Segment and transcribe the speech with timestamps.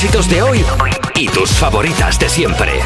[0.00, 0.64] éxitos de hoy
[1.14, 2.80] y tus favoritas de siempre.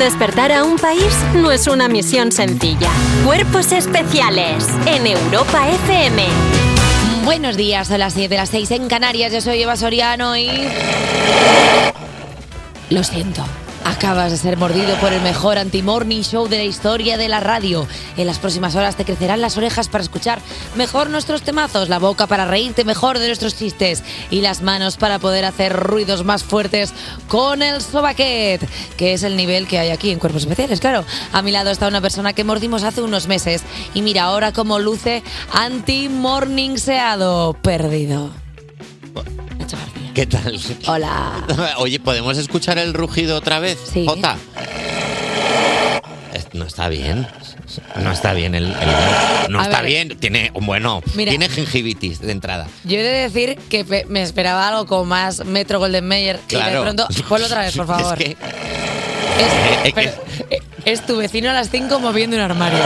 [0.00, 2.90] Despertar a un país no es una misión sencilla.
[3.24, 6.24] Cuerpos especiales en Europa FM.
[7.24, 9.32] Buenos días, son las 7 de las 6 en Canarias.
[9.32, 10.50] Yo soy Eva Soriano y.
[12.88, 13.44] Lo siento.
[13.84, 17.86] Acabas de ser mordido por el mejor anti-morning show de la historia de la radio.
[18.16, 20.40] En las próximas horas te crecerán las orejas para escuchar
[20.76, 25.18] mejor nuestros temazos, la boca para reírte mejor de nuestros chistes y las manos para
[25.18, 26.92] poder hacer ruidos más fuertes
[27.28, 28.60] con el sobaquet,
[28.96, 31.04] que es el nivel que hay aquí en Cuerpos Especiales, claro.
[31.32, 33.62] A mi lado está una persona que mordimos hace unos meses
[33.94, 38.30] y mira ahora cómo luce anti-morning seado perdido.
[40.14, 40.58] ¿Qué tal?
[40.86, 41.44] Hola.
[41.78, 43.78] Oye, ¿podemos escuchar el rugido otra vez?
[43.92, 44.04] Sí.
[44.06, 44.36] Jota.
[46.52, 47.28] No está bien.
[48.02, 48.64] No está bien el.
[48.66, 49.86] el- no A está ver.
[49.86, 50.18] bien.
[50.18, 50.50] Tiene.
[50.52, 51.30] Bueno, Mira.
[51.30, 52.66] tiene gingivitis de entrada.
[52.82, 56.54] Yo he de decir que pe- me esperaba algo como más Metro Golden Mayer y
[56.54, 56.82] de Claro.
[56.82, 58.20] pronto, ponlo otra vez, por favor.
[58.20, 58.36] Es que.
[59.38, 60.10] Es, eh, pero,
[60.50, 62.78] eh, es tu vecino a las 5 moviendo un armario.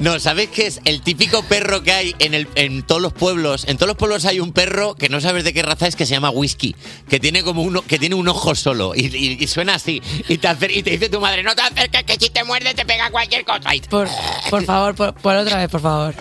[0.00, 0.80] No, ¿sabes qué es?
[0.84, 3.64] El típico perro que hay en, el, en todos los pueblos.
[3.68, 6.06] En todos los pueblos hay un perro que no sabes de qué raza es que
[6.06, 6.74] se llama whisky.
[7.08, 8.94] Que tiene como uno, que tiene un ojo solo.
[8.94, 10.02] Y, y- y suena así.
[10.28, 12.74] Y te, acer- y te dice tu madre, no te acerques, que si te muerde
[12.74, 13.74] te pega cualquier cosa.
[13.74, 14.08] Y- Por,
[14.50, 16.14] por favor, por, por otra vez, por favor.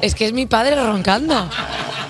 [0.00, 1.48] Es que es mi padre roncando.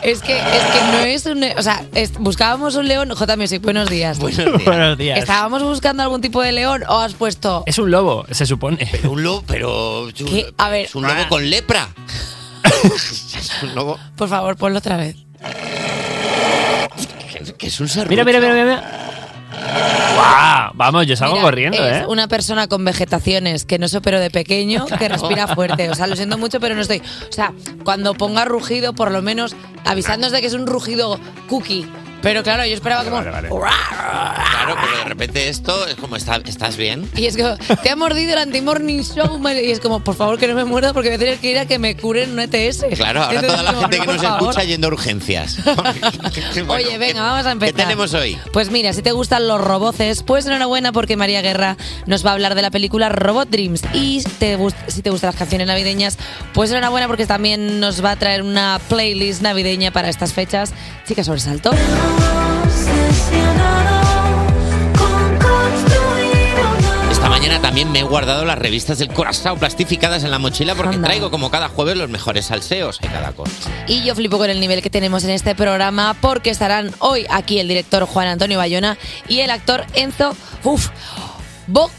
[0.02, 1.44] Es que, es que no es un...
[1.56, 3.10] O sea, es- buscábamos un león...
[3.14, 4.18] J Music, buenos días.
[4.18, 5.18] Buenos días.
[5.18, 7.62] ¿Estábamos buscando algún tipo de león o has puesto...
[7.66, 8.88] Es un lobo, se supone.
[8.90, 10.08] Pero un lobo, pero.
[10.16, 10.52] ¿Qué?
[10.58, 11.88] A ver, Es un lobo con lepra.
[12.84, 13.98] es un lobo.
[14.16, 15.16] por favor, ponlo otra vez.
[17.32, 18.10] Que, que es un serrucho.
[18.10, 19.11] Mira, mira, mira, mira.
[20.14, 20.72] ¡Guau!
[20.74, 22.06] Vamos, yo salgo Mira, corriendo, es ¿eh?
[22.08, 25.90] una persona con vegetaciones que no se operó de pequeño, que respira fuerte.
[25.90, 26.98] O sea, lo siento mucho, pero no estoy.
[27.28, 27.52] O sea,
[27.84, 31.18] cuando ponga rugido, por lo menos avisándonos de que es un rugido
[31.48, 31.86] cookie.
[32.22, 33.20] Pero claro, yo esperaba como.
[33.20, 37.08] Claro, pero de repente esto es como, ¿está- ¿estás bien?
[37.16, 39.38] Y es que te ha mordido el anti-morning show.
[39.38, 41.50] mal- Y es como, por favor, que no me muerda porque voy a tener que
[41.50, 42.84] ir a que me curen un ETS.
[42.96, 44.40] Claro, ahora Entonces, toda la como, gente que por nos favor.
[44.50, 45.58] escucha yendo a urgencias.
[46.66, 47.74] Bueno, Oye, venga, vamos a empezar.
[47.74, 48.38] ¿Qué tenemos hoy?
[48.52, 52.32] Pues mira, si te gustan los roboces, pues enhorabuena porque María Guerra nos va a
[52.34, 53.82] hablar de la película Robot Dreams.
[53.94, 56.18] Y si te, gust- si te gustan las canciones navideñas,
[56.54, 60.72] pues enhorabuena porque también nos va a traer una playlist navideña para estas fechas.
[61.06, 61.70] Chicas, sobresalto.
[67.10, 70.96] Esta mañana también me he guardado las revistas del Corazao plastificadas en la mochila porque
[70.96, 71.06] Anda.
[71.06, 73.52] traigo como cada jueves los mejores salseos de cada cosa.
[73.86, 77.60] Y yo flipo con el nivel que tenemos en este programa porque estarán hoy aquí
[77.60, 78.98] el director Juan Antonio Bayona
[79.28, 80.34] y el actor Enzo
[80.64, 80.88] Uf,
[81.68, 81.90] Bo,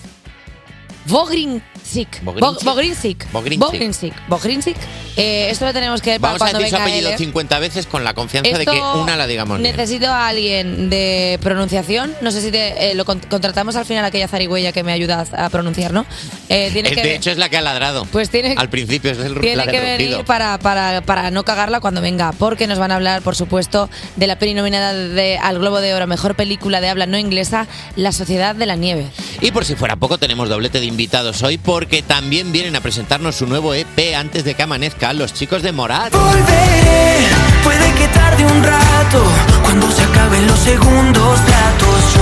[1.05, 1.72] Bogrinsic.
[1.93, 2.23] Bogrinsic.
[2.63, 3.31] Bogrinsic.
[3.31, 4.13] Bogrinsic.
[4.27, 4.77] Bogrinsic.
[5.15, 7.17] Eh, esto lo tenemos que ver para Vamos a decir su venga apellido él, ¿eh?
[7.17, 9.75] 50 veces con la confianza de Esto que una la digamos bien.
[9.75, 12.13] Necesito a alguien de pronunciación.
[12.21, 14.91] No sé si te- eh, lo con- contratamos al final a aquella zarigüeya que me
[14.91, 16.05] ayuda a pronunciar, ¿no?
[16.49, 18.05] Eh, tiene Eh, que de ver- hecho es la que ha ladrado.
[18.11, 20.25] Pues tiene- Al principio es el tiene la que del venir rugido.
[20.25, 24.25] para, para, para no cagarla cuando venga, porque nos van a hablar, por supuesto, de
[24.27, 28.11] la peli nominada de, al Globo de Oro, mejor película de habla no inglesa, La
[28.11, 29.05] Sociedad de la Nieve.
[29.41, 33.35] Y por si fuera poco, tenemos doblete de invitados hoy porque también vienen a presentarnos
[33.35, 36.13] su nuevo EP antes de que amanezca los chicos de Morat.
[36.13, 37.27] Volveré,
[37.61, 39.21] puede que tarde un rato,
[39.63, 42.15] cuando se acaben los segundos ratos.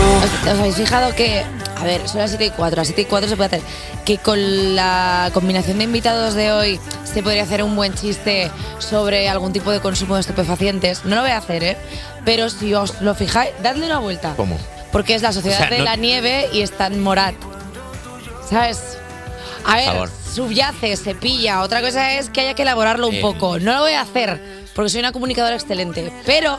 [0.45, 1.43] Yo ¿Os habéis fijado que,
[1.79, 3.61] a ver, son las 7 y 4, a las 7 y 4 se puede hacer,
[4.03, 8.49] que con la combinación de invitados de hoy se podría hacer un buen chiste
[8.79, 11.05] sobre algún tipo de consumo de estupefacientes?
[11.05, 11.77] No lo voy a hacer, ¿eh?
[12.25, 14.33] Pero si os lo fijáis, dadle una vuelta.
[14.35, 14.57] ¿Cómo?
[14.91, 17.35] Porque es la sociedad O sea, de no- la nieve y está en Morat.
[18.49, 18.97] ¿Sabes?
[19.65, 20.09] A ver, favor.
[20.33, 21.61] subyace, se pilla.
[21.61, 23.21] Otra cosa es que haya que elaborarlo un Eh.
[23.21, 23.59] poco.
[23.59, 26.11] No lo voy a hacer porque soy una comunicadora excelente.
[26.25, 26.57] Pero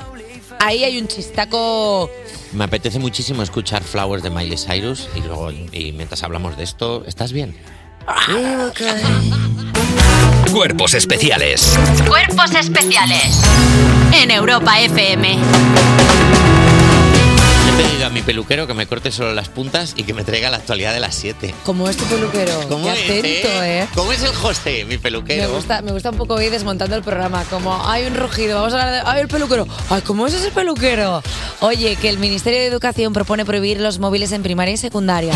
[0.61, 2.11] ahí hay un chistaco.
[2.53, 7.05] Me apetece muchísimo escuchar Flowers de Miley Cyrus y luego, y mientras hablamos de esto,
[7.07, 7.57] ¿estás bien?
[10.53, 11.79] Cuerpos especiales
[12.09, 13.41] Cuerpos especiales
[14.13, 15.39] en Europa FM.
[17.83, 20.59] Pedido a mi peluquero que me corte solo las puntas y que me traiga la
[20.59, 21.55] actualidad de las 7.
[21.65, 22.53] Como es tu peluquero.
[22.69, 23.05] ¿Cómo Qué es,
[23.43, 23.89] atento, ¿eh?
[23.95, 25.51] ¿Cómo es el José, mi Me peluquero?
[25.53, 27.45] gusta, me gusta un poco ir desmontando el programa.
[27.51, 29.11] Como hay un rugido, vamos a hablar de.
[29.11, 29.67] ¡Ay, el peluquero!
[29.91, 31.23] ¡Ay, cómo es ese peluquero!
[31.61, 35.35] Oye, que el Ministerio de Educación propone prohibir los móviles en primaria y secundaria.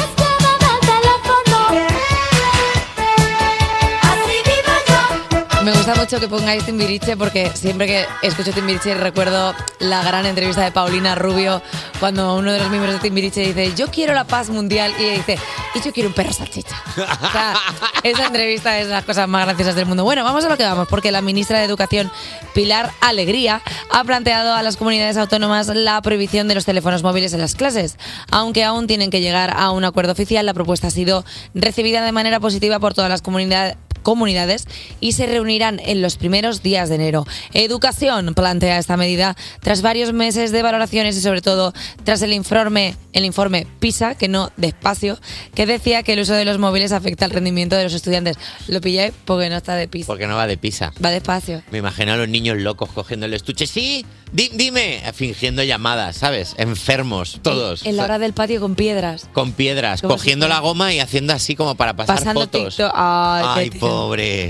[5.66, 10.62] Me gusta mucho que pongáis Timbiriche porque siempre que escucho Timbiriche recuerdo la gran entrevista
[10.62, 11.60] de Paulina Rubio
[11.98, 15.14] cuando uno de los miembros de Timbiriche dice yo quiero la paz mundial y ella
[15.14, 15.38] dice
[15.74, 16.80] y yo quiero un perro salchicha.
[16.96, 17.56] O sea,
[18.04, 20.04] esa entrevista es las cosas más graciosas del mundo.
[20.04, 22.12] Bueno, vamos a lo que vamos porque la ministra de Educación
[22.54, 23.60] Pilar Alegría
[23.90, 27.98] ha planteado a las comunidades autónomas la prohibición de los teléfonos móviles en las clases.
[28.30, 31.24] Aunque aún tienen que llegar a un acuerdo oficial, la propuesta ha sido
[31.54, 33.76] recibida de manera positiva por todas las comunidades
[34.06, 34.66] comunidades
[35.00, 37.26] y se reunirán en los primeros días de enero.
[37.52, 41.72] Educación plantea esta medida tras varios meses de valoraciones y sobre todo
[42.04, 45.18] tras el informe, el informe PISA, que no despacio,
[45.56, 48.36] que decía que el uso de los móviles afecta al rendimiento de los estudiantes.
[48.68, 50.06] Lo pillé porque no está de PISA.
[50.06, 50.92] Porque no va de pisa.
[51.04, 51.62] Va despacio.
[51.72, 53.66] Me imagino a los niños locos cogiendo el estuche.
[53.66, 56.54] Sí, di- dime, fingiendo llamadas, ¿sabes?
[56.58, 57.84] Enfermos, todos.
[57.84, 59.28] En la hora del patio con piedras.
[59.32, 62.76] Con piedras, cogiendo si- la goma y haciendo así como para pasar Pasando fotos.
[62.94, 63.70] Ay, Ay.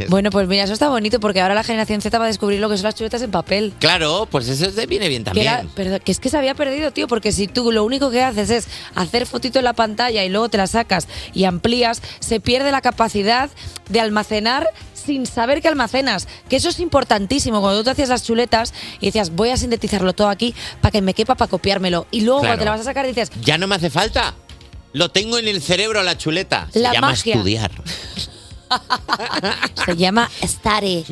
[0.09, 2.69] Bueno, pues mira, eso está bonito porque ahora la generación Z va a descubrir lo
[2.69, 3.73] que son las chuletas en papel.
[3.79, 5.47] Claro, pues eso te viene bien Que, también.
[5.47, 8.23] era- pero que es que se había perdido, tío, porque si tú lo único que
[8.23, 12.41] haces es hacer fotito en la pantalla y luego te la sacas y amplías, se
[12.41, 13.51] pierde la capacidad
[13.89, 16.27] de almacenar sin saber que almacenas.
[16.49, 17.61] Que eso es importantísimo.
[17.61, 21.01] Cuando tú te hacías las chuletas y decías, voy a sintetizarlo todo aquí para que
[21.03, 22.07] me quepa para copiármelo.
[22.11, 22.51] Y luego Claro.
[22.51, 24.35] cuando te la vas a sacar dices, Ya no me hace falta.
[24.93, 26.69] Lo tengo en el cerebro la chuleta.
[26.73, 27.35] Se La llama magia.
[27.35, 27.71] estudiar.
[29.85, 31.05] se llama Study.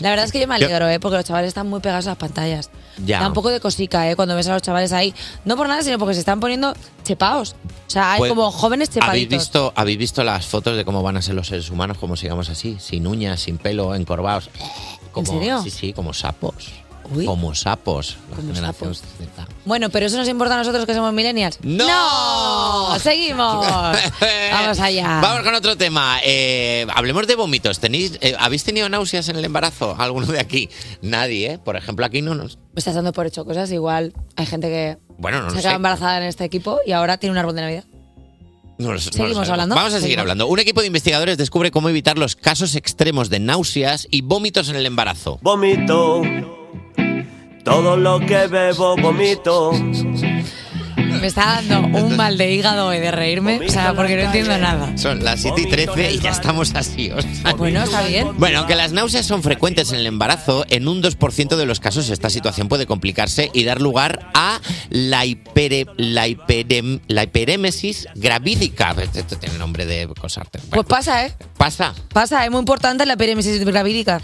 [0.00, 1.00] La verdad es que yo me alegro, ¿eh?
[1.00, 2.70] porque los chavales están muy pegados a las pantallas.
[3.04, 3.20] Ya.
[3.20, 4.16] Da un poco de cosica, ¿eh?
[4.16, 5.14] Cuando ves a los chavales ahí.
[5.44, 6.74] No por nada, sino porque se están poniendo
[7.04, 7.54] chepaos.
[7.86, 9.38] O sea, hay Pues, como jóvenes ¿Habéis chepaditos.
[9.38, 12.48] visto, ¿Habéis visto las fotos de cómo van a ser los seres humanos, como sigamos
[12.50, 12.76] así?
[12.80, 14.50] Sin uñas, sin pelo, encorvados.
[15.12, 15.62] Como, serio?
[15.62, 16.70] Sí, sí, como sapos.
[17.14, 17.24] Uy.
[17.24, 18.16] Como sapos.
[18.30, 19.12] La Como generación sapos.
[19.18, 19.48] Z.
[19.64, 21.58] Bueno, pero eso nos importa a nosotros que somos millennials.
[21.62, 22.98] ¡No!
[23.00, 23.66] ¡Seguimos!
[24.52, 25.20] Vamos allá.
[25.22, 26.18] Vamos con otro tema.
[26.24, 27.78] Eh, hablemos de vómitos.
[27.80, 29.94] ¿Tenéis, eh, ¿Habéis tenido náuseas en el embarazo?
[29.98, 30.68] ¿Alguno de aquí?
[31.02, 31.58] Nadie, ¿eh?
[31.58, 32.56] Por ejemplo, aquí no nos...
[32.74, 33.70] Me estás dando por hecho cosas.
[33.72, 35.70] Igual hay gente que Bueno, no se sé.
[35.70, 37.84] embarazada en este equipo y ahora tiene un árbol de Navidad.
[38.78, 39.74] No lo- ¿Seguimos hablando?
[39.74, 40.20] Vamos a seguir Seguimos.
[40.22, 40.46] hablando.
[40.46, 44.76] Un equipo de investigadores descubre cómo evitar los casos extremos de náuseas y vómitos en
[44.76, 45.38] el embarazo.
[45.42, 46.22] Vomito.
[47.64, 49.72] Todo lo que bebo, vomito.
[51.20, 54.56] Me está dando un mal de hígado y de reírme, o sea, porque no entiendo
[54.58, 54.96] nada.
[54.96, 57.10] Son las 7 y 13 y ya estamos así.
[57.10, 57.52] o sea.
[57.54, 58.28] Bueno, está bien.
[58.38, 62.08] Bueno, aunque las náuseas son frecuentes en el embarazo, en un 2% de los casos
[62.10, 64.60] esta situación puede complicarse y dar lugar a
[64.90, 68.94] la, hipere- la, hiperem- la hiperémesis gravídica.
[69.14, 70.46] Esto tiene nombre de cosas.
[70.70, 71.34] Pues pasa, ¿eh?
[71.56, 71.94] Pasa.
[72.12, 74.20] Pasa, es muy importante la peremesis gravídica.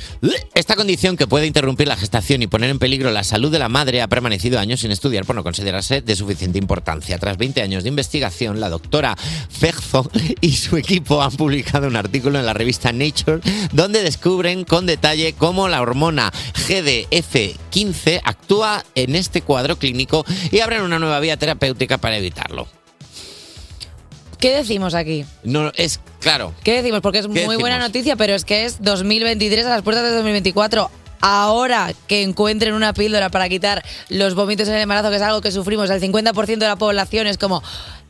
[0.55, 3.69] Esta condición que puede interrumpir la gestación y poner en peligro la salud de la
[3.69, 6.84] madre ha permanecido años sin estudiar por no considerarse de suficiente importancia.
[6.85, 10.11] Tras 20 años de investigación, la doctora Ferzo
[10.41, 13.41] y su equipo han publicado un artículo en la revista Nature
[13.73, 16.33] donde descubren con detalle cómo la hormona
[16.69, 22.69] GDF15 actúa en este cuadro clínico y abren una nueva vía terapéutica para evitarlo.
[24.39, 25.25] ¿Qué decimos aquí?
[25.43, 26.53] No, es claro.
[26.63, 27.01] ¿Qué decimos?
[27.01, 30.11] Porque es muy ¿Qué buena noticia, pero es que es 2023 a las puertas de
[30.11, 30.91] 2024.
[31.26, 35.41] Ahora que encuentren una píldora para quitar los vómitos en el embarazo, que es algo
[35.41, 37.62] que sufrimos, el 50% de la población es como,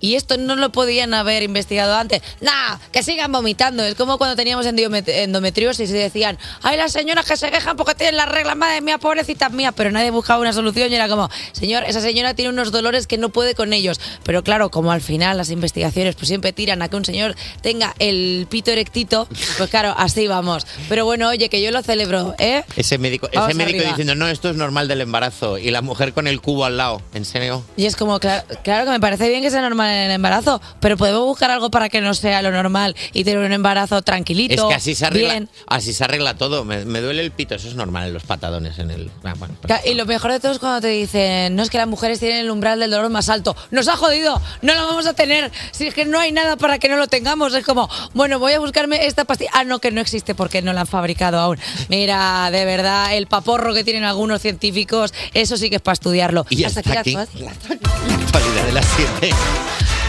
[0.05, 2.21] y esto no lo podían haber investigado antes.
[2.43, 2.77] ¡Nah!
[2.93, 3.83] Que sigan vomitando.
[3.83, 8.19] Es como cuando teníamos endometriosis y decían, ¡ay, las señoras que se quejan porque tienen
[8.19, 9.73] las reglas, madre mía, pobrecitas mías!
[9.75, 13.17] Pero nadie buscaba una solución y era como, señor, esa señora tiene unos dolores que
[13.17, 13.99] no puede con ellos.
[14.25, 17.95] Pero claro, como al final las investigaciones pues siempre tiran a que un señor tenga
[17.99, 20.67] el pito erectito, pues claro, así vamos.
[20.91, 22.63] Pero bueno, oye, que yo lo celebro, ¿eh?
[22.77, 23.89] Ese médico, ese médico arriba.
[23.89, 25.57] diciendo, no, esto es normal del embarazo.
[25.57, 27.01] Y la mujer con el cubo al lado.
[27.15, 27.65] ¿En serio?
[27.79, 30.61] Y es como, claro, claro que me parece bien que sea normal en el embarazo,
[30.81, 34.55] pero podemos buscar algo para que no sea lo normal y tener un embarazo tranquilito.
[34.55, 35.49] Es que así se arregla, bien.
[35.67, 36.65] así se arregla todo.
[36.65, 39.11] Me, me duele el pito, eso es normal en los patadones en el.
[39.25, 41.79] ah, bueno, pues- Y lo mejor de todo es cuando te dicen, no es que
[41.79, 43.57] las mujeres tienen el umbral del dolor más alto.
[43.71, 45.51] Nos ha jodido, no lo vamos a tener.
[45.73, 47.55] Si es que no hay nada para que no lo tengamos.
[47.55, 49.51] Es como, bueno, voy a buscarme esta pastilla.
[49.55, 51.59] Ah, no, que no existe porque no la han fabricado aún.
[51.89, 56.47] Mira, de verdad, el paporro que tienen algunos científicos, eso sí que es para estudiarlo.
[56.51, 58.87] Y Hasta hasta aquí la actualidad de las
[59.21, 59.35] 7.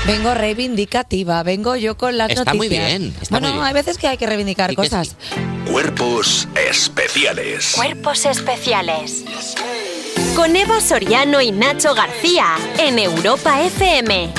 [0.06, 2.58] Vengo reivindicativa, vengo yo con las Está noticias.
[2.58, 3.66] muy bien, está bueno, muy bien.
[3.66, 5.16] hay veces que hay que reivindicar Sí que cosas.
[5.72, 7.72] Cuerpos especiales.
[7.76, 9.26] Cuerpos especiales.
[10.36, 14.30] Con Eva Soriano y Nacho García en Europa FM.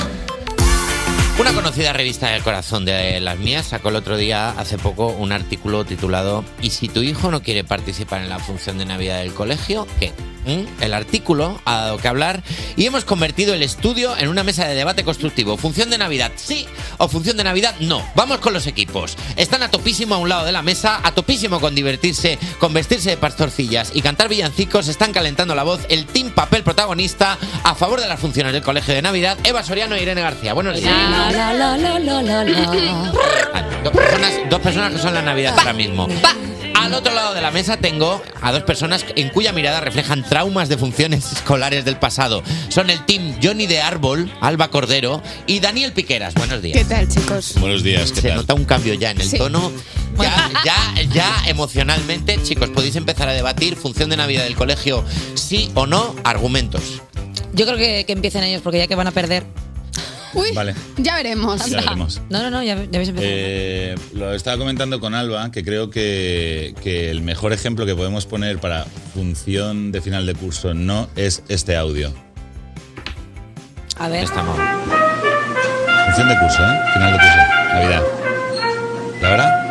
[1.37, 5.31] Una conocida revista del corazón de las mías sacó el otro día, hace poco, un
[5.31, 9.33] artículo titulado ¿Y si tu hijo no quiere participar en la función de Navidad del
[9.33, 10.13] colegio, qué?
[10.47, 10.65] ¿M?
[10.81, 12.43] el artículo ha dado que hablar
[12.75, 15.57] y hemos convertido el estudio en una mesa de debate constructivo.
[15.57, 18.03] ¿Función de Navidad sí o función de Navidad no?
[18.15, 19.17] Vamos con los equipos.
[19.35, 23.11] Están a topísimo a un lado de la mesa, a topísimo con divertirse, con vestirse
[23.11, 24.87] de pastorcillas y cantar villancicos.
[24.87, 28.93] Están calentando la voz el team papel protagonista a favor de las funciones del Colegio
[28.93, 29.37] de Navidad.
[29.43, 30.53] Eva Soriano e Irene García.
[30.53, 30.93] Buenos días.
[31.11, 32.43] La, la, la.
[33.83, 36.07] Dos personas, dos personas que son la Navidad ahora mismo.
[36.77, 40.69] Al otro lado de la mesa tengo a dos personas en cuya mirada reflejan traumas
[40.69, 42.43] de funciones escolares del pasado.
[42.69, 46.33] Son el team Johnny de Árbol, Alba Cordero y Daniel Piqueras.
[46.35, 46.77] Buenos días.
[46.77, 47.55] ¿Qué tal, chicos?
[47.59, 48.37] Buenos días, ¿qué Se tal?
[48.37, 49.37] nota un cambio ya en el Sí.
[49.37, 49.71] tono.
[50.19, 55.03] Ya, ya, ya emocionalmente, chicos, podéis empezar a debatir función de Navidad del colegio,
[55.35, 57.01] sí o no, argumentos.
[57.53, 59.43] Yo creo que, que empiecen ellos, porque ya que van a perder.
[60.37, 60.73] Uy, Vale.
[60.97, 61.65] ya veremos.
[61.69, 62.21] Ya veremos.
[62.29, 63.31] No, no, no, ya, ya habéis empezado.
[63.33, 68.25] Eh, lo estaba comentando con Alba, que creo que, que el mejor ejemplo que podemos
[68.25, 72.13] poner para función de final de curso no es este audio.
[73.97, 74.23] a ver.
[74.23, 74.57] Estamos.
[76.05, 76.79] Función de curso, ¿eh?
[76.93, 77.37] Final de curso.
[77.73, 78.03] Navidad.
[79.21, 79.63] ¿Y ahora?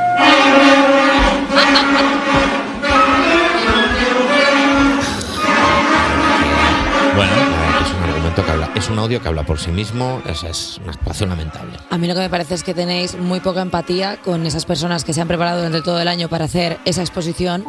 [8.77, 11.79] Es un audio que habla por sí mismo, es, es una actuación lamentable.
[11.89, 15.03] A mí lo que me parece es que tenéis muy poca empatía con esas personas
[15.03, 17.65] que se han preparado durante todo el año para hacer esa exposición.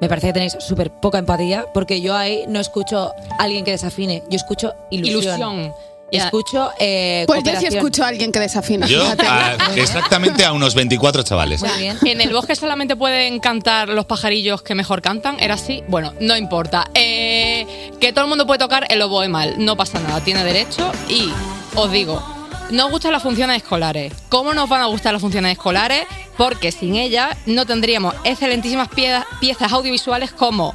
[0.00, 3.72] Me parece que tenéis súper poca empatía porque yo ahí no escucho a alguien que
[3.72, 5.40] desafine, yo escucho ilusión.
[5.40, 5.72] Ilusión.
[6.10, 6.24] Ya.
[6.24, 8.86] Escucho eh, Pues yo sí escucho a alguien que desafina.
[8.86, 11.60] yo a- exactamente a unos 24 chavales.
[11.60, 11.98] Muy bien.
[12.04, 15.36] En el bosque solamente pueden cantar los pajarillos que mejor cantan.
[15.38, 15.82] ¿Era así?
[15.88, 16.88] Bueno, no importa.
[16.94, 19.56] Eh, que todo el mundo puede tocar el oboe mal.
[19.58, 20.90] No pasa nada, tiene derecho.
[21.10, 21.30] Y
[21.74, 22.22] os digo,
[22.70, 24.12] nos gustan las funciones escolares.
[24.30, 26.04] ¿Cómo nos van a gustar las funciones escolares?
[26.38, 30.74] Porque sin ellas no tendríamos excelentísimas pie- piezas audiovisuales como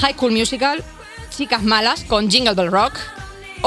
[0.00, 0.82] High School Musical,
[1.30, 2.94] Chicas Malas con Jingle Bell Rock.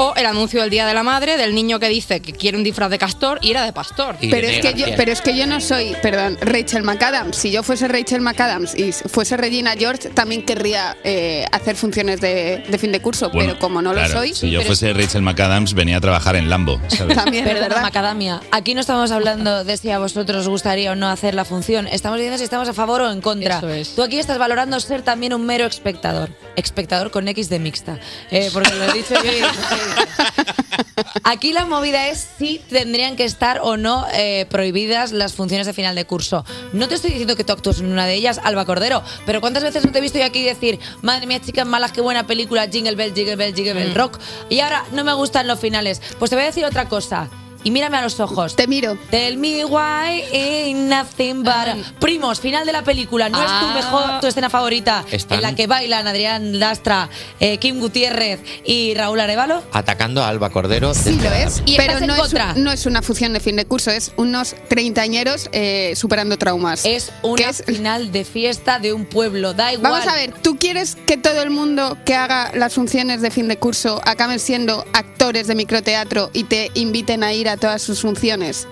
[0.00, 2.62] O el anuncio del Día de la Madre del niño que dice que quiere un
[2.62, 4.14] disfraz de castor y era de pastor.
[4.20, 7.36] Y Pero es, que yo, pero es que yo no soy, perdón, Rachel McAdams.
[7.36, 12.62] Si yo fuese Rachel McAdams y fuese Regina George, también querría eh, hacer funciones de,
[12.68, 13.30] de fin de curso.
[13.30, 16.00] Bueno, pero como no claro, lo soy, Si yo pero- fuese Rachel McAdams, venía a
[16.00, 17.16] trabajar en Lambo, ¿sabes?
[17.16, 17.82] también Perdona, verdad.
[17.82, 18.40] Macadamia.
[18.52, 21.88] Aquí no estamos hablando de si a vosotros os gustaría o no hacer la función.
[21.88, 23.58] Estamos diciendo si estamos a favor o en contra.
[23.58, 23.94] Eso es.
[23.96, 26.30] Tú aquí estás valorando ser también un mero espectador.
[26.54, 27.98] Espectador con X de mixta.
[28.30, 29.20] Eh, porque lo he dicho yo.
[31.24, 35.72] Aquí la movida es si tendrían que estar o no eh, prohibidas las funciones de
[35.72, 36.44] final de curso.
[36.72, 39.62] No te estoy diciendo que tú actúes en una de ellas, Alba Cordero, pero ¿cuántas
[39.62, 42.68] veces no te he visto yo aquí decir, madre mía, chicas malas, qué buena película,
[42.68, 44.18] Jingle Bell, Jingle Bell, Jingle Bell, Rock?
[44.48, 46.00] Y ahora no me gustan los finales.
[46.18, 47.28] Pues te voy a decir otra cosa.
[47.64, 48.56] Y mírame a los ojos.
[48.56, 48.96] Te miro.
[49.10, 51.54] Tell me why ain't nothing but
[52.00, 53.28] Primos, final de la película.
[53.28, 53.72] ¿No es tu Ah.
[53.74, 55.04] mejor, tu escena favorita?
[55.10, 57.08] Están- En la que bailan Adrián Lastra,
[57.40, 59.62] eh, Kim Gutiérrez y Raúl Arevalo.
[59.72, 60.94] Atacando a Alba Cordero.
[60.94, 62.52] Sí lo es, Y pero no es, contra.
[62.56, 66.84] un- no es una función de fin de curso, es unos treintañeros eh, superando traumas.
[66.84, 69.52] Es una es- final de fiesta de un pueblo.
[69.54, 69.92] Da igual.
[69.92, 73.48] Vamos a ver, ¿tú quieres que todo el mundo que haga las funciones de fin
[73.48, 78.00] de curso acaben siendo actores de microteatro y te inviten a ir a todas sus
[78.00, 78.66] funciones?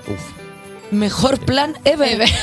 [0.91, 2.29] Mejor plan ever.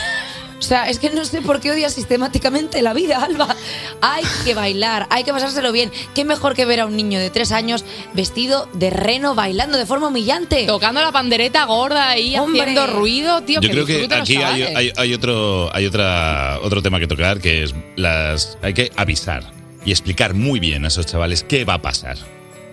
[0.60, 3.54] O sea, es que no sé por qué odias sistemáticamente la vida, Alba.
[4.00, 5.92] Hay que bailar, hay que pasárselo bien.
[6.16, 9.86] ¿Qué mejor que ver a un niño de tres años vestido de reno bailando de
[9.86, 10.66] forma humillante?
[10.66, 12.62] Tocando la pandereta gorda ahí, Hombre.
[12.62, 13.60] haciendo ruido, tío.
[13.60, 17.63] Yo creo que aquí hay, hay- hay otro, hay otra, otro tema que tocar, que
[17.63, 18.58] es las.
[18.62, 19.44] Hay que avisar
[19.86, 22.16] y explicar muy bien a esos chavales qué va a pasar.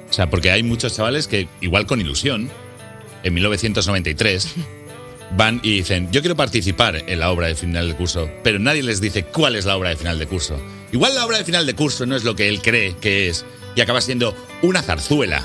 [0.09, 2.50] O sea, porque hay muchos chavales que, igual con ilusión,
[3.23, 4.55] en 1993,
[5.37, 8.83] van y dicen, yo quiero participar en la obra de final de curso, pero nadie
[8.83, 10.61] les dice cuál es la obra de final de curso.
[10.93, 13.45] Igual la obra de final de curso no es lo que él cree que es
[13.77, 15.43] y acaba siendo una zarzuela.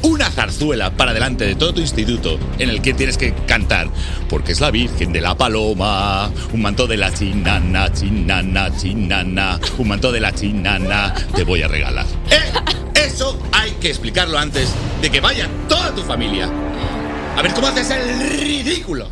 [0.00, 3.88] Una zarzuela para delante de todo tu instituto en el que tienes que cantar,
[4.28, 9.88] porque es la Virgen de la Paloma, un manto de la chinana, chinana, chinana, un
[9.88, 12.06] manto de la chinana, te voy a regalar.
[12.30, 12.78] ¡Eh!
[12.94, 14.68] Eso hay que explicarlo antes
[15.02, 16.48] de que vaya toda tu familia.
[17.38, 19.08] A ver cómo haces el ridículo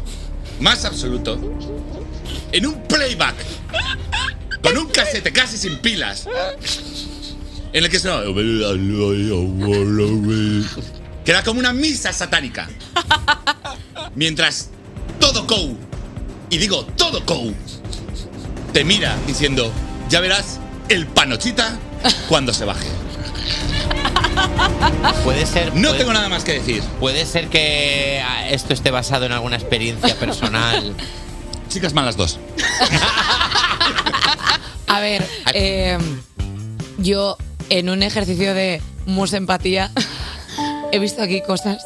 [0.59, 1.39] más absoluto
[2.51, 3.37] en un playback.
[4.61, 6.27] Con un casete casi sin pilas.
[7.73, 8.23] En el que suena
[11.25, 12.69] que era como una misa satánica.
[14.17, 14.71] Mientras
[15.21, 15.77] todo Kou
[16.51, 17.55] y digo todo Kou
[18.73, 19.71] te mira diciendo
[20.09, 21.79] ya verás el panochita
[22.29, 22.89] cuando se baje
[25.25, 25.75] Puede ser.
[25.75, 29.33] no puede- tengo nada más que decir Puede ser que ah, esto esté basado en
[29.33, 30.95] alguna experiencia personal.
[31.69, 32.39] chicas malas dos
[34.89, 35.99] A ver, eh,
[36.99, 37.37] yo
[37.69, 39.91] en un ejercicio de musa empatía,
[40.93, 41.85] he visto aquí cosas.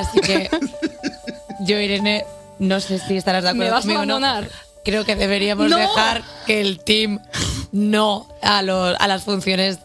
[0.00, 0.48] Así que
[1.60, 2.24] yo, Irene,
[2.58, 4.16] no sé si estarás de acuerdo ¿Me vas a conmigo no.
[4.16, 4.50] abandonar?
[4.84, 5.76] Creo que deberíamos ¡No!
[5.76, 7.20] dejar que el team
[7.72, 9.78] no a, los- a las funciones.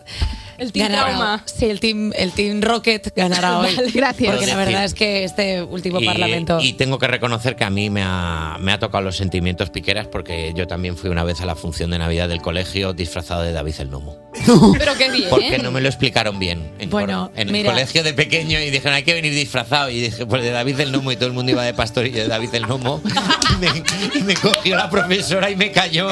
[0.59, 1.43] El team trauma.
[1.45, 3.75] Sí, el team, el team Rocket ganará hoy.
[3.75, 4.31] Vale, gracias.
[4.31, 6.59] Porque la verdad es que este último Y, parlamento.
[6.61, 10.07] y tengo que reconocer que a mí me ha, me ha tocado los sentimientos piqueras
[10.07, 13.51] porque yo también fui una vez a la función de Navidad del colegio disfrazado de
[13.53, 14.17] David el Gnomo.
[14.77, 15.29] Pero qué bien.
[15.29, 16.71] Porque no me lo explicaron bien.
[16.79, 17.69] En, Bueno, en mira.
[17.69, 19.89] el colegio de pequeño y dijeron hay que venir disfrazado.
[19.89, 22.27] Y dije, pues de David el Gnomo y todo el mundo iba de pastorillo de
[22.27, 23.01] David el Gnomo.
[23.53, 23.83] Y me,
[24.19, 26.07] y me cogió la profesora y me cayó,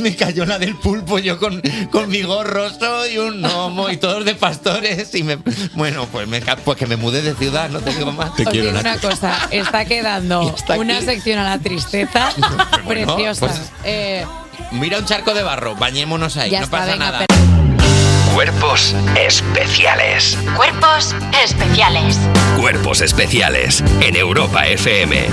[0.00, 4.24] me cayó la del pulpo yo con, con mi gorro, soy un gnomo y todos
[4.24, 5.14] de pastores.
[5.14, 5.38] Y me,
[5.74, 8.30] bueno, pues, me, pues que me mudé de ciudad, no tengo más.
[8.30, 12.30] Os digo una cosa, está quedando una sección a la tristeza
[12.84, 13.46] Bueno, preciosa.
[13.46, 14.24] pues- Eh,
[14.70, 17.26] Mira un charco de barro, bañémonos ahí, ya no está, pasa venga, nada.
[18.34, 20.36] Cuerpos especiales.
[20.56, 21.14] Cuerpos
[21.44, 22.18] especiales.
[22.56, 25.26] Cuerpos especiales en Europa FM.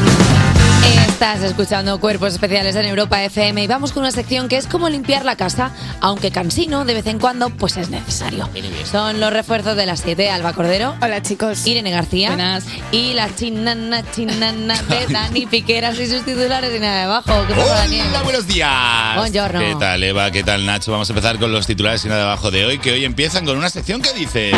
[1.22, 4.90] Estás escuchando Cuerpos Especiales en Europa FM y vamos con una sección que es como
[4.90, 8.50] limpiar la casa, aunque cansino de vez en cuando, pues es necesario.
[8.92, 10.96] Son los refuerzos de las 7, Alba Cordero.
[11.00, 11.68] Hola chicos.
[11.68, 12.30] Irene García.
[12.30, 12.66] Buenas.
[12.92, 17.46] Y la chinana, chinana de Dani Piqueras y sus titulares y nada debajo.
[17.48, 18.08] ¿Qué pasa, Daniel?
[18.10, 19.16] Hola, buenos días.
[19.16, 19.60] Buongiorno.
[19.60, 20.32] ¿Qué tal, Eva?
[20.32, 20.92] ¿Qué tal, Nacho?
[20.92, 23.58] Vamos a empezar con los titulares y nada abajo de hoy, que hoy empiezan con
[23.58, 24.52] una sección que dice...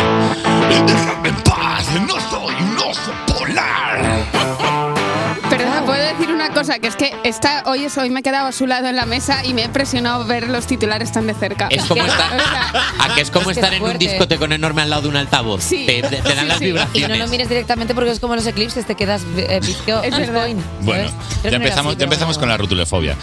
[0.88, 1.88] ¡Déjame en paz!
[2.08, 2.73] ¡No soy
[6.66, 8.96] cosa, que es que esta, hoy, es, hoy me he quedado a su lado en
[8.96, 11.68] la mesa y me he impresionado ver los titulares tan de cerca.
[11.70, 13.90] Es como O estar, sea, a que es como Es que estar es en un
[13.90, 14.06] fuerte.
[14.08, 15.64] discotecón enorme al lado de un altavoz.
[15.64, 15.86] Sí.
[15.86, 16.64] Te, te- te dan Sí, las sí.
[16.64, 17.10] Y vibraciones.
[17.20, 20.02] no lo mires directamente porque es como los eclipses, te quedas eh, vicio.
[20.04, 20.48] Es verdad.
[20.82, 21.10] Bueno,
[21.44, 23.16] ya empezamos, así, ya empezamos pero con la rutulefobia.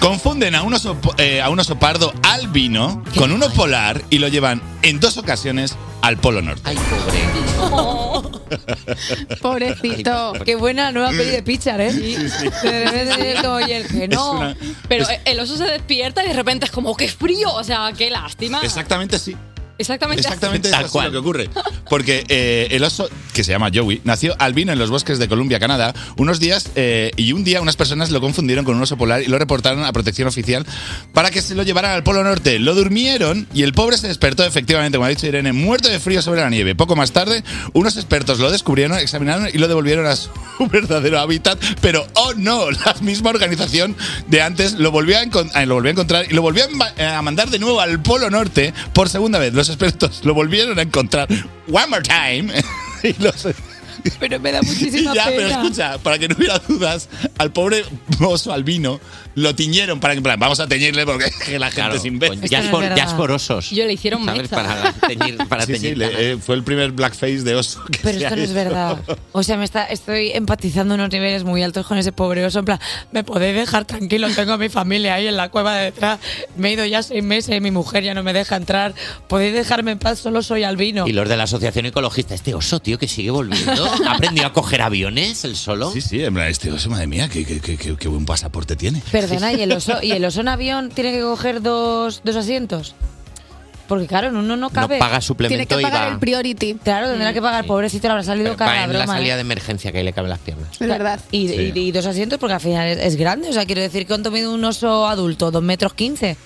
[0.00, 4.28] Confunden a un oso, eh, a un oso pardo albino con uno polar y lo
[4.28, 6.62] llevan en dos ocasiones al Polo Norte.
[6.64, 8.36] Ay, pobre.
[9.42, 10.32] pobrecito.
[10.44, 11.92] Qué buena nueva peli de Pichar, ¿eh?
[11.92, 14.32] De repente es como, y el que no.
[14.32, 14.56] Una-
[14.88, 17.52] Pero es- el oso se despierta y de repente es como, ¡qué frío!
[17.52, 18.60] O sea, qué lástima.
[18.62, 19.36] Exactamente sí.
[19.78, 20.20] Exactamente.
[20.22, 21.06] Exactamente Tal eso es cual.
[21.06, 21.50] lo que ocurre.
[21.90, 25.58] Porque eh, el oso, que se llama Joey, nació albino en los bosques de Columbia,
[25.60, 29.22] Canadá, unos días eh, y un día unas personas lo confundieron con un oso polar
[29.22, 30.66] y lo reportaron a protección oficial
[31.12, 32.58] para que se lo llevaran al Polo Norte.
[32.58, 36.22] Lo durmieron y el pobre se despertó efectivamente, como ha dicho Irene, muerto de frío
[36.22, 36.74] sobre la nieve.
[36.74, 40.30] Poco más tarde, unos expertos lo descubrieron, examinaron y lo devolvieron a su
[40.70, 43.96] verdadero hábitat, pero oh no, la misma organización
[44.28, 46.92] de antes lo volvió a, encon- eh, lo volvió a encontrar y lo volvió a
[46.96, 49.52] eh, a mandar de nuevo al Polo Norte por segunda vez.
[49.54, 51.28] Los expertos lo volvieron a encontrar
[51.70, 52.52] one more time.
[53.02, 53.46] y los-
[54.20, 57.84] Pero me da muchísima ya, pero escucha, para que no hubiera dudas, al pobre
[58.20, 59.00] oso albino
[59.36, 62.04] lo tiñeron para que, en plan, vamos a teñirle porque que la gente Claro, es
[62.04, 62.40] imbécil.
[62.48, 62.96] ya, es por, verdad.
[62.96, 63.70] ya es por osos.
[63.70, 64.42] Yo le hicieron ¿Sabes?
[64.42, 64.56] mecha.
[64.56, 65.36] Para teñir.
[65.48, 68.52] Para Sí, le- eh, fue el primer blackface de oso que Pero esto no es
[68.52, 68.98] verdad.
[69.32, 72.58] O sea, me está, estoy empatizando unos niveles muy altos con ese pobre oso.
[72.60, 72.80] En plan,
[73.12, 76.18] me podéis dejar tranquilo, tengo a mi familia ahí en la cueva de detrás.
[76.56, 78.94] Me he ido ya seis meses, mi mujer ya no me deja entrar.
[79.28, 81.06] Podéis dejarme en paz, solo soy albino.
[81.06, 83.84] Y los de la asociación ecologista, este oso, tío, que sigue volviendo.
[84.08, 85.90] ¿Ha aprendido a coger aviones el solo?
[85.92, 88.76] Sí, sí, en plan, este oso, madre mía, qué, qué- qué- qué- qué buen pasaporte
[88.76, 89.02] tiene.
[89.28, 92.94] Perdona, ¿y el, oso, ¿y el oso en avión tiene que coger dos, dos asientos?
[93.88, 94.96] Porque claro, en uno no cabe.
[94.96, 96.12] No paga Tiene que y pagar va.
[96.14, 96.74] el priority.
[96.74, 99.14] Claro, tendrá que pagar, pobrecito, le habrá salido va cara la en la broma.
[99.14, 99.36] salida ¿eh?
[99.36, 100.68] de emergencia que ahí le caben las piernas.
[100.72, 101.20] Es verdad.
[101.30, 101.72] Y, Sí.
[101.72, 103.48] y- y dos asientos porque al final es, es grande.
[103.48, 105.52] O sea, quiero decir, ¿cuánto mide un oso adulto?
[105.52, 106.36] ¿Dos metros quince?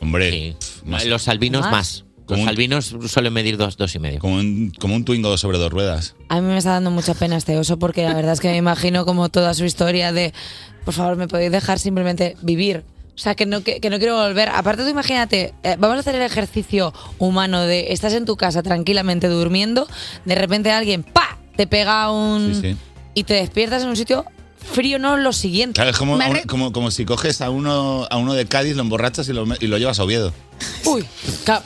[0.00, 0.56] Hombre, Sí.
[0.56, 1.70] pf, más- Los albinos Más.
[1.72, 2.04] más.
[2.26, 4.20] Como Los un- albinos suelen medir dos, dos y medio.
[4.20, 6.14] como, un, como un Twingo sobre dos ruedas.
[6.28, 8.56] A mí me está dando mucha pena este oso porque la verdad es que me
[8.56, 10.32] imagino como toda su historia de,
[10.84, 12.84] por favor, me podéis dejar simplemente vivir.
[13.14, 14.48] O sea, que no, que, que no quiero volver.
[14.48, 18.62] Aparte, tú imagínate, eh, vamos a hacer el ejercicio humano de estás en tu casa
[18.62, 19.86] tranquilamente durmiendo,
[20.24, 21.38] de repente alguien, ¡pa!
[21.56, 22.54] te pega un...
[22.54, 22.76] Sí, sí.
[23.14, 24.24] y te despiertas en un sitio
[24.72, 25.74] frío, no lo siguiente.
[25.74, 28.82] Claro, es como, un- como, como si coges a uno, a uno de Cádiz, lo
[28.82, 30.32] emborrachas y lo, y lo llevas a Oviedo.
[30.84, 31.04] Uy,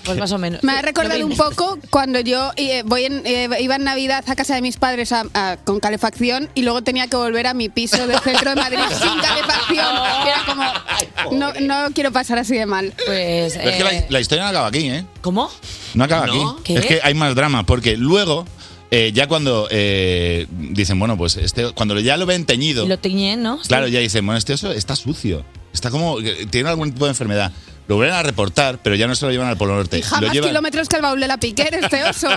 [0.05, 0.63] pues más o menos.
[0.63, 4.35] Me ha recordado un poco cuando yo eh, voy en, eh, iba en Navidad a
[4.35, 7.69] casa de mis padres a- a- con calefacción y luego tenía que volver a mi
[7.69, 9.87] piso del centro de Madrid sin calefacción.
[10.27, 12.93] Era como, no, no quiero pasar así de mal.
[13.07, 15.05] Pues, Pero es que la, eh, la historia no acaba aquí, ¿eh?
[15.21, 15.51] ¿Cómo?
[15.95, 16.51] No acaba ¿No?
[16.51, 16.63] aquí.
[16.65, 16.75] ¿Qué?
[16.79, 18.47] Es que hay más drama, porque luego,
[18.91, 23.43] eh, ya cuando eh, dicen, bueno, pues este, cuando ya lo ven teñido, Lo tiñen,
[23.43, 23.59] ¿no?
[23.63, 23.69] Sí.
[23.69, 27.11] claro, ya dicen, bueno, este oso está sucio, está como, que tiene algún tipo de
[27.11, 27.53] enfermedad.
[27.87, 29.99] Lo vuelven a reportar, pero ya no se lo llevan al Polo Norte.
[29.99, 32.29] Y lo jamás llevan, kilómetros que el baúl de la piquer, este oso.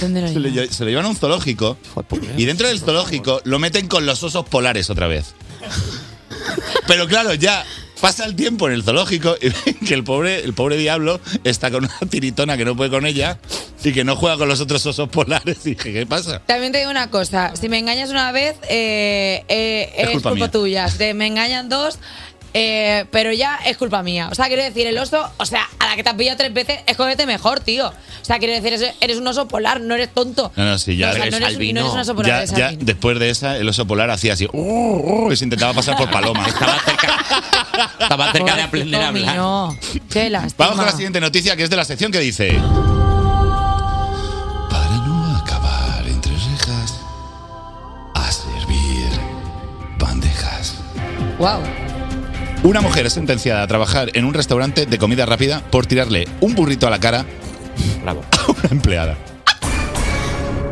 [0.00, 0.66] ¿Dónde lo se, lo, llevan?
[0.66, 1.78] lle- se lo llevan a un zoológico
[2.36, 5.34] y dentro del zoológico lo meten con los osos polares otra vez.
[6.86, 7.64] Pero claro, ya
[8.00, 11.70] Pasa el tiempo en el zoológico y ven que el pobre, el pobre diablo está
[11.70, 13.38] con una tiritona que no puede con ella
[13.82, 15.58] y que no juega con los otros osos polares.
[15.66, 16.40] Y dije, ¿qué pasa?
[16.46, 20.30] También te digo una cosa, si me engañas una vez, eh, eh, Es es, culpa
[20.30, 20.88] culpa, tuya.
[20.88, 21.98] Si me engañan dos,
[22.54, 24.28] eh, pero ya es culpa mía.
[24.30, 26.52] O sea, quiero decir, el oso, o sea, a la que te has pillado tres
[26.52, 27.88] veces, escógete mejor, tío.
[27.88, 30.52] O sea, quiero decir, eres- un oso polar, no eres tonto.
[30.56, 32.36] No, no, sí, ya, No, o sea, no eres- no eres un oso polar, ya,
[32.38, 32.84] eres ya albino.
[32.84, 36.10] después de esa, el oso polar hacía así, "Uh, uh", y se intentaba pasar por
[36.10, 36.46] paloma.
[36.48, 37.16] Estaba cerca,
[38.00, 39.36] estaba cerca de aprender a hablar.
[39.36, 39.76] No,
[40.10, 40.54] qué lástima.
[40.66, 42.52] Vamos con la siguiente noticia que es de la sección que dice.
[44.70, 47.00] Para no acabar entre rejas,
[48.14, 49.08] a servir
[49.98, 50.74] bandejas.
[51.38, 51.62] Wow.
[52.64, 56.54] Una mujer es sentenciada a trabajar en un restaurante de comida rápida por tirarle un
[56.54, 57.24] burrito a la cara
[58.02, 58.22] Bravo.
[58.32, 59.16] a una empleada.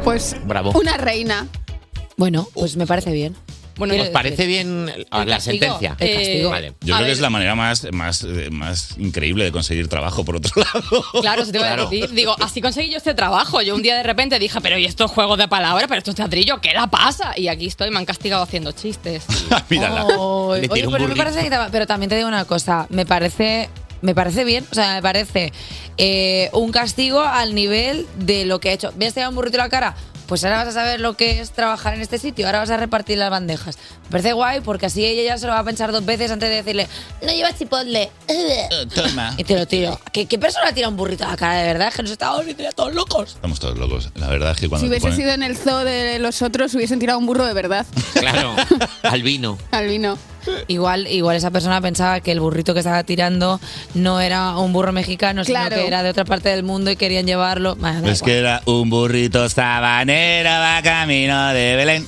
[0.02, 0.72] Pues Bravo.
[0.72, 1.46] una reina.
[2.16, 3.36] Bueno, pues me parece bien.
[3.76, 5.96] Bueno, ¿Os parece bien la castigo, sentencia?
[5.98, 6.50] el castigo.
[6.50, 6.72] Vale.
[6.80, 10.24] Yo A creo que es la manera más, más, eh, más increíble de conseguir trabajo,
[10.24, 11.04] por otro lado.
[11.20, 11.90] Claro, se te iba a Claro.
[11.90, 12.10] decir.
[12.12, 13.60] Digo, así conseguí yo este trabajo.
[13.62, 15.86] Yo un día de repente dije, pero ¿y estos juegos de palabras?
[15.88, 16.58] ¿Pero estos teatrillos?
[16.60, 17.32] ¿Qué la pasa?
[17.36, 19.24] Y aquí estoy, me han castigado haciendo chistes.
[19.68, 20.04] Mírala.
[20.06, 23.04] Oy, Le oye, pero, me parece que ta- pero también te digo una cosa, me
[23.04, 23.68] parece,
[24.00, 25.52] me parece bien, o sea, me parece
[25.98, 28.92] eh, un castigo al nivel de lo que he hecho.
[28.96, 29.94] ¿Ves, te burrito en la cara?
[30.26, 32.76] Pues ahora vas a saber lo que es trabajar en este sitio, ahora vas a
[32.76, 33.78] repartir las bandejas.
[34.04, 36.48] Me parece guay porque así ella ya se lo va a pensar dos veces antes
[36.48, 36.88] de decirle,
[37.22, 38.10] no llevas chipotle.
[38.94, 39.34] Toma.
[39.36, 40.00] Y te lo tiro.
[40.12, 41.88] ¿Qué, qué persona tira un burrito a la cara de verdad?
[41.88, 43.34] Es que nos estamos volviendo todos locos.
[43.34, 44.10] Estamos todos locos.
[44.14, 46.42] La verdad es que cuando Si te hubiese ponen- sido en el zoo de los
[46.42, 48.56] otros, hubiesen tirado un burro de verdad Claro,
[49.02, 49.58] al vino.
[49.70, 50.18] al vino.
[50.68, 53.60] Igual, igual esa persona pensaba que el burrito que estaba tirando
[53.94, 55.70] no era un burro mexicano, Claro.
[55.74, 57.74] sino que era de otra parte del mundo y querían llevarlo.
[57.76, 62.06] Da Es que era un burrito sabanero, va camino de Belén.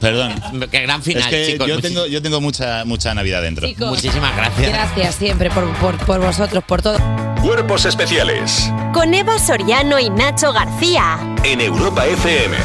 [0.00, 0.34] Perdón.
[0.70, 1.66] Qué gran final, es que chicos.
[1.66, 3.66] yo tengo, yo tengo mucha, mucha Navidad dentro.
[3.66, 3.88] Chicos.
[3.88, 4.68] Muchísimas gracias.
[4.70, 6.98] Gracias siempre por, por, por vosotros, por todo.
[7.42, 11.18] Cuerpos especiales Con Eva Soriano y Nacho García.
[11.42, 12.56] en Europa FM.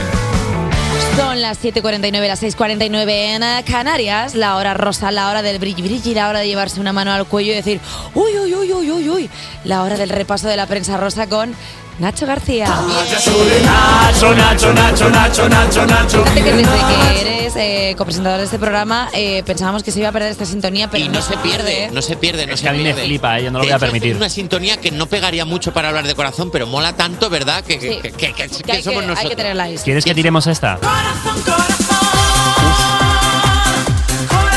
[1.19, 5.81] Son las 7.49, las 6.49 en eh, Canarias, la hora rosa, la hora del brilli
[5.81, 7.81] brilli, la hora de llevarse una mano al cuello y decir,
[8.13, 9.29] uy, uy, uy, uy, uy, uy,
[9.65, 11.53] la hora del repaso de la prensa rosa con
[11.99, 12.65] Nacho García.
[12.67, 16.23] Nacho, Nacho, Nacho, Nacho, Nacho, Nacho.
[16.23, 20.07] Fíjate que desde que eres eh, copresentador de este programa eh, pensábamos que se iba
[20.07, 21.89] a perder esta sintonía, pero Y no se pierde, ¿eh?
[21.91, 23.65] no se pierde, no Es se que a mí me flipa, eh, yo no lo
[23.65, 24.15] voy a hecho, es permitir.
[24.15, 27.63] una sintonía que no pegaría mucho para hablar de corazón, pero mola tanto, ¿verdad?
[27.65, 27.87] Que, Sí.
[28.01, 29.29] que- que- que- Que que hay, somos que, hay nosotros.
[29.31, 29.77] que tenerla ahí.
[29.83, 30.79] ¿Quieres que tiremos esta?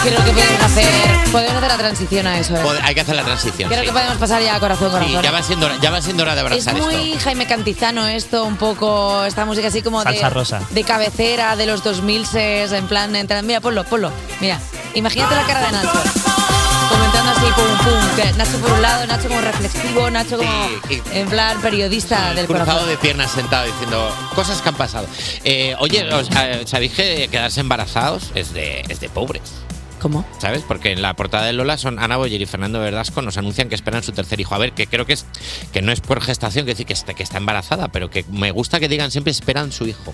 [0.02, 2.56] Creo que podemos hacer, podemos hacer la transición a eso.
[2.56, 2.80] ¿eh?
[2.82, 3.68] Hay que hacer la transición.
[3.68, 3.86] Creo sí.
[3.86, 5.22] que podemos pasar ya a corazón, Sí, corazón.
[5.22, 7.24] ya va siendo hora, ya va siendo hora de Es abrazar muy esto.
[7.24, 10.60] Jaime Cantizano esto, un poco, esta música así como de, Salsa rosa.
[10.70, 14.10] de cabecera de los 2000 en plan, entra- mira, ponlo, ponlo,
[14.40, 14.58] mira,
[14.94, 16.02] imagínate la cara de Nacho,
[16.88, 21.00] comentando así, pum, pum, que Nacho por un lado, Nacho como reflexivo, Nacho como, Sí,
[21.12, 22.88] y- en plan, periodista del Cruzado corazón.
[22.88, 25.06] de piernas sentado diciendo cosas que han pasado.
[25.44, 29.42] Eh, oye, os- eh, ¿sabéis que quedarse embarazados es de, es de pobres?
[30.38, 30.62] ¿Sabes?
[30.66, 33.74] Porque en la portada de Lola son Ana Boyer y Fernando Verdasco nos anuncian que
[33.74, 34.54] esperan su tercer hijo.
[34.54, 35.26] A ver, que creo que es
[35.72, 38.50] que no es por gestación, que decir que está, que está embarazada, pero que me
[38.50, 40.12] gusta que digan siempre esperan su hijo.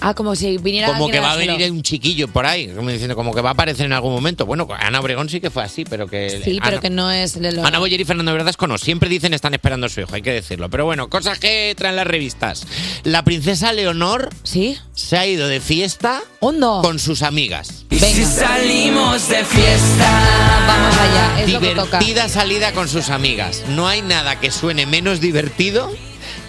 [0.00, 1.56] Ah, como si viniera Como alguien que va a dárselo.
[1.56, 4.46] venir un chiquillo por ahí, como diciendo, como que va a aparecer en algún momento.
[4.46, 6.40] Bueno, Ana Obregón sí que fue así, pero que.
[6.44, 7.40] Sí, pero Ana- que no es...
[7.40, 10.14] de lo- Ana Boyer y Fernando Verdasco no, siempre dicen están esperando a su hijo,
[10.14, 10.68] hay que decirlo.
[10.70, 12.66] Pero bueno, cosas que traen las revistas.
[13.04, 14.78] La princesa Leonor ¿Sí?
[14.94, 16.80] se ha ido de fiesta Hondo.
[16.82, 17.84] con sus amigas.
[17.90, 20.64] Si salimos de fiesta.
[20.66, 21.98] Vamos allá, es lo que toca.
[21.98, 23.64] Divertida salida con sus amigas.
[23.70, 25.90] No hay nada que suene menos divertido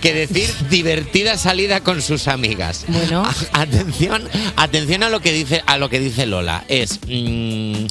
[0.01, 2.85] que decir divertida salida con sus amigas.
[2.87, 3.23] Bueno.
[3.25, 6.63] A- atención, atención a lo que dice a lo que dice Lola.
[6.67, 7.85] Es mm,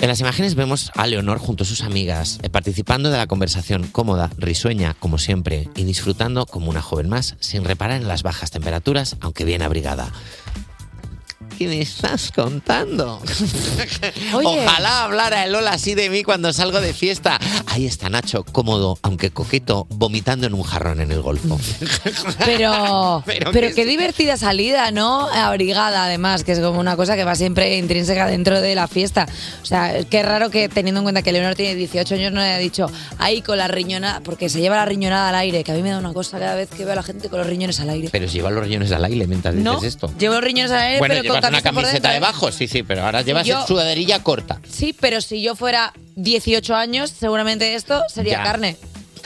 [0.00, 3.86] en las imágenes vemos a Leonor junto a sus amigas eh, participando de la conversación
[3.88, 8.50] cómoda, risueña, como siempre, y disfrutando como una joven más, sin reparar en las bajas
[8.50, 10.12] temperaturas, aunque bien abrigada.
[11.58, 13.20] ¿Qué me estás contando?
[14.32, 14.46] Oye.
[14.46, 17.36] Ojalá hablara el Lola así de mí cuando salgo de fiesta.
[17.66, 21.58] Ahí está Nacho, cómodo, aunque coqueto, vomitando en un jarrón en el golfo.
[22.44, 25.28] Pero, Pero pero, que qué divertida salida, ¿no?
[25.30, 29.26] Abrigada, además, que es como una cosa que va siempre intrínseca dentro de la fiesta.
[29.60, 32.46] O sea, qué raro que teniendo en cuenta que Leonor tiene 18 años no le
[32.46, 32.86] haya dicho
[33.18, 35.90] ahí con la riñonada, porque se lleva la riñonada al aire, que a mí me
[35.90, 38.10] da una cosa cada vez que veo a la gente con los riñones al aire.
[38.12, 40.12] Pero si lleva los riñones al aire mientras No, dices esto.
[40.16, 42.14] llevo los riñones al aire, Bueno, pero con una camiseta ¿eh?
[42.14, 44.60] debajo, sí, sí, pero ahora llevas Yo- sudaderilla corta.
[44.70, 48.42] Sí, pero si yo fuera 18 años, seguramente esto sería Ya.
[48.44, 48.76] carne.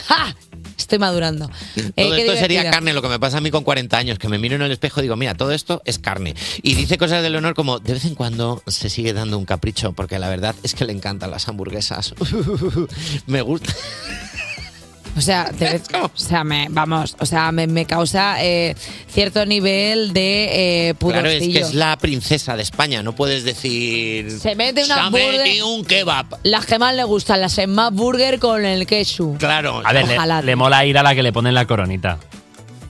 [0.07, 0.35] ¡Ja!
[0.79, 1.49] Estoy madurando.
[1.77, 4.19] Eh, Todo qué esto sería carne, lo que me pasa a mí con 40 años,
[4.19, 6.35] que me miro en el espejo y digo, mira, todo esto es carne.
[6.63, 9.93] Y dice cosas de Leonor como, de vez en cuando se sigue dando un capricho,
[9.93, 12.15] porque la verdad es que le encantan las hamburguesas.
[13.27, 13.73] me gusta.
[15.17, 18.75] O sea, te ves- o sea, me, vamos, o sea, me, me causa eh,
[19.09, 21.67] cierto nivel de eh, Claro, es que pudorcillo.
[21.67, 24.31] es la princesa de España, no puedes decir...
[24.31, 26.27] Se mete una "Se ha hamburguesa- metido un kebab.
[26.45, 29.35] Las que más le gustan, las Smash Burger con el queso.
[29.39, 29.83] Claro.
[29.85, 32.19] A ver, le, le mola ir a la que le ponen la coronita.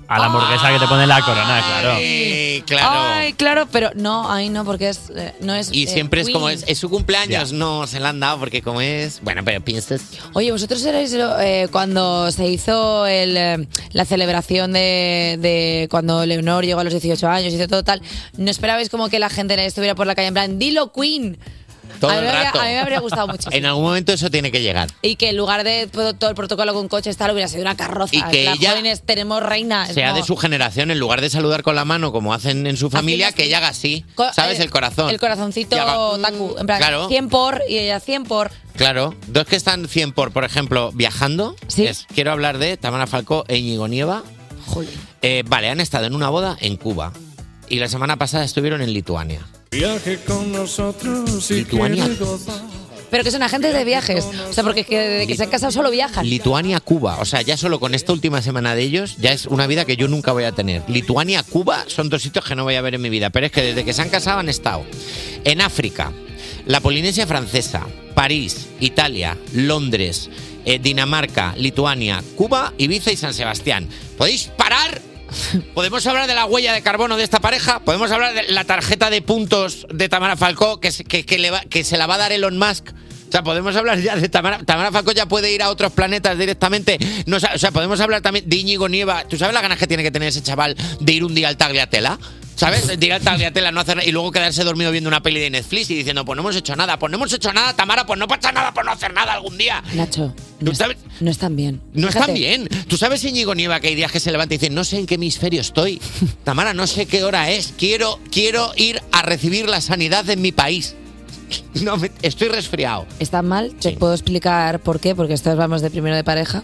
[0.09, 1.99] A la hamburguesa que te ponen la corona, claro.
[1.99, 2.89] Sí, claro.
[2.91, 5.73] Ay, claro, pero no, ahí no, porque es, eh, no es.
[5.73, 6.59] Y eh, siempre es como Queen.
[6.59, 9.21] es, es su cumpleaños, no se la han dado porque como es...
[9.23, 10.03] Bueno, pero piensas...
[10.35, 16.65] Oye, vosotros erais eh, cuando se hizo el, eh, la celebración de, de cuando Leonor
[16.65, 18.03] llegó a los 18 años, hizo todo tal,
[18.37, 21.39] ¿no esperabais como que la gente estuviera por la calle en plan, dilo Queen?
[22.01, 22.61] Todo a, mí el me habría, rato.
[22.61, 23.49] a mí me habría gustado mucho.
[23.53, 24.89] En algún momento eso tiene que llegar.
[25.03, 27.77] Y que en lugar de todo, todo el protocolo con coches tal, hubiera sido una
[27.77, 28.15] carroza.
[28.17, 29.87] Y que ella jóvenes tenemos reina.
[29.87, 30.17] sea No.
[30.17, 33.29] de su generación, en lugar de saludar con la mano como hacen en su familia,
[33.29, 33.37] así.
[33.37, 34.05] que ella haga así.
[34.35, 34.59] ¿Sabes?
[34.61, 35.11] El corazón.
[35.11, 35.77] El corazoncito
[36.19, 36.57] mm, taku.
[36.59, 37.09] En plan, claro.
[37.09, 38.51] 100 por y ella 100 por.
[38.77, 39.15] Claro.
[39.29, 41.55] Dos que están 100 por, por ejemplo, viajando.
[41.69, 41.87] Sí.
[41.87, 44.23] Es- quiero hablar de Tamara Falcó e Íñigo Nieva.
[45.23, 47.13] Eh, vale, han estado en una boda en Cuba.
[47.69, 49.41] Y la semana pasada estuvieron en Lituania.
[49.73, 52.07] Viaje con nosotros y Lituania.
[53.11, 54.27] Pero que son agentes de viajes.
[54.49, 56.29] O sea, porque que desde que se han casado solo viajan.
[56.29, 57.17] Lituania, Cuba.
[57.21, 59.97] O sea, ya solo con esta última semana de ellos, ya es una vida que
[59.97, 60.83] yo nunca voy a tener.
[60.89, 63.31] Lituania, Cuba son dos sitios que no voy a ver en mi vida.
[63.31, 64.85] Pero es que desde que se han casado han estado
[65.45, 66.13] en África,
[66.67, 70.29] la Polinesia Francesa, París, Italia, Londres,
[70.67, 73.89] eh, Dinamarca, Lituania, Cuba, Ibiza y San Sebastián.
[74.19, 75.01] ¿Podéis parar?
[75.75, 77.81] ¿Podemos hablar de la huella de carbono de esta pareja?
[77.81, 80.91] ¿Podemos hablar de la tarjeta de puntos de Tamara Falcó que,
[81.25, 82.91] que le va- que se la va a dar Elon Musk?
[83.33, 86.37] O sea, podemos hablar ya de Tamara, Tamara Falcó ya puede ir a otros planetas
[86.37, 86.99] directamente.
[87.25, 89.25] No, o sea, podemos hablar también de Íñigo Nieva.
[89.27, 91.57] ¿Tú sabes las ganas que tiene que tener ese chaval de ir un día al
[91.57, 92.19] Tagliatela?
[92.57, 92.87] ¿Sabes?
[92.89, 95.89] De ir al Tagliatela, no hacer y luego quedarse dormido viendo una peli de Netflix
[95.91, 98.29] y diciendo, pues no hemos hecho nada, pues no hemos hecho nada, Tamara, pues no
[98.29, 99.83] pasa nada por no hacer nada algún día.
[99.95, 100.99] Nacho, ¿Tú sabes?
[101.21, 101.81] no están bien.
[101.95, 102.19] No Fíjate.
[102.21, 102.69] están bien.
[102.87, 105.07] ¿Tú sabes, Íñigo Nieva, que hay días que se levanta y dice, no sé en
[105.07, 106.03] qué hemisferio estoy?
[106.45, 107.73] Tamara, no sé qué hora es.
[107.79, 110.97] Quiero, quiero ir a recibir la sanidad en mi país.
[111.83, 113.07] No, me- estoy resfriado.
[113.19, 113.75] ¿Están mal?
[113.75, 116.63] Te puedo explicar por qué, porque esto vamos de primero de pareja.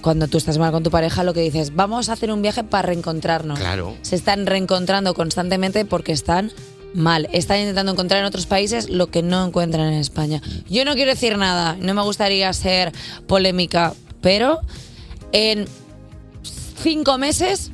[0.00, 2.62] Cuando tú estás mal con tu pareja, lo que dices, vamos a hacer un viaje
[2.62, 3.58] para reencontrarnos.
[3.58, 3.96] Claro.
[4.02, 6.52] Se están reencontrando constantemente porque están
[6.94, 7.28] mal.
[7.32, 10.40] Están intentando encontrar en otros países lo que no encuentran en España.
[10.70, 12.92] Yo no quiero decir nada, no me gustaría ser
[13.26, 14.60] polémica, pero
[15.32, 15.66] en
[16.80, 17.72] cinco meses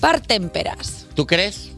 [0.00, 1.06] partémperas.
[1.14, 1.70] ¿Tú crees?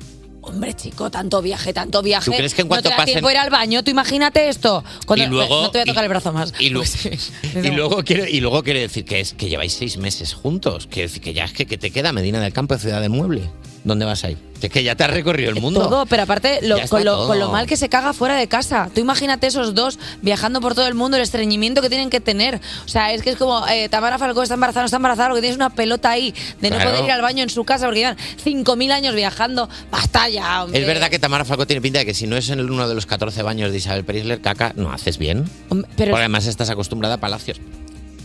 [0.48, 2.24] Hombre, chico, tanto viaje, tanto viaje.
[2.30, 3.84] ¿Tú crees que en cuanto no te da pasen- tiempo de ir al baño?
[3.84, 4.82] Tú imagínate esto.
[5.06, 6.52] Cuando, Y luego- no te voy a tocar y- el brazo más.
[6.58, 6.82] Y, lu-
[7.62, 10.86] y luego quiere, y luego quiere decir que es que lleváis seis meses juntos.
[10.86, 13.10] Quiere decir que ya es que, que te queda Medina del Campo de Ciudad del
[13.10, 13.50] Mueble.
[13.88, 14.38] ¿Dónde vas a ir?
[14.60, 15.80] Es que ya te has recorrido el mundo.
[15.88, 17.28] Todo, pero aparte, lo- con, lo, todo.
[17.28, 18.90] con lo mal que se caga fuera de casa.
[18.92, 22.60] Tú imagínate esos dos viajando por todo el mundo, el estreñimiento que tienen que tener.
[22.84, 25.42] O sea, es que es como eh, Tamara Falcó está embarazada, no está embarazada, porque
[25.42, 28.16] tienes una pelota ahí de no poder ir al baño en su casa porque llevan
[28.44, 29.68] 5.000 años viajando.
[29.92, 30.80] Basta ya, hombre.
[30.80, 32.94] Es verdad que Tamara Falcó tiene pinta de que si no es en uno de
[32.96, 35.44] los 14 baños de Isabel Preisler, caca, no haces bien.
[35.68, 37.58] pero- Porque además estás acostumbrada a palacios.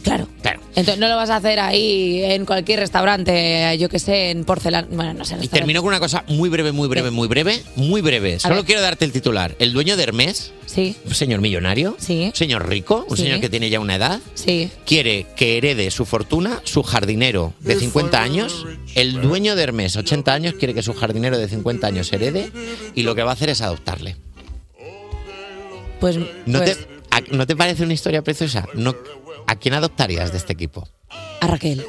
[0.03, 0.27] Claro.
[0.41, 0.59] Claro.
[0.75, 4.87] Entonces no lo vas a hacer ahí en cualquier restaurante, yo que sé, en porcelana.
[4.91, 5.37] Bueno, no sé.
[5.41, 8.39] Y termino con una cosa muy breve, muy breve, muy breve, muy breve.
[8.39, 8.65] Solo ver.
[8.65, 9.55] quiero darte el titular.
[9.59, 12.25] El dueño de Hermes, Sí, un señor millonario, Sí.
[12.25, 13.23] un señor rico, un Sí.
[13.23, 14.69] señor que tiene ya una edad, sí.
[14.85, 18.65] quiere que herede su fortuna su jardinero de 50 años.
[18.95, 22.51] El dueño de Hermes, 80 años, quiere que su jardinero de 50 años herede
[22.95, 24.15] y lo que va a hacer es adoptarle.
[25.99, 28.65] Pues, ¿No, pues te, a- ¿no te parece una historia preciosa?
[28.73, 28.95] No,
[29.47, 30.87] ¿A quién adoptarías de este equipo?
[31.41, 31.85] a Raquel.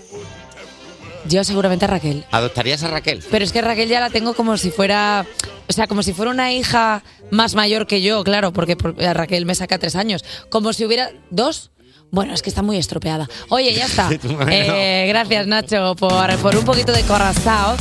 [1.26, 2.24] Yo seguramente a Raquel.
[2.32, 3.22] ¿Adoptarías a Raquel?
[3.30, 5.24] Pero es que Raquel ya la tengo como si fuera.
[5.68, 9.14] O sea, como si fuera una hija más mayor que yo, claro, porque por- a
[9.14, 10.24] Raquel me saca tres años.
[10.50, 11.10] Como si hubiera.
[11.30, 11.70] ¿Dos?
[12.10, 13.28] Bueno, es que está muy estropeada.
[13.48, 14.08] Oye, ya está.
[14.22, 14.50] Bueno.
[14.50, 17.76] Eh, gracias, Nacho, por, por un poquito de corazón.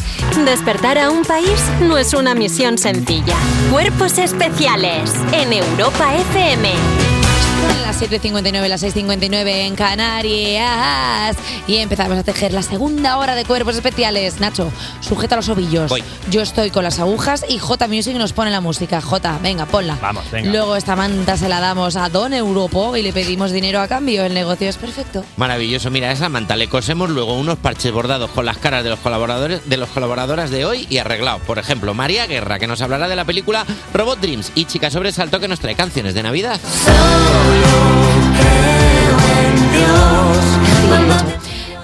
[0.45, 3.35] Despertar a un país no es una misión sencilla.
[3.71, 7.12] Cuerpos especiales en Europa FM.
[7.63, 11.37] Son las 7.59, las 6.59 en Canarias.
[11.65, 14.39] Y empezamos a tejer la segunda hora de cuerpos especiales.
[14.41, 15.91] Nacho, sujeta los ovillos.
[16.29, 18.99] Yo estoy con las agujas y J Music nos pone la música.
[18.99, 19.97] J, venga, ponla.
[20.01, 20.51] Vamos, venga.
[20.51, 24.25] Luego esta manta se la damos a Don Europo y le pedimos dinero a cambio.
[24.25, 25.23] El negocio es perfecto.
[25.37, 28.99] Maravilloso, mira, esa manta le cosemos luego unos parches bordados con las caras de los
[28.99, 31.41] colaboradores de los colaboradoras de hoy y arreglados.
[31.43, 35.39] Por ejemplo, María Guerra, que nos hablará de la película Robot Dreams, y Chica Sobresalto,
[35.39, 36.59] que nos trae canciones de Navidad.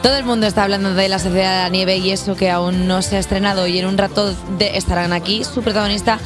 [0.01, 2.87] Todo el mundo está hablando de la Sociedad de la Nieve y eso que aún
[2.87, 6.19] no se ha estrenado y en un rato de- estarán aquí su protagonista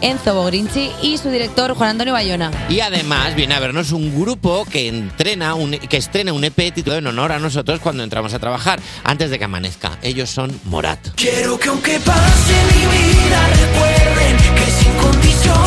[0.00, 2.50] Enzo Bogrinchi y su director Juan Antonio Bayona.
[2.68, 6.98] Y además viene a vernos un grupo que entrena un, que estrena un EP titulado
[6.98, 9.92] en honor a nosotros cuando entramos a trabajar, antes de que amanezca.
[10.02, 10.98] Ellos son Morat.
[11.14, 14.90] Quiero que aunque pase mi vida recuerden que sin.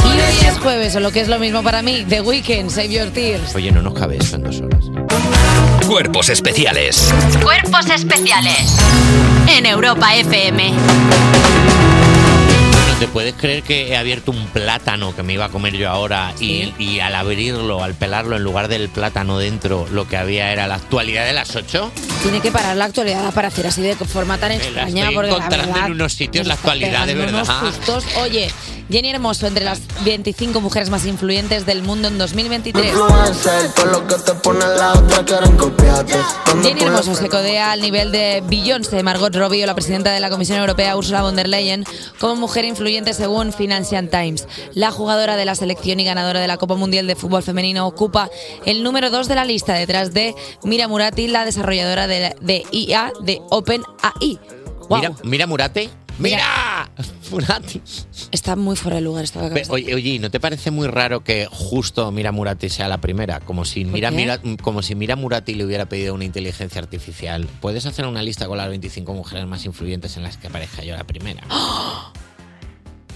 [0.06, 2.90] Y hoy es jueves, o lo que es lo mismo para mí, The Weeknd, Save
[2.90, 3.56] Your Tears.
[3.56, 4.86] Oye, no nos cabe eso en dos horas.
[5.88, 8.78] Cuerpos especiales Cuerpos especiales
[9.48, 10.72] en Europa FM.
[12.88, 15.90] ¿No te puedes creer que he abierto un plátano que me iba a comer yo
[15.90, 20.52] ahora y, y al abrirlo, al pelarlo, en lugar del plátano dentro, lo que había
[20.54, 21.92] era la actualidad de las 8?
[22.22, 25.02] Tiene que parar la actualidad para hacer así de forma tan Me la extraña.
[25.02, 27.44] estoy porque la encontrando verdad en unos sitios la actualidad, de verdad.
[27.44, 28.06] unos sustos.
[28.22, 28.50] Oye,
[28.90, 32.86] Jenny Hermoso, entre las 25 mujeres más influyentes del mundo en 2023.
[32.86, 36.14] Influencer, todo lo que te pone la otra quieren copiarte.
[36.46, 40.20] Cuando Jenny Hermoso se codea al nivel de Beyoncé, Margot Robbie o la presidenta de
[40.20, 41.86] la Comisión Europea, Ursula von der Leyen,
[42.20, 44.48] como mujer influyente según Financial Times.
[44.74, 48.30] La jugadora de la selección y ganadora de la Copa Mundial de Fútbol Femenino ocupa
[48.66, 53.14] el número 2 de la lista, detrás de Mira Murati, la desarrolladora de, de IA
[53.22, 54.40] de OpenAI.
[54.90, 55.00] Wow.
[55.00, 56.03] Mira, mira Murate.
[56.20, 56.90] ¡Mira!
[57.32, 57.82] Murati.
[58.32, 59.42] Está muy fuera de lugar esta.
[59.70, 63.40] Oye, oye, ¿no te parece muy raro que justo Mira Murati sea la primera?
[63.40, 67.48] Como si Mira, como si Mira Murati le hubiera pedido una inteligencia artificial.
[67.62, 70.96] ¿Puedes hacer una lista con las 25 mujeres más influyentes en las que aparezca yo
[70.96, 71.44] la primera?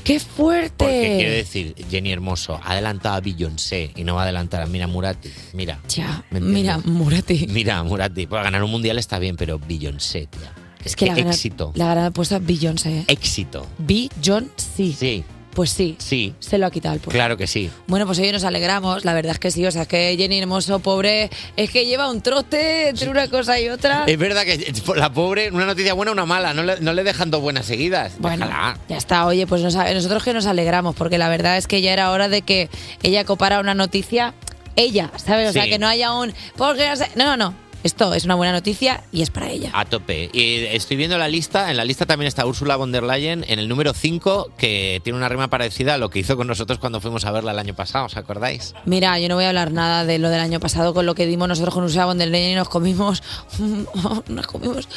[0.04, 0.86] ¡Qué fuerte!
[0.86, 4.66] Porque quiero decir, Jenny Hermoso ha adelantado a Beyoncé y no va a adelantar a
[4.66, 5.30] Mira Murati.
[5.54, 5.80] Mira.
[5.90, 7.46] Ya, mira, Murati.
[7.50, 8.26] Mira, Murati.
[8.26, 10.54] Pues ganar un mundial está bien, pero Beyoncé, tía.
[10.84, 11.72] Es que Qué la gran, éxito.
[11.76, 13.00] la gran puesto a Beyoncé.
[13.00, 13.04] ¿eh?
[13.08, 13.66] Éxito.
[13.80, 14.94] Beyoncé.
[14.94, 15.24] Sí.
[15.54, 15.96] Pues sí.
[15.98, 16.36] Sí.
[16.40, 17.18] Se lo ha quitado el puesto.
[17.18, 17.72] Claro que sí.
[17.88, 20.38] Bueno, pues hoy nos alegramos, la verdad es que sí, o sea, es que Jenny
[20.38, 24.04] Hermoso, pobre, es que lleva un trote entre una cosa y otra.
[24.08, 27.04] Es verdad que la pobre, una noticia buena o una mala, no le, no le
[27.04, 28.14] dejan dos buenas seguidas.
[28.20, 28.78] Bueno, Déjala.
[28.88, 31.92] ya está, oye, pues nos- nosotros que nos alegramos, porque la verdad es que ya
[31.92, 32.70] era hora de que
[33.02, 34.36] ella copara una noticia,
[34.76, 35.50] ella, ¿sabes?
[35.50, 36.34] O sea, que no haya un...
[36.56, 39.72] Porque no, sé- no, no, no, esto es una buena noticia y es para ella.
[39.74, 40.30] A tope.
[40.34, 41.70] Y estoy viendo la lista.
[41.72, 45.18] En la lista también está Ursula von der Leyen en el número 5, que tiene
[45.18, 47.76] una rima parecida a lo que hizo con nosotros cuando fuimos a verla el año
[47.76, 48.74] pasado, ¿os acordáis?
[48.86, 51.26] Mira, yo no voy a hablar nada de lo del año pasado con lo que
[51.26, 53.24] dimos nosotros con Ursula von der Leyen y nos comimos,
[54.28, 54.88] nos comimos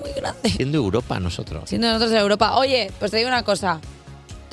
[0.00, 0.50] muy grande.
[0.50, 1.68] Siendo Europa nosotros.
[1.68, 2.56] Siendo nosotros de Europa.
[2.56, 3.80] Oye, pues te digo una cosa.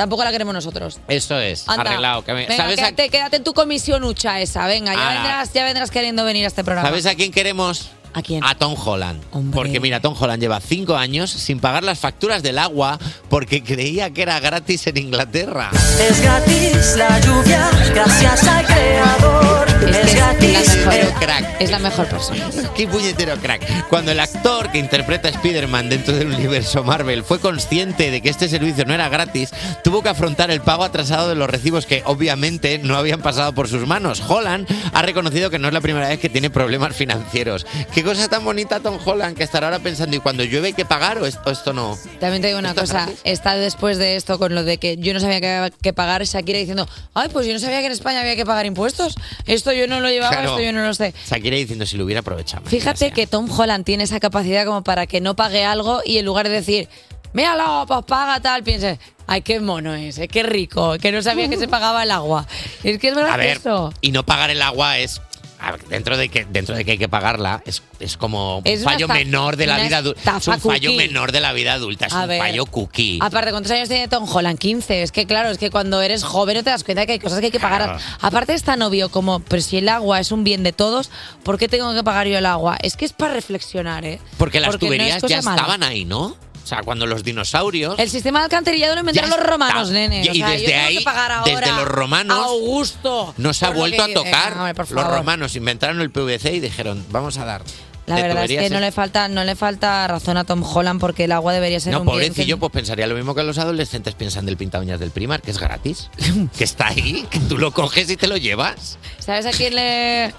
[0.02, 1.00] Tampoco la queremos nosotros.
[1.08, 1.84] Eso es, Anda.
[1.92, 2.24] arreglado.
[2.26, 4.66] Que me- Venga, ¿sabes, a, quédate, quédate en tu comisión hucha esa.
[4.66, 5.14] Venga, ya Ala.
[5.22, 6.90] vendrás, ya vendrás queriendo venir a este programa.
[6.90, 7.92] ¿Sabes a quién queremos?
[8.16, 8.44] ¿A quién?
[8.44, 9.22] A Tom Holland.
[9.54, 12.98] Porque mira, Tom Holland lleva cinco años sin pagar las facturas del agua
[13.30, 15.70] porque creía que era gratis en Inglaterra.
[16.00, 19.71] Es gratis la lluvia, gracias al creador.
[19.82, 20.78] Es gratis.
[20.90, 21.62] Pero crack.
[21.62, 22.50] Es la mejor persona.
[22.76, 23.88] Qué puñetero crack.
[23.90, 28.30] Cuando el actor que interpreta a Spider-Man dentro del universo Marvel fue consciente de que
[28.30, 29.50] este servicio no era gratis,
[29.84, 33.68] tuvo que afrontar el pago atrasado de los recibos que obviamente no habían pasado por
[33.68, 34.22] sus manos.
[34.28, 37.66] Holland ha reconocido que no es la primera vez que tiene problemas financieros.
[37.94, 40.86] Qué cosa tan bonita Tom Holland que estará ahora pensando, ¿y cuando llueve hay que
[40.86, 41.98] pagar o esto, esto no?
[42.20, 45.20] También te digo una cosa, está después de esto con lo de que yo no
[45.20, 48.36] sabía que, que pagar, Shakira diciendo, ay, pues yo no sabía que en España había
[48.36, 49.16] que pagar impuestos.
[49.48, 50.50] Esto yo no lo llevaba, Claro.
[50.52, 51.14] esto yo no lo sé.
[51.30, 52.64] Shakira diciendo si lo hubiera aprovechado.
[52.66, 56.26] Fíjate que Tom Holland tiene esa capacidad como para que no pague algo y en
[56.26, 56.88] lugar de decir,
[57.34, 61.50] míralo, pues paga tal, piense, ay, qué mono es, eh, qué rico, que no sabía
[61.50, 62.46] que se pagaba el agua.
[62.84, 63.94] Es que es A ver, gracioso.
[64.02, 65.22] y no pagar el agua es
[65.64, 68.64] a ver, dentro de que dentro de que hay que pagarla es, es como un
[68.66, 70.98] Es una fallo esta- menor de la una vida adulta es estafa un fallo cookie.
[71.08, 72.40] menor de la vida adulta es A un ver.
[72.40, 74.58] fallo cookie Aparte, ¿cuántos años tiene Tom Holland?
[74.58, 75.04] 15.
[75.04, 77.40] Es que claro, es que cuando eres joven no te das cuenta que hay cosas
[77.40, 77.84] que hay que pagar.
[77.84, 78.00] Claro.
[78.22, 81.12] Aparte es tan obvio como, pero si el agua es un bien de todos,
[81.44, 82.78] ¿por qué tengo que pagar yo el agua?
[82.82, 84.20] Es que es para reflexionar, ¿eh?
[84.38, 85.58] porque las no es tuberías cosa ya mala.
[85.62, 89.40] estaban ahí no o sea cuando los dinosaurios El sistema de alcantarillado lo inventaron los
[89.40, 90.24] romanos, nene.
[90.24, 91.06] Y- O sea, desde ahí,
[91.46, 93.34] desde los romanos, Augusto.
[93.38, 97.38] no se ha vuelto a tocar por los romanos inventaron el PVC y dijeron vamos
[97.38, 97.62] a dar
[98.08, 101.26] La verdad es que no le falta, no le falta razón a Tom Holland porque
[101.26, 104.16] el agua debería ser no, un pobrecillo, que- pues pensaría lo mismo que los adolescentes
[104.16, 106.10] piensan del pinta uñas del primar, que es gratis,
[106.58, 108.98] que está ahí, que tú lo coges y te lo llevas.
[109.20, 110.34] ¿Sabes a quién le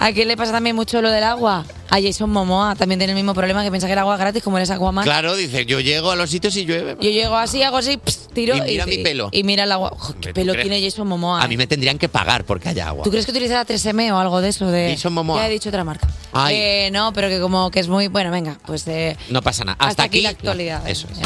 [0.00, 1.64] a quién le pasa también mucho lo del agua?
[1.94, 4.42] A Jason Momoa también tiene el mismo problema que piensa que el agua es gratis
[4.42, 5.04] como eres Aquaman.
[5.04, 6.96] Claro, dice, yo llego a los sitios y llueve.
[7.00, 9.28] Yo llego así, hago así, pss, tiro Y mira mi pelo.
[9.30, 9.90] Y, mira el agua.
[9.92, 10.68] Ojo, ¿Qué ¿tú pelo crees?
[10.68, 11.40] tiene Jason Momoa?
[11.40, 13.04] A mí me tendrían que pagar porque haya agua.
[13.04, 14.66] ¿Tú crees que utilizará 3M o algo de eso?
[14.66, 14.90] De...
[14.96, 15.38] Jason Momoa.
[15.42, 16.08] Ya he dicho otra marca.
[16.32, 16.56] Ay.
[16.56, 18.08] Eh, no, pero que como que es muy...
[18.08, 18.88] Bueno, venga, pues...
[18.88, 19.76] eh, No pasa nada.
[19.78, 20.88] Hasta, Hasta aquí aquí la actualidad.
[20.88, 21.18] Eso es.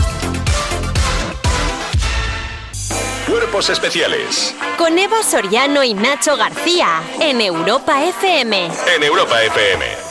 [3.26, 8.66] Cuerpos especiales Con Eva Soriano y Nacho García en Europa FM.
[8.96, 10.07] en Europa FM.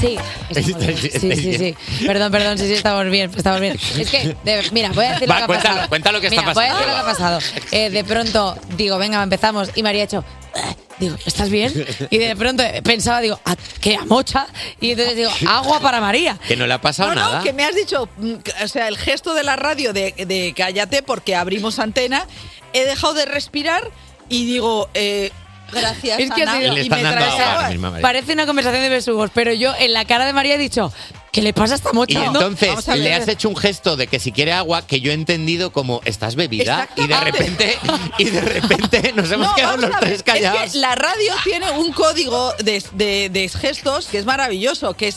[0.00, 0.16] Sí,
[0.50, 0.96] estamos bien.
[1.20, 2.06] sí, sí, sí.
[2.06, 3.78] Perdón, perdón, sí, sí, estamos bien, estamos bien.
[3.98, 5.88] Es que, de- mira, voy a decir Va, lo que ha cuéntalo, pasado.
[5.88, 7.38] cuenta lo que está Mira, Voy a decir lo que ha pasando.
[7.40, 7.62] pasado.
[7.72, 9.70] Eh, de pronto, digo, venga, empezamos.
[9.74, 10.24] Y María ha hecho,
[10.54, 11.72] "Eh", digo, ¿estás bien?
[12.10, 14.46] Y de pronto pensaba, digo, ¿a qué amocha?
[14.80, 16.38] Y entonces digo, agua para María.
[16.46, 17.42] Que no le ha pasado No, nada.
[17.42, 20.54] que me has dicho, mm, que- o sea, el gesto de la radio de, de
[20.56, 22.26] cállate porque abrimos antena,
[22.72, 23.90] he dejado de respirar
[24.28, 25.32] y digo, eh,
[25.72, 27.98] gracias, Es que Ana, ha sido- y me traes agua.
[28.00, 30.92] Parece una conversación de besugos, pero yo en la cara de María he dicho,
[31.32, 32.24] ¿qué le pasa a esta Y mocha?
[32.24, 33.00] entonces Vamos a ver.
[33.04, 36.00] le has hecho un gesto de que si quiere agua que yo he entendido como
[36.04, 37.78] estás bebida y de repente
[38.18, 40.62] y de repente nos hemos No, quedado vamos los a ver, tres callados.
[40.62, 45.08] Es que la radio tiene un código de, de- de gestos que es maravilloso, que
[45.08, 45.16] es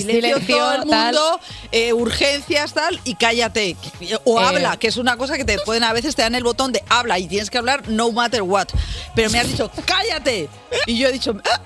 [0.00, 1.04] silencio, Silencio, todo el tal.
[1.14, 1.40] mundo,
[1.72, 3.76] eh, urgencias, tal, y cállate.
[4.24, 4.44] O Eh.
[4.44, 6.82] habla, que es una cosa que te pueden, a veces te dan el botón de
[6.88, 8.68] habla y tienes que hablar no matter what.
[9.14, 10.48] Pero me has dicho, cállate.
[10.86, 11.60] Y yo he dicho, "Ah,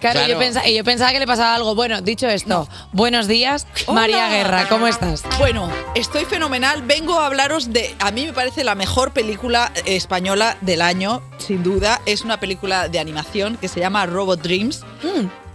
[0.00, 0.32] Claro, Claro.
[0.32, 1.74] Yo, pensaba, y yo pensaba que le pasaba algo.
[1.74, 4.30] Bueno, dicho esto, buenos días, María.
[4.30, 5.22] Guerra, ¿cómo estás?
[5.38, 6.80] Bueno, estoy fenomenal.
[6.80, 11.20] Vengo a hablaros de, a mí me parece la mejor película eh, española del año,
[11.36, 12.00] sin duda.
[12.06, 14.80] Es una película de animación que se llama Robot Dreams.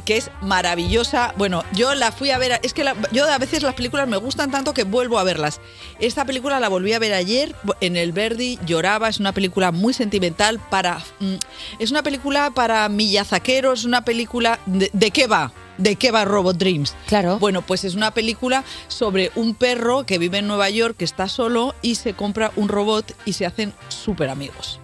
[0.06, 1.34] Que es maravillosa.
[1.38, 4.18] Bueno, yo la fui a ver, es que la- yo a veces las películas me
[4.18, 5.60] gustan tanto que vuelvo a verlas.
[6.00, 9.94] Esta película la volví a ver ayer en el Verdi, lloraba, es una película muy
[9.94, 11.00] sentimental para...
[11.20, 11.36] mm,
[11.80, 14.60] es una película para millazaqueros, es una película...
[14.66, 15.52] ¿De, de qué va?
[15.78, 16.96] ¿De qué va Robot Dreams?
[17.08, 17.38] Claro.
[17.40, 21.28] Bueno, pues es una película sobre un perro que vive en Nueva York, que está
[21.28, 24.80] solo y se compra un robot y se hacen súper amigos.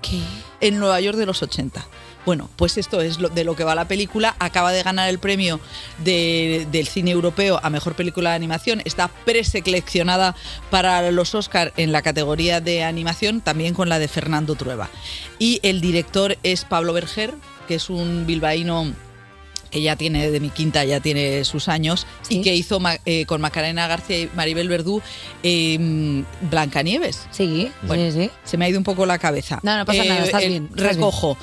[0.00, 0.20] ¿Qué?
[0.62, 1.84] En Nueva York de los 80.
[2.26, 4.36] Bueno, pues esto es lo- de lo que va la película.
[4.38, 5.58] Acaba de ganar el premio
[6.04, 8.82] de- del cine europeo a mejor película de animación.
[8.84, 10.36] Está preseleccionada
[10.70, 14.88] para los Oscar en la categoría de animación, también con la de Fernando Trueba.
[15.38, 17.32] Y el director es Pablo Berger,
[17.66, 18.92] que es un bilbaíno
[19.70, 23.40] que ya tiene de mi quinta, ya tiene sus años, y que hizo eh, con
[23.40, 25.00] Macarena García y Maribel Verdú
[25.44, 27.28] eh, Blancanieves.
[27.30, 28.30] Sí, Bueno, sí, sí.
[28.42, 29.60] Se me ha ido un poco la cabeza.
[29.62, 31.36] No, no pasa nada, estás bien, estás Recojo.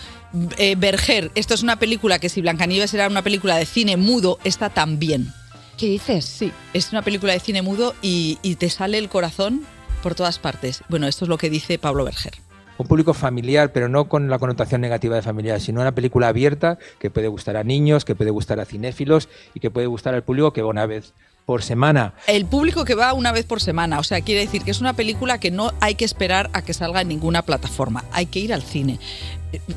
[0.57, 4.39] Eh, Berger, esto es una película que si Blancanieves era una película de cine mudo,
[4.43, 5.33] está también.
[5.77, 6.25] ¿Qué dices?
[6.25, 9.63] Sí, es una película de cine mudo y, y te sale el corazón
[10.01, 10.81] por todas partes.
[10.89, 12.33] Bueno, esto es lo que dice Pablo Berger.
[12.77, 16.77] un público familiar, pero no con la connotación negativa de familiar, sino una película abierta
[16.99, 20.23] que puede gustar a niños, que puede gustar a cinéfilos y que puede gustar al
[20.23, 21.13] público que va una vez
[21.45, 22.13] por semana.
[22.27, 24.93] El público que va una vez por semana, o sea, quiere decir que es una
[24.93, 28.53] película que no hay que esperar a que salga en ninguna plataforma, hay que ir
[28.53, 28.99] al cine.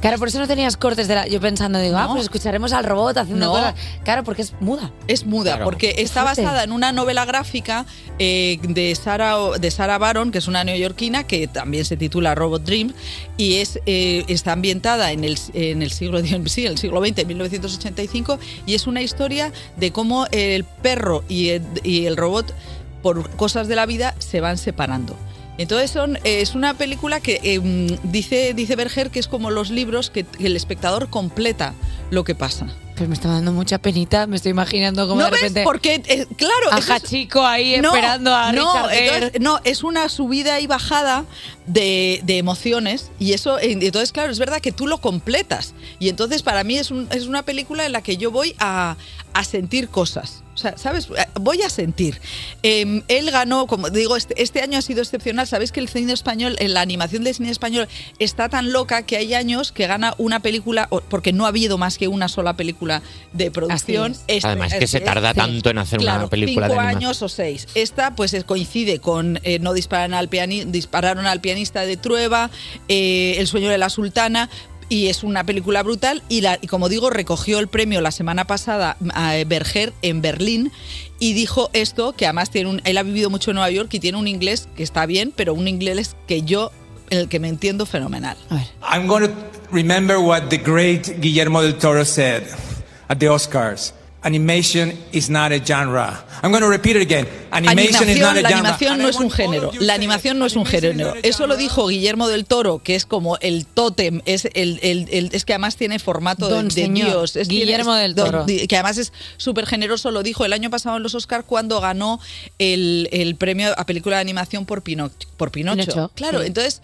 [0.00, 1.26] Claro, por eso no tenías cortes de la...
[1.28, 2.10] Yo pensando, digo, ah, No.
[2.12, 3.52] pues escucharemos al robot haciendo No.
[3.52, 3.74] cosas.
[4.02, 4.90] Claro, porque es muda.
[5.06, 5.64] Es muda, Claro.
[5.64, 6.42] porque Qué está fuerte.
[6.42, 7.86] basada en una novela gráfica
[8.18, 12.64] eh, de Sarah, de Sarah Baron, que es una neoyorquina, que también se titula Robot
[12.64, 12.92] Dream,
[13.36, 17.28] y es, eh, está ambientada en el, en el siglo sí, el siglo XX, en
[17.28, 22.52] 1985, y es una historia de cómo el perro y el, y el robot,
[23.02, 25.16] por cosas de la vida, se van separando.
[25.60, 29.50] Entonces son, eh, es una película que eh, mm, dice, dice Berger que es como
[29.50, 31.74] los libros que, que el espectador completa
[32.10, 32.74] lo que pasa.
[33.08, 35.40] Me está dando mucha penita, me estoy imaginando como ¿No de ves?
[35.40, 35.62] repente...
[35.64, 36.70] Porque, eh, claro...
[36.72, 39.14] A Hachiko ahí No, esperando a no, Richard Gere.
[39.16, 41.24] entonces, no, es una subida y bajada
[41.66, 46.08] de, de emociones y eso, eh, entonces claro, es verdad que tú lo completas y
[46.08, 48.96] entonces para mí es, un- es una película en la que yo voy a,
[49.32, 50.42] a sentir cosas.
[50.52, 51.08] O sea, ¿sabes?
[51.40, 52.20] Voy a sentir.
[52.62, 55.46] Eh, él ganó, como digo, este, este año ha sido excepcional.
[55.46, 57.88] Sabéis que el cine español, la animación del cine español,
[58.18, 61.96] está tan loca que hay años que gana una película, porque no ha habido más
[61.96, 62.89] que una sola película
[63.32, 64.12] de producción.
[64.12, 64.20] Es.
[64.26, 65.36] Este- Además, que se este- tarda sí.
[65.38, 67.04] tanto en hacer una Claro, película de cinco animación.
[67.08, 67.68] años o seis.
[67.74, 72.50] Esta, pues, es- coincide con eh, No disparan al piani- dispararon al pianista de Trueba,
[72.88, 74.48] eh, El sueño de la sultana.
[74.92, 76.20] Y es una película brutal.
[76.28, 80.72] Y, la, y como digo, recogió el premio la semana pasada a Berger en Berlín.
[81.20, 84.00] Y dijo esto: que además tiene un, él ha vivido mucho en Nueva York y
[84.00, 86.72] tiene un inglés que está bien, pero un inglés que yo,
[87.10, 88.36] en el que me entiendo fenomenal.
[88.82, 89.32] I'm going to
[89.70, 92.42] remember what the great Guillermo del Toro said
[93.10, 93.92] at the Oscars.
[94.22, 96.22] Animation is not a genre.
[96.42, 97.26] I'm going to repeat it again.
[97.52, 98.68] Animation is not a la genre.
[98.68, 99.70] animación no es un género.
[99.80, 101.14] La animación no es un género.
[101.22, 105.30] Eso lo dijo Guillermo del Toro, que es como el tótem, es el, el- el-
[105.32, 107.34] es que además tiene formato de- Don de, señor, Dios.
[107.36, 108.44] Es, Guillermo tiene- del Toro.
[108.44, 112.20] que además es súper generoso, lo dijo el año pasado en los Oscars cuando ganó
[112.58, 115.16] el, el premio a película de animación por Pinocho.
[115.38, 115.80] Por Pinocho.
[115.80, 116.46] Pinocho, claro, sí.
[116.48, 116.82] entonces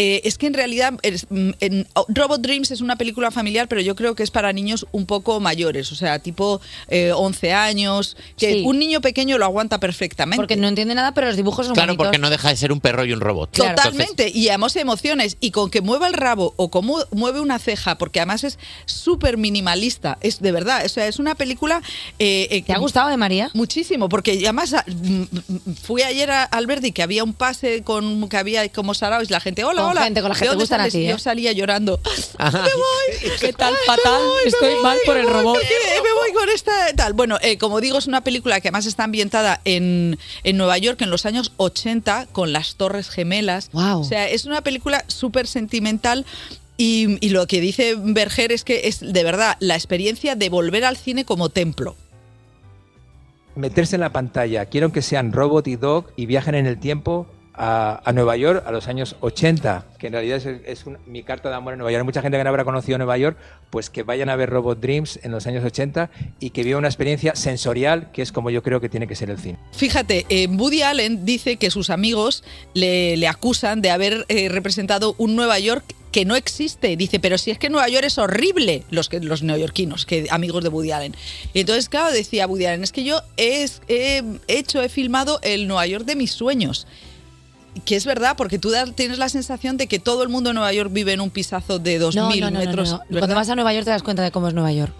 [0.00, 3.66] eh, es que en realidad es- mm, en- oh, Robot Dreams es una película familiar,
[3.66, 7.52] pero yo creo que es para niños un poco mayores, o sea, tipo eh, 11
[7.52, 8.62] años, que Sí.
[8.64, 10.36] un niño pequeño lo aguanta perfectamente.
[10.40, 12.06] Porque no entiende nada, pero los dibujos son Claro, bonitos.
[12.06, 13.50] porque no deja de ser un perro y un robot.
[13.50, 17.98] Totalmente, y además emociones, y con que mueva el rabo o como mueve una ceja,
[17.98, 21.82] porque además es súper minimalista, es de verdad, o sea, es una película...
[22.20, 23.50] eh, ¿Te ha gustado de María?
[23.54, 28.28] Muchísimo, porque además ah, mm, mm, fui ayer a Alberdi que había un pase con
[28.28, 30.04] que había como sarao y la gente, hola, Con hola.
[30.04, 30.92] gente, con la ¿de gente dónde gustan a sales?
[30.92, 31.10] ti, Y ¿eh?
[31.10, 32.00] Yo salía llorando.
[32.38, 33.32] ¡Me voy!
[33.40, 34.22] ¿Qué tal, fatal?
[34.46, 35.54] Estoy mal por el robot.
[35.54, 37.12] ¿Por qué me voy con esta tal?
[37.14, 41.00] Bueno, eh, como digo, es una película que además está ambientada en, en Nueva York
[41.02, 43.70] en los años 80 con las Torres Gemelas.
[43.72, 46.24] O sea, es una película súper sentimental.
[46.80, 50.84] Y, y lo que dice Berger es que es de verdad la experiencia de volver
[50.84, 51.96] al cine como templo.
[53.56, 54.66] meterse en la pantalla.
[54.66, 57.26] Quiero que sean Robot y Dog y viajen en el tiempo
[57.58, 61.22] a, a Nueva York a los años 80, que en realidad es, es un- mi
[61.24, 62.04] carta de amor a Nueva York.
[62.04, 63.36] Mucha gente que no habrá conocido Nueva York,
[63.70, 66.88] pues que vayan a ver Robot Dreams en los años 80 y que vivan una
[66.88, 69.58] experiencia sensorial, que es como yo creo que tiene que ser el cine.
[69.72, 72.44] Fíjate, eh, Woody Allen dice que sus amigos
[72.74, 76.96] le, le acusan de haber eh, representado un Nueva York que no existe.
[76.96, 80.62] Dice, pero si es que Nueva York es horrible, los, que, los neoyorquinos, que amigos
[80.62, 81.14] de Woody Allen.
[81.52, 85.68] Y entonces, claro, decía Woody Allen, es que yo he, he hecho, he filmado el
[85.68, 86.86] Nueva York de mis sueños.
[87.84, 90.72] Que es verdad, porque tú tienes la sensación de que todo el mundo en Nueva
[90.72, 92.96] York vive en un pisazo de 2.000 No, no, no, metros.
[93.10, 94.92] Cuando vas a Nueva York te das cuenta de cómo es Nueva York.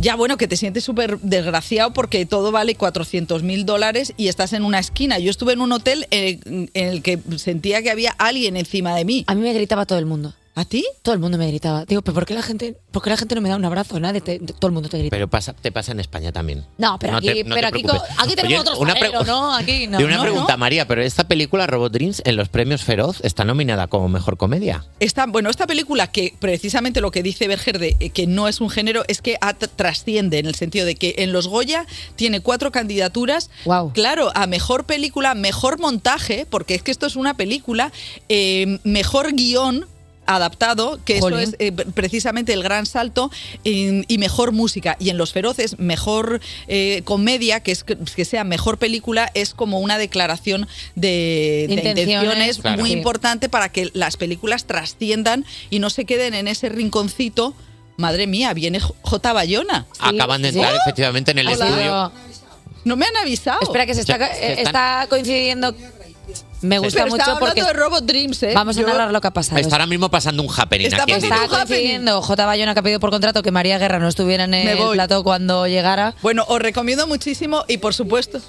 [0.00, 4.54] Ya, bueno, que te sientes súper desgraciado porque todo vale 400 mil dólares y estás
[4.54, 5.18] en una esquina.
[5.18, 9.04] Yo estuve en un hotel eh, en el que sentía que había alguien encima de
[9.04, 9.24] mí.
[9.26, 10.34] A mí me gritaba todo el mundo.
[10.56, 10.84] ¿A ti?
[11.02, 11.84] Todo el mundo me gritaba.
[11.84, 14.00] Digo, ¿pero por qué la gente, por qué la gente no me da un abrazo?
[14.00, 15.14] Nadie te- todo el mundo te grita.
[15.14, 16.66] Pero pasa, te pasa en España también.
[16.76, 18.10] No, pero No aquí, te- no pero te aquí, preocupes.
[18.18, 19.54] aquí tenemos Oye, otros una pre- paleros, ¿no?
[19.54, 20.00] Aquí no.
[20.00, 20.58] y una no, pregunta, no.
[20.58, 24.84] María, pero esta película Robot Dreams en los premios Feroz está nominada como mejor comedia.
[24.98, 28.60] Esta, bueno, esta película que precisamente lo que dice Berger de eh, que no es
[28.60, 31.86] un género es que at- trasciende en el sentido de que en los Goya
[32.16, 33.50] tiene cuatro candidaturas.
[33.94, 37.92] Claro, a mejor película, mejor montaje, porque es que esto es una película,
[38.28, 39.86] eh, mejor guion
[40.26, 41.40] adaptado, que Jolín.
[41.40, 43.30] eso es eh, precisamente el gran salto,
[43.64, 44.96] y, y mejor música.
[45.00, 49.54] Y en Los Feroces, mejor eh, comedia, que es que, que sea mejor película, es
[49.54, 52.80] como una declaración de, de Intenciones, claro.
[52.80, 52.96] muy Sí.
[52.96, 57.54] importante para que las películas trasciendan y no se queden en ese rinconcito.
[57.96, 59.32] Madre mía, viene J.
[59.34, 59.86] Bayona.
[59.98, 61.66] Acaban de entrar efectivamente en el Hola.
[61.66, 62.12] estudio.
[62.84, 63.58] No me han avisado.
[63.60, 65.74] Espera, que se está, Se- se están- está coincidiendo.
[66.62, 67.60] Me gusta Pero mucho porque.
[67.60, 68.52] hablando de Robot Dreams, ¿eh?
[68.54, 69.60] Vamos a Yo- narrar lo que ha pasado.
[69.60, 71.54] Está ahora mismo pasando un happening Está aquí en pasando directo.
[71.56, 72.46] Está coincidiendo J.
[72.46, 74.94] Bayona que ha pedido por contrato que María Guerra no estuviera en Me el voy.
[74.94, 76.14] plató cuando llegara.
[76.22, 78.40] Bueno, os recomiendo muchísimo y por supuesto.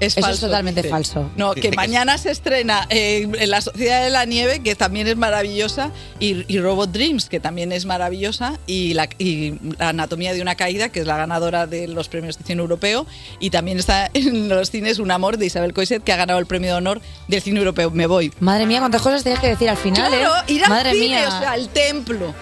[0.00, 0.90] Es Eso es falso, totalmente dice.
[0.90, 1.30] falso.
[1.36, 4.74] No, Dice que que mañana se estrena eh, en La Sociedad de la Nieve, que
[4.74, 9.90] también es maravillosa, y, y Robot Dreams, que también es maravillosa, y la, y la
[9.90, 13.06] Anatomía de una Caída, que es la ganadora de los premios de cine europeo,
[13.40, 16.46] y también está en los cines Un Amor de Isabel Coixet, que ha ganado el
[16.46, 17.90] premio de honor del cine europeo.
[17.90, 18.32] Me voy.
[18.40, 20.52] Madre mía, cuántas cosas tenías que decir al final, Claro, ¿eh?
[20.54, 21.28] ir al Madre cine, mía.
[21.28, 22.34] o sea, al templo.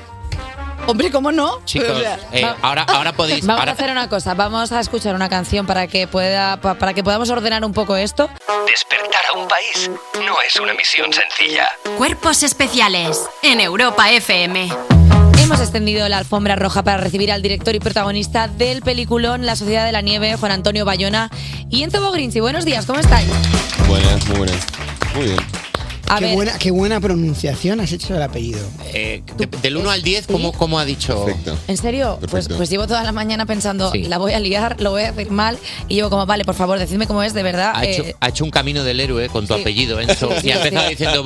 [0.89, 1.61] Hombre, ¿cómo no?
[1.67, 3.45] Chicos, O sea, eh, ahora, ahora podéis.
[3.47, 6.75] Vamos ahora- a hacer una cosa, vamos a escuchar una canción para que pueda pa-
[6.77, 8.31] para que podamos ordenar un poco esto.
[8.67, 9.91] Despertar a un país
[10.25, 11.69] no es una misión sencilla.
[11.99, 14.71] Cuerpos especiales en Europa FM.
[15.43, 19.85] Hemos extendido la alfombra roja para recibir al director y protagonista del peliculón La Sociedad
[19.85, 21.31] de la Nieve, Juan Antonio Bayona
[21.71, 22.41] y Enzo Bogrinzi.
[22.41, 23.29] Buenos días, ¿cómo estáis?
[23.87, 24.67] Buenas, muy buenas.
[25.15, 25.68] Muy bien.
[26.11, 26.35] A qué, ver.
[26.35, 28.61] buena, qué buena pronunciación has hecho del apellido.
[28.95, 31.27] Eh, de- del 1 al 10, ¿cómo, cómo ha dicho?
[31.67, 32.17] ¿En serio?
[32.21, 32.57] Pues, Perfecto.
[32.57, 34.05] pues llevo toda la mañana pensando, Sí.
[34.05, 36.79] la voy a liar, lo voy a decir mal y llevo como, vale, por favor,
[36.79, 37.73] decidme cómo es, de verdad.
[37.75, 39.61] Ha hecho, eh, ha hecho un camino del héroe con tu Sí.
[39.61, 40.31] apellido, Enzo.
[40.41, 40.91] Sí, y ha empezado sí.
[40.91, 41.23] diciendo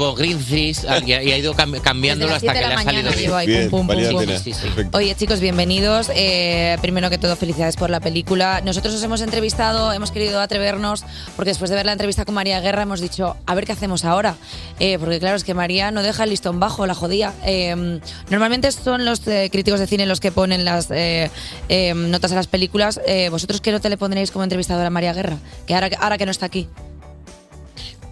[1.06, 3.32] y, ha y ha ido cam- cambiándolo hasta que le ha salido bien.
[3.34, 4.36] ahí, Bien, pum, pum, pum, pum.
[4.42, 4.66] Sí, sí.
[4.92, 6.10] Oye, chicos, bienvenidos.
[6.14, 8.60] Eh, primero que todo, felicidades por la película.
[8.64, 11.04] Nosotros os hemos entrevistado, hemos querido atrevernos,
[11.36, 14.04] porque después de ver la entrevista con María Guerra hemos dicho, a ver qué hacemos
[14.04, 14.36] ahora.
[14.84, 17.32] Eh, porque claro, es que María no deja el listón bajo, la jodía.
[17.44, 21.30] Eh, normalmente son los eh, críticos de cine los que ponen las eh,
[21.68, 23.00] eh, notas a las películas.
[23.06, 25.38] Eh, ¿Vosotros qué nota le pondréis como entrevistadora a María Guerra?
[25.68, 26.68] Que ahora, ahora que no está aquí.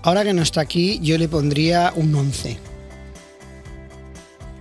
[0.03, 2.70] Ahora que no está aquí, yo le pondría un 11.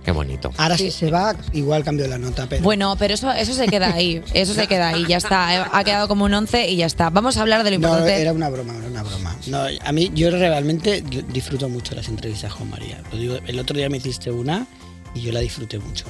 [0.04, 0.50] Qué bonito.
[0.56, 2.62] Ahora si se va, igual cambio la nota, pero...
[2.62, 4.22] Bueno, pero eso, eso se queda ahí.
[4.32, 5.54] Eso se queda ahí, ya está.
[5.56, 7.10] Eh, Ha quedado como un 11 y ya está.
[7.10, 8.20] Vamos a hablar de lo No, importante.
[8.20, 9.36] era una broma, era una broma.
[9.48, 13.02] No, a mí, yo realmente disfruto mucho las entrevistas con María.
[13.12, 14.66] Lo digo, el otro día me hiciste una
[15.14, 16.06] y yo la disfruté mucho.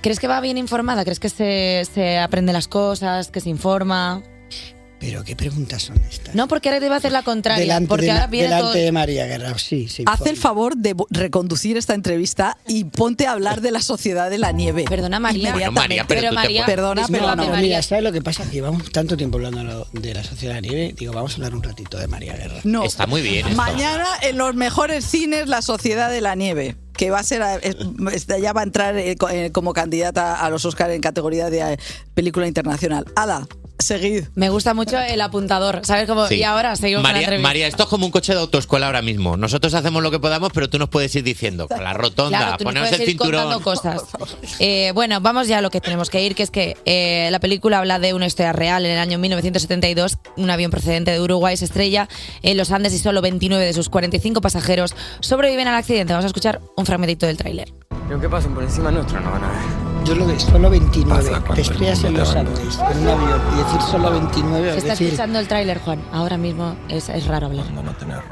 [0.00, 1.04] ¿Crees que va bien informada?
[1.04, 4.22] ¿Crees que se, se aprende las cosas, que se informa?
[5.00, 6.34] Pero qué preguntas son estas.
[6.34, 7.60] No, porque ahora te va a hacer la contraria.
[7.62, 10.04] Delante, porque de, ahora Ma- viene delante todo- de María Guerra, sí, sí.
[10.06, 14.36] Haz el favor de reconducir esta entrevista y ponte a hablar de la sociedad de
[14.38, 14.84] la nieve.
[14.88, 15.52] Perdona, María.
[15.52, 17.42] Bueno, María, pero, te puedes- Perdona, No, perdona.
[17.44, 18.44] pero mira, ¿sabes lo que pasa?
[18.44, 20.94] Que llevamos tanto tiempo hablando de la sociedad de la nieve.
[20.98, 22.60] Digo, vamos a hablar un ratito de María Guerra.
[22.64, 22.84] No.
[22.84, 23.46] Está muy bien.
[23.46, 23.56] esto.
[23.56, 27.40] Mañana en los mejores cines La Sociedad de la Nieve, que va a ser
[28.40, 31.78] ya va a entrar eh, eh, como candidata a los Oscars en categoría de eh,
[32.14, 33.06] película internacional.
[33.16, 33.46] Ala,
[33.82, 34.24] seguid.
[34.34, 36.06] Me gusta mucho el apuntador, ¿sabes?
[36.08, 36.36] Como, Sí.
[36.36, 37.48] Y ahora seguimos con la María, entrevista.
[37.48, 39.36] María, esto es como un coche de autoescuela ahora mismo.
[39.36, 42.56] Nosotros hacemos lo que podamos, pero tú nos puedes ir diciendo, con la rotonda, Claro,
[42.58, 43.62] tú nos ponernos puedes el ir cinturón.
[43.62, 44.02] contando cosas.
[44.58, 47.40] Eh, bueno, vamos ya a lo que tenemos que ir, que es que eh, la
[47.40, 48.84] película habla de una historia real.
[48.86, 52.08] En el año 1972, un avión procedente de Uruguay se estrella
[52.42, 56.12] en los Andes y solo 29 de sus 45 pasajeros sobreviven al accidente.
[56.12, 57.72] Vamos a escuchar un fragmentito del tráiler.
[58.08, 59.89] Y aunque pasen por encima nuestro, no van a ver.
[60.04, 61.08] Yo lo de solo 29.
[61.22, 64.62] Pasa cuando Te estrellas el en los Andes, en un avión, y decir solo 29,
[64.64, 66.02] Se es está decir, escuchando el tráiler, Juan.
[66.12, 67.66] Ahora mismo es, es raro hablar.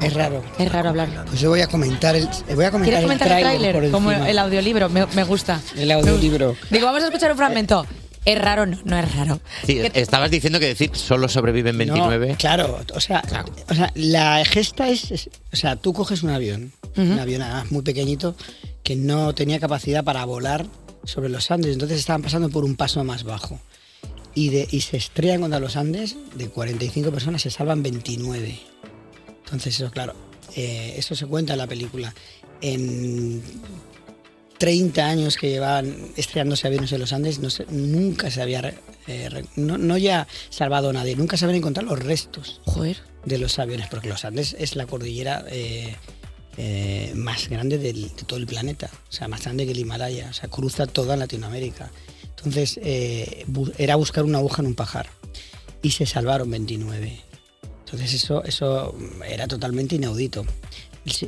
[0.00, 0.42] es raro.
[0.58, 1.24] Es raro hablar.
[1.26, 3.90] Pues yo voy a comentar el, voy a comentar ¿Quieres el comentar el tráiler?
[3.90, 5.60] Como el audiolibro, me, me gusta.
[5.76, 6.56] El audiolibro.
[6.70, 7.86] Digo, vamos a escuchar un fragmento.
[8.24, 9.40] Es raro, no, no es raro.
[9.64, 12.28] Sí, estabas diciendo que decir solo sobreviven 29.
[12.30, 13.22] No, claro, o sea,
[13.70, 17.70] o sea, la gesta es, es- o sea, tú coges un avión, un avión además
[17.70, 18.34] muy pequeñito
[18.82, 20.66] que no tenía capacidad para volar
[21.04, 23.60] sobre los Andes, entonces estaban pasando por un paso más bajo.
[24.34, 28.58] Y, de, y se estrellan contra los Andes, de 45 personas se salvan 29.
[29.44, 30.14] Entonces, eso, claro,
[30.54, 32.14] eh, eso se cuenta en la película.
[32.60, 33.42] En
[34.58, 38.74] 30 años que llevaban estrellándose aviones en los Andes, no se- nunca se había,
[39.06, 42.60] eh, no, no ya salvado a nadie, nunca se habían encontrado los restos
[43.24, 45.94] de los aviones, porque los Andes es la cordillera eh,
[46.60, 50.26] eh, más grande del- de todo el planeta, o sea, más grande que el Himalaya,
[50.30, 51.90] o sea, cruza toda Latinoamérica.
[52.36, 55.06] Entonces, eh, bu- era buscar una aguja en un pajar
[55.82, 57.20] y se salvaron 29.
[57.84, 58.94] Entonces, eso, eso
[59.26, 60.44] era totalmente inaudito.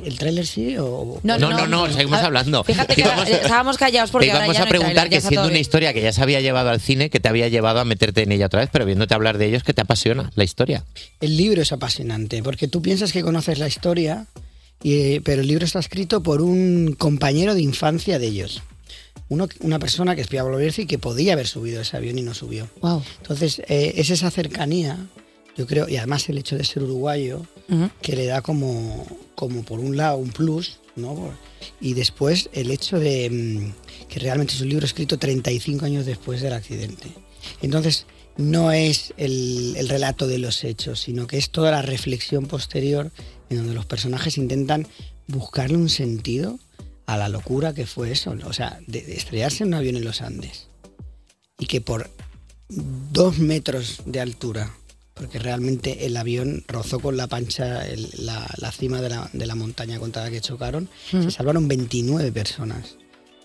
[0.03, 1.19] ¿El, tráiler sí o...?
[1.23, 2.63] No, No, no, no, seguimos A- hablando.
[2.63, 5.49] Fíjate que íbamos- estábamos callados porque Te ahora íbamos ya a preguntar que siendo una
[5.49, 5.61] bien.
[5.61, 8.31] historia que ya se había llevado al cine, que te había llevado a meterte en
[8.31, 10.85] ella otra vez, pero viéndote hablar de ellos, que te apasiona la historia.
[11.19, 14.27] El libro es apasionante, porque tú piensas que conoces la historia,
[14.83, 18.63] y, eh, pero el libro está escrito por un compañero de infancia de ellos.
[19.29, 22.33] Uno, una persona que es Pablo Bierzi que podía haber subido ese avión y no
[22.33, 22.67] subió.
[22.81, 23.01] Wow.
[23.21, 24.97] Entonces, eh, es esa cercanía,
[25.57, 27.45] yo creo, y además el hecho de ser uruguayo,
[28.01, 31.31] que le da como, como por un lado un plus, ¿no?
[31.79, 36.41] Y después el hecho de mm, que realmente es un libro escrito 35 años después
[36.41, 37.07] del accidente.
[37.61, 42.45] Entonces, no es el, el relato de los hechos, sino que es toda la reflexión
[42.47, 43.11] posterior
[43.51, 44.87] en donde los personajes intentan
[45.27, 46.59] buscarle un sentido
[47.05, 48.35] a la locura que fue eso.
[48.45, 50.67] O sea, de, de estrellarse en un avión en los Andes
[51.59, 52.09] y que por
[52.69, 54.73] dos metros de altura,
[55.13, 59.45] porque realmente el avión rozó con la pancha el- la, la cima de la, de
[59.45, 62.95] la montaña contra la que chocaron, se salvaron 29 personas.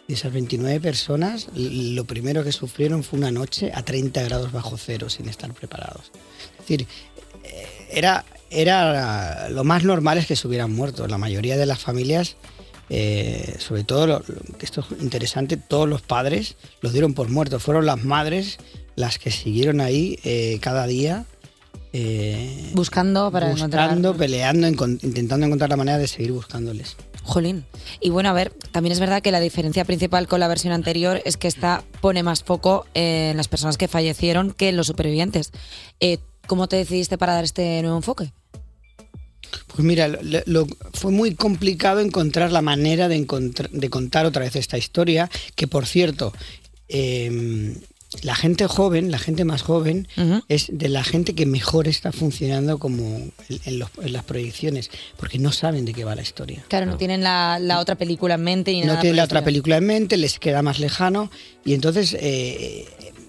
[0.08, 4.76] Y esas 29 personas, lo primero que sufrieron fue una noche a 30 grados bajo
[4.78, 6.12] cero sin estar preparados.
[6.52, 6.86] Es decir,
[7.42, 11.06] eh, era, era lo más normal es que se hubieran muerto.
[11.08, 12.36] La mayoría de las familias,
[12.90, 14.22] eh, sobre todo,
[14.58, 17.62] que esto es interesante, todos los padres los dieron por muertos.
[17.62, 18.58] Fueron las madres
[18.94, 21.24] las que siguieron ahí eh, cada día.
[21.92, 23.84] eh, Buscando para encontrar.
[23.88, 26.96] buscando, peleando, encon- intentando encontrar la manera de seguir buscándoles.
[27.22, 27.64] Jolín.
[28.00, 31.20] Y bueno, a ver, también es verdad que la diferencia principal con la versión anterior
[31.24, 35.50] es que esta pone más foco en las personas que fallecieron que en los supervivientes.
[35.98, 38.32] Eh, ¿Cómo te decidiste para dar este nuevo enfoque?
[39.68, 43.26] Pues mira, lo- lo- lo- fue muy complicado encontrar la manera de,
[43.70, 46.32] de contar otra vez esta historia, que por cierto,
[46.88, 47.74] eh,
[48.22, 50.08] la gente joven, la gente más joven,
[50.48, 53.32] es de la gente que mejor está funcionando como en,
[53.64, 56.64] en los- en las proyecciones, porque no saben de qué va la historia.
[56.68, 59.00] Claro, no, tienen la, la otra película en mente ni no nada.
[59.00, 61.30] tienen la otra película en mente, les queda más lejano
[61.64, 62.86] y entonces eh,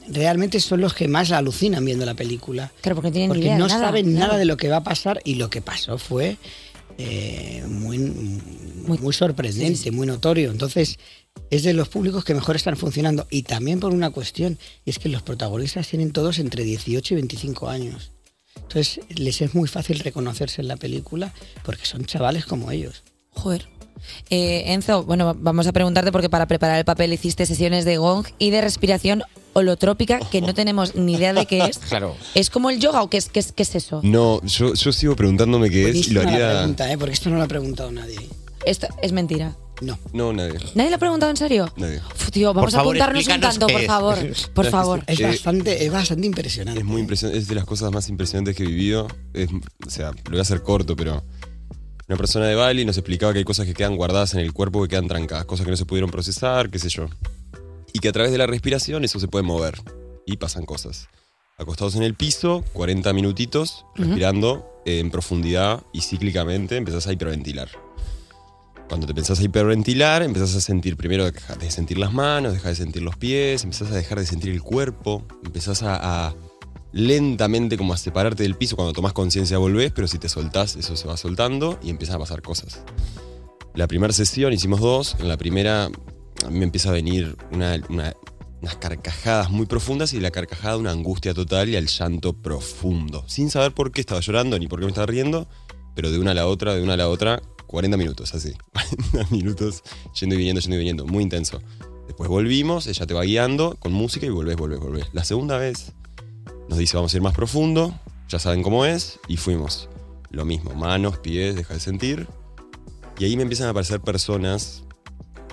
[0.08, 2.72] realmente son los que más alucinan viendo la película.
[2.82, 4.70] Claro, porque no tienen ni Porque idea de no nada, saben nada de lo que
[4.70, 6.38] va a pasar y lo que pasó fue
[6.98, 10.52] eh, muy, muy, sorprendente, muy notorio.
[10.52, 10.98] Entonces
[11.52, 15.00] es de los públicos que mejor están funcionando y también por una cuestión y es
[15.00, 18.12] que los protagonistas tienen todos entre 18 y 25 años.
[18.56, 21.34] Entonces les es muy fácil reconocerse en la película
[21.64, 23.04] porque son chavales como ellos.
[23.30, 23.77] Joder.
[24.30, 28.26] Eh, Enzo, bueno, vamos a preguntarte porque para preparar el papel hiciste sesiones de gong
[28.40, 29.24] y de respiración
[29.54, 31.78] holotrópica que no tenemos ni idea de qué es.
[31.90, 32.16] Claro.
[32.36, 34.02] ¿Es como el yoga o qué es, qué es, qué es eso?
[34.04, 36.50] No, yo, yo sigo preguntándome qué es y lo la haría.
[36.60, 36.98] pregunta, ¿eh?
[36.98, 38.18] porque esto no lo ha preguntado nadie.
[38.66, 39.56] Esto es mentira.
[39.80, 39.98] No.
[40.12, 40.60] No, nadie.
[40.76, 41.72] ¿Nadie le ha preguntado en serio?
[41.78, 42.00] Nadie.
[42.00, 44.18] Uf, tío, vamos a apuntarnos un tanto, por favor.
[44.54, 45.04] Por Es- favor.
[45.08, 46.80] Es Eh, bastante, es bastante impresionante.
[46.80, 49.08] Es muy impresionante, es de las cosas más impresionantes que he vivido.
[49.34, 49.50] Es-
[49.86, 51.24] o sea, lo voy a hacer corto, pero
[52.08, 54.82] una persona de Bali nos explicaba que hay cosas que quedan guardadas en el cuerpo
[54.82, 57.10] que quedan trancadas, cosas que no se pudieron procesar, qué sé yo.
[57.92, 59.82] Y que a través de la respiración eso se puede mover
[60.26, 61.10] y pasan cosas.
[61.58, 67.70] Acostados en el piso, 40 minutitos, respirando eh, en profundidad y cíclicamente empezás a hiperventilar.
[68.88, 72.78] Cuando te empezás a hiperventilar, empezás a sentir, primero dejas de sentir las manos, dejas
[72.78, 76.36] de sentir los pies, empezás a dejar de sentir el cuerpo, empezás a, a
[76.92, 78.76] lentamente como a separarte del piso.
[78.76, 82.20] Cuando tomás conciencia volvés, pero si te soltás, eso se va soltando y empiezan a
[82.20, 82.82] pasar cosas.
[83.76, 85.16] La primera sesión hicimos dos.
[85.20, 88.14] En la primera a mí me empieza a venir una- una-
[88.62, 93.24] unas carcajadas muy profundas y la carcajada una angustia total y al llanto profundo.
[93.28, 95.48] Sin saber por qué estaba llorando ni por qué me estaba riendo,
[95.96, 98.54] pero de una a la otra, de una a la otra, 40 minutos así.
[99.12, 99.84] 40 minutos
[100.20, 101.06] yendo y viniendo, yendo y viniendo.
[101.06, 101.62] Muy intenso.
[102.08, 105.06] Después volvimos, ella te va guiando con música y volvés, volvés, volvés.
[105.14, 105.94] La segunda vez
[106.70, 107.94] nos dice vamos a ir más profundo,
[108.30, 109.90] ya saben cómo es, y fuimos.
[110.30, 112.28] Lo mismo, manos, pies, deja de sentir.
[113.18, 114.84] Y ahí me empiezan a aparecer personas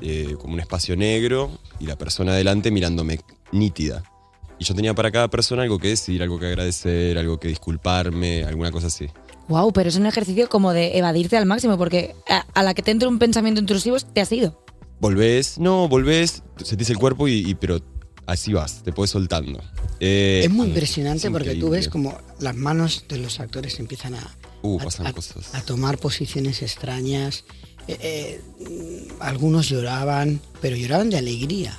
[0.00, 3.20] eh, como un espacio negro y la persona adelante mirándome
[3.52, 4.02] nítida.
[4.58, 8.44] Y yo tenía para cada persona algo que decir, algo que agradecer, algo que disculparme,
[8.44, 9.08] alguna cosa así.
[9.48, 12.82] Wow, pero es un ejercicio como de evadirte al máximo, porque a, a la que
[12.82, 14.60] te entre un pensamiento intrusivo te has ido.
[15.00, 17.80] Volvés, no, volvés, sentís el cuerpo y, y- pero
[18.26, 19.60] así vas, te puedes soltando.
[20.00, 24.14] Eh, es muy es impresionante porque tú ves como las manos de los actores empiezan
[24.14, 25.54] a, Uh, a- a- cosas.
[25.54, 27.44] a tomar posiciones extrañas.
[27.86, 31.78] Eh, eh, algunos lloraban, pero lloraban de alegría.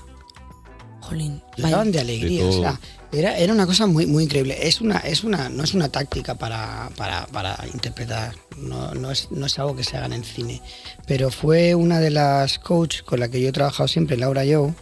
[1.01, 1.41] Jolín.
[1.57, 2.41] Lloraban de De alegría.
[2.41, 2.59] todo.
[2.59, 2.79] o sea,
[3.11, 4.57] era, era una cosa muy, muy increíble.
[4.67, 8.35] Es una, es una, no es una táctica para, para, para interpretar.
[8.57, 10.61] No, no, es, no es algo que se haga en el cine.
[11.07, 14.73] Pero fue una de las coach con la que yo he trabajado siempre, Laura Joe,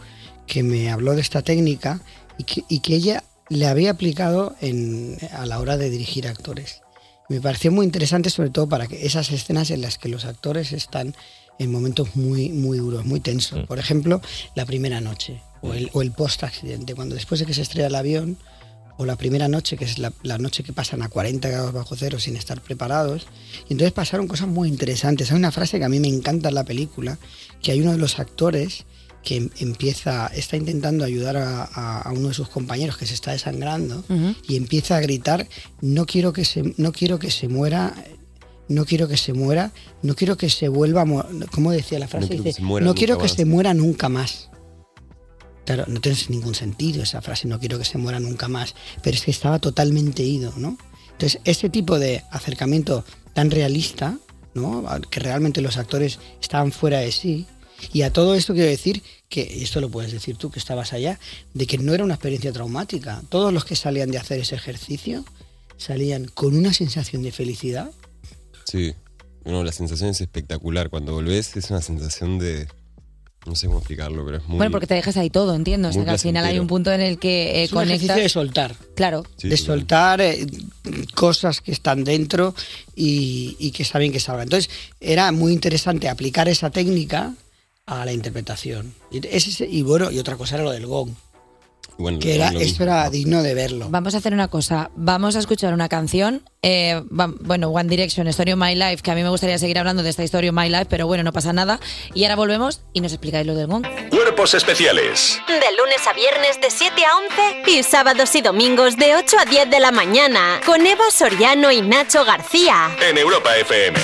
[0.46, 2.00] que me habló de esta técnica
[2.38, 6.82] y que, y que ella le había aplicado en, a la hora de dirigir actores.
[7.28, 10.72] Me pareció muy interesante, sobre todo para que esas escenas en las que los actores
[10.72, 11.14] están
[11.58, 13.66] en momentos muy, muy duros, muy tensos.
[13.66, 14.20] Por ejemplo,
[14.54, 17.94] la primera noche o el, o el post-accidente, cuando después de que se estrella el
[17.94, 18.36] avión,
[18.96, 21.96] o la primera noche, que es la, la noche que pasan a 40 grados bajo
[21.96, 23.26] cero sin estar preparados.
[23.68, 25.30] Y entonces pasaron cosas muy interesantes.
[25.30, 27.18] Hay una frase que a mí me encanta en la película,
[27.60, 28.84] que hay uno de los actores
[29.24, 33.14] que em- empieza, está intentando ayudar a, a- a uno de sus compañeros que se
[33.14, 34.04] está desangrando
[34.46, 35.48] y empieza a gritar,
[35.80, 37.94] no quiero que se, no quiero que se muera,
[38.68, 39.72] no quiero que se muera,
[40.02, 42.28] no quiero que se vuelva, a mo- ¿cómo decía la frase?
[42.28, 43.32] quiero que Dice, se muera no nunca quiero que más".
[43.32, 44.50] se muera nunca más.
[45.64, 49.16] Claro, no tiene ningún sentido esa frase, no quiero que se muera nunca más, pero
[49.16, 50.76] es que estaba totalmente ido, ¿no?
[51.12, 54.18] Entonces, este tipo de acercamiento tan realista,
[54.52, 54.84] ¿no?
[55.10, 57.46] Que realmente los actores estaban fuera de sí.
[57.92, 60.92] Y a todo esto quiero decir que, y esto lo puedes decir tú que estabas
[60.92, 61.18] allá,
[61.52, 63.22] de que no era una experiencia traumática.
[63.28, 65.24] Todos los que salían de hacer ese ejercicio
[65.76, 67.90] salían con una sensación de felicidad.
[68.64, 68.94] Sí.
[69.42, 70.88] Bueno, la sensación es espectacular.
[70.88, 72.66] Cuando volvés es una sensación de...
[73.46, 74.56] No sé cómo explicarlo, pero es muy...
[74.56, 75.88] Bueno, porque te dejas ahí todo, entiendo.
[75.90, 78.16] O sea, que al final hay un punto en el que eh, Es un conectas.
[78.16, 78.74] de soltar.
[78.96, 79.24] Claro.
[79.42, 80.46] de soltar eh,
[81.14, 82.54] cosas que están dentro
[82.96, 84.44] y, y que está bien que salgan.
[84.44, 87.34] Entonces, era muy interesante aplicar esa técnica
[87.86, 88.94] a la interpretación.
[89.10, 91.10] Y, ese- y bueno, y otra cosa era lo del gong,
[91.98, 92.82] Bueno, que era, mismo.
[92.84, 93.86] era digno de verlo.
[93.90, 94.90] Vamos a hacer una cosa.
[94.96, 96.42] Vamos a escuchar una canción.
[96.66, 99.78] eh, va- bueno, One Direction, Story of My Life, que a mí me gustaría seguir
[99.78, 101.78] hablando de esta Story of My Life, pero bueno, no pasa nada.
[102.14, 103.86] Y ahora volvemos y nos explicáis lo del gong.
[104.08, 107.18] Cuerpos especiales De lunes a viernes de 7 a
[107.62, 111.70] 11 y sábados y domingos de 8 a 10 de la mañana con Eva Soriano
[111.70, 112.96] y Nacho García.
[113.06, 113.98] en Europa FM.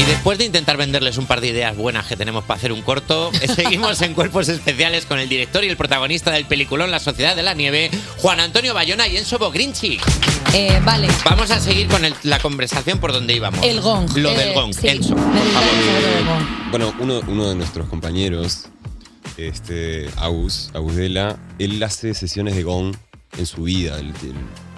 [0.00, 2.80] Y después de intentar venderles un par de ideas buenas que tenemos para hacer un
[2.80, 7.36] corto, seguimos en Cuerpos Especiales con el director y el protagonista del peliculón La Sociedad
[7.36, 9.98] de la Nieve, Juan Antonio Bayona y Enzo Bogrinchi.
[10.54, 11.08] Eh, vale.
[11.24, 13.64] Vamos a seguir con el- la conversación por donde íbamos.
[13.64, 14.08] El gong.
[14.16, 14.88] Lo Eh, del gong, sí.
[14.88, 15.14] Enzo.
[15.14, 16.70] Gustaría saber lo del gong.
[16.70, 18.64] Bueno, uno, uno de nuestros compañeros,
[19.36, 22.96] este, Agus, Agusdela, él hace sesiones de gong
[23.36, 23.98] en su vida.
[23.98, 24.32] Él- él-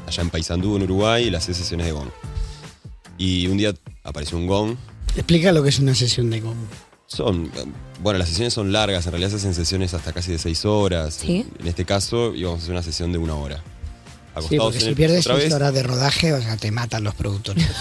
[0.09, 2.09] allá en Paysandú, en Uruguay, él hace sesiones de gong.
[3.19, 4.77] Y un día apareció un gong.
[5.17, 6.57] Explica lo que es una sesión de gong.
[7.07, 7.51] Son,
[8.01, 11.15] bueno, las sesiones son largas, en realidad se hacen sesiones hasta casi de seis horas.
[11.21, 11.47] Sí.
[11.59, 13.63] En este caso íbamos a hacer una sesión de una hora.
[14.49, 15.53] Sí, porque en si pierdes seis vez.
[15.53, 17.67] horas de rodaje, o sea, te matan los productores.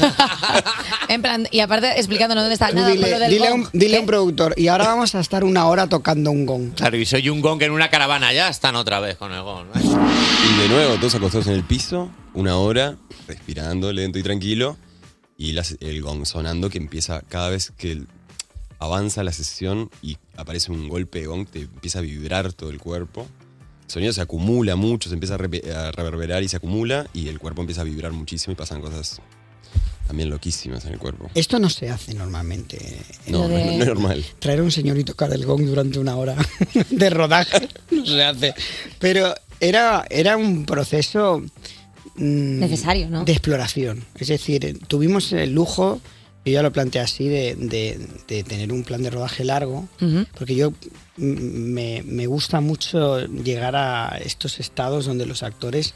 [1.07, 3.51] En plan, y aparte explicándonos dónde está Tú nada con lo dile del dile a
[3.51, 3.61] gong.
[3.63, 6.73] un, dile a un productor, y ahora vamos a estar una hora tocando un gong.
[6.75, 9.67] Claro, y soy un gong en una caravana, ya están otra vez con el gong.
[9.75, 12.95] Y de nuevo, todos acostados en el piso, una hora,
[13.27, 14.77] respirando lento y tranquilo,
[15.41, 18.03] y las- el gong sonando que empieza cada vez que...
[18.79, 22.79] avanza la sesión y aparece un golpe de gong, te empieza a vibrar todo el
[22.79, 23.27] cuerpo.
[23.85, 25.37] El sonido se acumula mucho, se empieza a,
[25.91, 29.19] reverberar y se acumula y el cuerpo empieza a vibrar muchísimo y pasan cosas
[30.07, 31.29] también loquísimas en el cuerpo.
[31.35, 32.77] Esto no se hace normalmente.
[33.27, 34.25] No, no, es- no es normal.
[34.39, 36.35] Traer a un señor y tocar el gong durante una hora
[36.89, 38.53] de rodaje no se hace.
[38.99, 41.43] Pero era, era un proceso
[42.21, 43.25] Necesario, ¿no?
[43.25, 44.03] de exploración.
[44.15, 45.99] Es decir, eh, tuvimos el lujo,
[46.45, 49.87] yo ya lo planteé así, de, de- de tener un plan de rodaje largo,
[50.37, 50.71] porque yo
[51.17, 55.93] mm, me, me gusta mucho llegar a estos estados donde los actores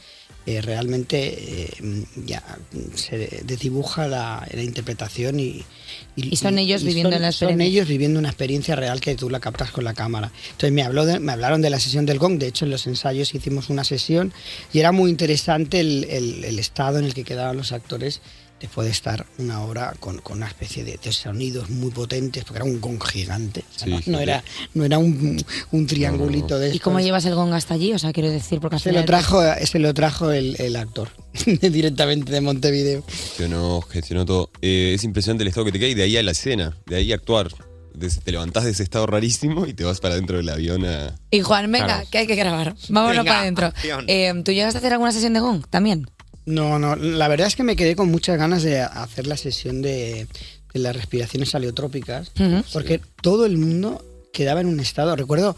[0.47, 2.43] eh, realmente eh, ya
[2.93, 5.63] se desdibuja la, la interpretación y,
[6.15, 9.39] Y son ellos viviendo son- la Son ellos viviendo una experiencia real que tú la
[9.39, 10.31] captas con la cámara.
[10.51, 12.85] Entonces me, habló de- me hablaron de la sesión del gong, de hecho en los
[12.85, 14.31] ensayos hicimos una sesión
[14.71, 18.21] y era muy interesante el, el- el estado en el que quedaban los actores
[18.59, 22.57] después de estar una hora con, con una especie de, de sonidos muy potentes, porque
[22.57, 23.63] era un gong gigante.
[23.75, 24.43] O sea, Sí, no, era,
[24.73, 27.93] no era un, un triangulito de ¿Y cómo llevas el gong hasta allí?
[27.93, 31.09] O sea, quiero decir, porque Se lo trajo, se lo trajo el, el actor
[31.61, 33.03] directamente de Montevideo.
[33.07, 34.49] Gestionó, gestionó todo.
[34.61, 36.95] Eh, es impresionante el estado que te queda y de ahí a la escena, de
[36.95, 37.49] ahí a actuar.
[38.25, 41.15] Te levantás de ese estado rarísimo y te vas para dentro del avión a...
[41.31, 42.07] Y Juan, venga, Claro.
[42.11, 42.75] que hay que grabar.
[42.89, 43.73] Vámonos Venga, para adentro.
[44.07, 46.05] Eh, ¿Tú llegaste a hacer alguna sesión de gong también?
[46.45, 49.81] No, no, la verdad es que me quedé con muchas ganas de hacer la sesión
[49.81, 50.27] de,
[50.73, 52.31] de las respiraciones aleotrópicas,
[52.71, 55.15] porque todo el mundo quedaba en un estado.
[55.15, 55.55] Recuerdo,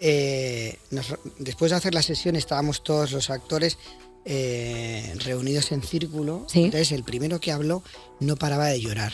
[0.00, 3.78] eh, nos- después de hacer la sesión estábamos todos los actores
[4.24, 6.46] eh, reunidos en círculo.
[6.64, 7.82] Entonces el primero que habló
[8.20, 9.12] no paraba de llorar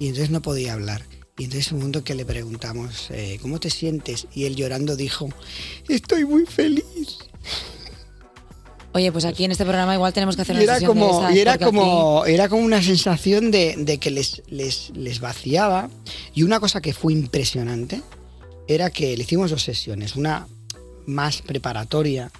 [0.00, 1.02] y entonces no podía hablar.
[1.38, 4.26] Y entonces un momento que le preguntamos, eh, ¿cómo te sientes?
[4.34, 5.28] Y él llorando dijo,
[5.88, 7.18] estoy muy feliz.
[8.96, 11.20] Oye, pues aquí en este programa igual tenemos que hacer Y una era de como,
[11.20, 15.90] esas, y era como, era como una sensación de, de que les, les, les vaciaba.
[16.34, 18.00] Y una cosa que fue impresionante
[18.68, 20.16] era que le hicimos dos sesiones.
[20.16, 20.48] Una
[21.06, 22.32] más preparatoria,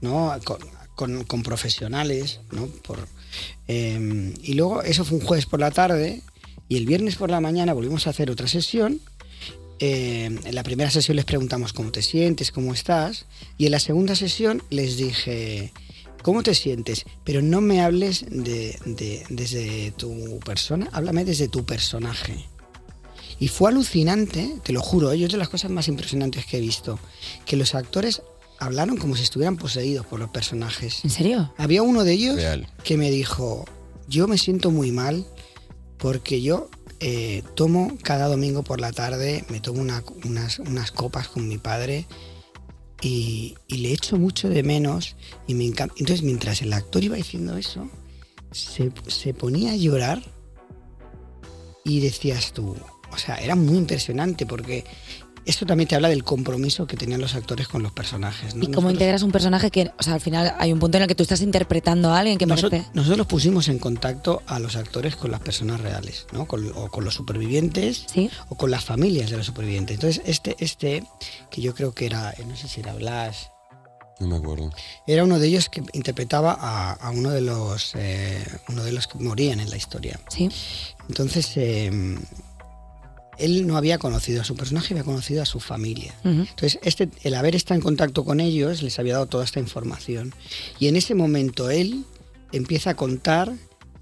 [0.00, 0.32] ¿no?
[0.44, 0.58] Con,
[0.94, 2.66] con- con profesionales, ¿no?
[2.86, 3.08] Por,
[3.66, 6.22] eh, y luego eso fue un jueves por la tarde.
[6.68, 9.00] Y el viernes por la mañana volvimos a hacer otra sesión.
[9.80, 13.26] Eh, en la primera sesión les preguntamos cómo te sientes, cómo estás.
[13.58, 15.72] Y en la segunda sesión les dije,
[16.26, 17.04] ¿cómo te sientes?
[17.24, 22.44] Pero no me hables de, de- desde tu persona, háblame desde tu personaje.
[23.38, 25.22] Y fue alucinante, te lo juro, ¿eh?
[25.24, 26.98] es de las cosas más impresionantes que he visto,
[27.44, 28.22] que los actores
[28.58, 31.04] hablaron como si estuvieran poseídos por los personajes.
[31.04, 31.52] ¿En serio?
[31.58, 32.66] Había uno de ellos Real.
[32.82, 33.64] que me dijo,
[34.08, 35.24] yo me siento muy mal
[35.98, 36.68] porque yo
[36.98, 41.58] eh, tomo cada domingo por la tarde, me tomo una- unas, unas copas con mi
[41.58, 42.06] padre
[43.02, 45.16] y, y le echo mucho de menos
[45.46, 45.94] y me encanta.
[45.98, 47.88] Entonces mientras el actor iba diciendo eso,
[48.52, 50.22] se, se ponía a llorar
[51.84, 52.76] y decías tú,
[53.12, 54.84] o sea, era muy impresionante porque
[55.44, 58.56] esto también te habla del compromiso que tenían los actores con los personajes.
[58.56, 58.64] ¿no?
[58.64, 61.02] ¿Y cómo Nosotros- integras un personaje que, o sea, al final hay un punto en
[61.02, 62.88] el que tú estás interpretando a alguien que Noso- parece...
[62.94, 66.46] Nosotros pusimos en contacto a los actores con las personas reales, ¿no?
[66.48, 68.06] Con- o con los supervivientes
[68.48, 69.94] o con las familias de los supervivientes.
[69.94, 71.04] Entonces, este, este,
[71.50, 73.50] que yo creo que era, eh, no sé si era Blas,
[74.20, 74.70] No me acuerdo.
[75.06, 79.06] era uno de ellos que interpretaba a, a uno de los eh, uno de los
[79.06, 80.18] que morían en la historia.
[80.28, 80.48] Sí.
[81.08, 81.90] Entonces, eh,
[83.38, 86.14] él no había conocido a su personaje, había conocido a su familia.
[86.24, 90.34] Entonces, este, el haber estado en contacto con ellos les había dado toda esta información.
[90.78, 92.04] Y en ese momento él
[92.52, 93.52] empieza a contar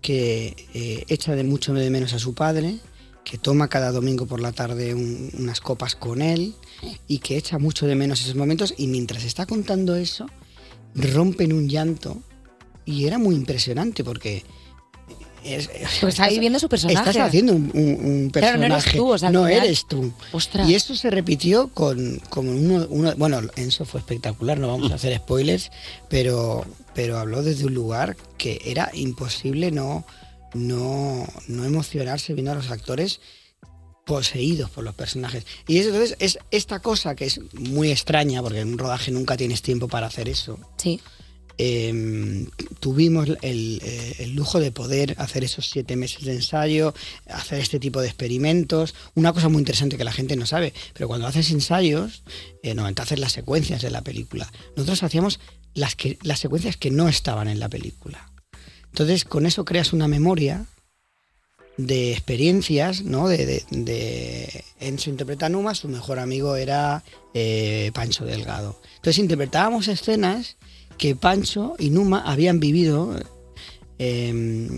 [0.01, 2.77] que eh, echa de mucho de menos a su padre,
[3.25, 6.55] que toma cada domingo por la tarde un- unas copas con él
[7.09, 8.75] y que echa mucho de menos esos momentos.
[8.77, 10.27] Y mientras está contando eso,
[10.95, 12.19] rompe en un llanto.
[12.85, 14.45] Y era muy impresionante porque...
[15.43, 15.69] es-
[16.03, 16.99] Pues está viviendo su personaje.
[17.11, 18.69] Estás haciendo un, un- un Claro, personaje.
[18.69, 20.13] no eres tú, o sea, no eres tú.
[20.33, 20.69] Ostras.
[20.69, 24.97] Y eso se repitió con, con uno, uno- Bueno, Enzo fue espectacular, no vamos a
[24.97, 25.71] hacer spoilers,
[26.11, 30.05] pero, pero habló desde un lugar que era imposible no,
[30.55, 33.21] no, no emocionarse viendo a los actores
[34.05, 35.47] poseídos por los personajes.
[35.67, 39.37] Y eso, entonces es esta cosa que es muy extraña, porque en un rodaje nunca
[39.37, 40.59] tienes tiempo para hacer eso.
[40.77, 41.01] Sí.
[41.57, 42.47] Eh,
[42.81, 46.95] tuvimos el, eh, el lujo de poder hacer esos siete meses de ensayo,
[47.29, 48.95] hacer este tipo de experimentos.
[49.15, 52.25] Una cosa muy interesante que la gente no sabe, pero cuando haces ensayos,
[52.63, 54.53] eh, normalmente haces las secuencias de la película.
[54.77, 55.39] Nosotros hacíamos
[55.75, 58.31] las, que, las secuencias que no estaban en la película.
[58.95, 60.67] Entonces, con eso creas una memoria
[61.77, 63.27] de experiencias, ¿no?
[63.27, 67.03] De, de, de- Enzo interpreta Numa, su mejor amigo era
[67.35, 68.81] eh, Pancho Delgado.
[68.95, 70.59] Entonces interpretábamos escenas
[70.97, 73.21] que Pancho y Numa habían vivido
[73.99, 74.33] eh,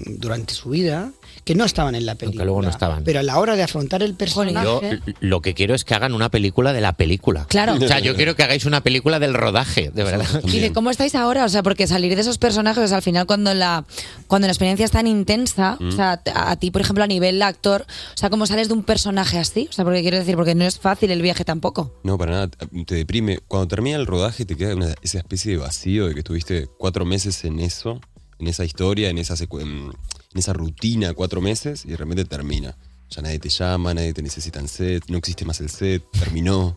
[0.06, 1.12] durante su vida
[1.45, 2.45] que no estaban en la película.
[2.45, 3.05] luego no estaban.
[3.05, 4.66] Pero a la hora de afrontar el personaje.
[4.66, 4.80] Yo
[5.20, 7.47] lo que quiero es que hagan una película de la película.
[7.49, 7.74] Claro.
[7.74, 10.26] O sea, yo quiero que hagáis una película del rodaje, de verdad.
[10.45, 13.03] Y de cómo estáis ahora, o sea, porque salir de esos personajes, o sea, al
[13.03, 13.84] final cuando la
[14.26, 15.89] cuando la experiencia es tan intensa, Mm.
[15.89, 17.82] o sea, a, a ti, por ejemplo, a nivel actor,
[18.14, 19.66] o sea, ¿cómo sales de un personaje así?
[19.70, 21.95] O sea, porque quiero decir, porque no es fácil el viaje tampoco.
[22.03, 22.49] No, para nada,
[22.87, 23.39] te deprime.
[23.47, 27.05] Cuando termina el rodaje te queda una- esa especie de vacío de que estuviste cuatro
[27.05, 28.01] meses en eso,
[28.39, 29.95] en esa historia, en esa, secu-
[30.37, 32.76] en, esa rutina, cuatro meses, y de repente termina.
[33.11, 36.76] Ya nadie te llama, nadie te necesita en set, no existe más el set, terminó.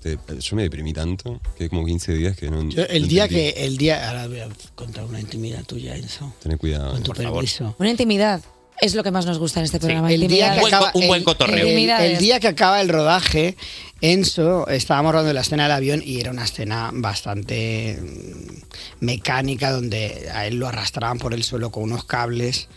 [0.00, 2.68] Te- yo me deprimí tanto que como 15 días que no.
[2.68, 3.52] Yo, el no día entendí.
[3.52, 3.64] que.
[3.66, 4.08] El día.
[4.08, 6.32] Ahora voy a contar una intimidad tuya, Enzo.
[6.42, 6.92] Tener cuidado.
[6.92, 7.32] Con tu por favor.
[7.40, 7.74] permiso.
[7.78, 8.42] Una intimidad
[8.80, 10.12] es lo que más nos gusta en este programa.
[10.12, 12.12] el día que acaba, el- el- Intimidades.
[12.12, 13.56] el día que acaba el rodaje,
[14.02, 20.28] Enzo, estábamos rodando la escena del avión y era una escena bastante mm, mecánica donde
[20.32, 22.68] a él lo arrastraban por el suelo con unos cables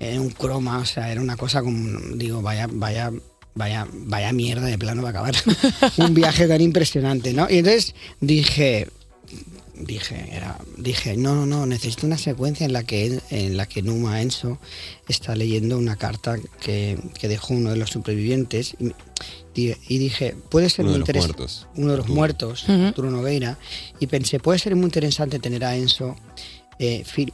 [0.00, 3.12] en un croma, o sea, era una cosa como, digo, vaya, vaya,
[3.54, 5.34] vaya, vaya mierda de plano va a acabar.
[5.98, 7.46] un viaje tan impresionante, ¿no?
[7.48, 8.88] Y entonces dije,
[9.74, 13.82] dije, era- dije, no, no, no, necesito una secuencia en la que en la que
[13.82, 14.58] Numa Enzo
[15.08, 18.76] está leyendo una carta que, que dejó uno de los supervivientes
[19.54, 21.44] y, y dije, puede ser Uno muy interesante.
[21.76, 22.72] Uno de los muertos, Ujú.
[22.86, 23.58] Arturo Nogueira,
[24.00, 26.16] y pensé, puede ser muy interesante tener a Enzo
[26.78, 27.32] eh, fil-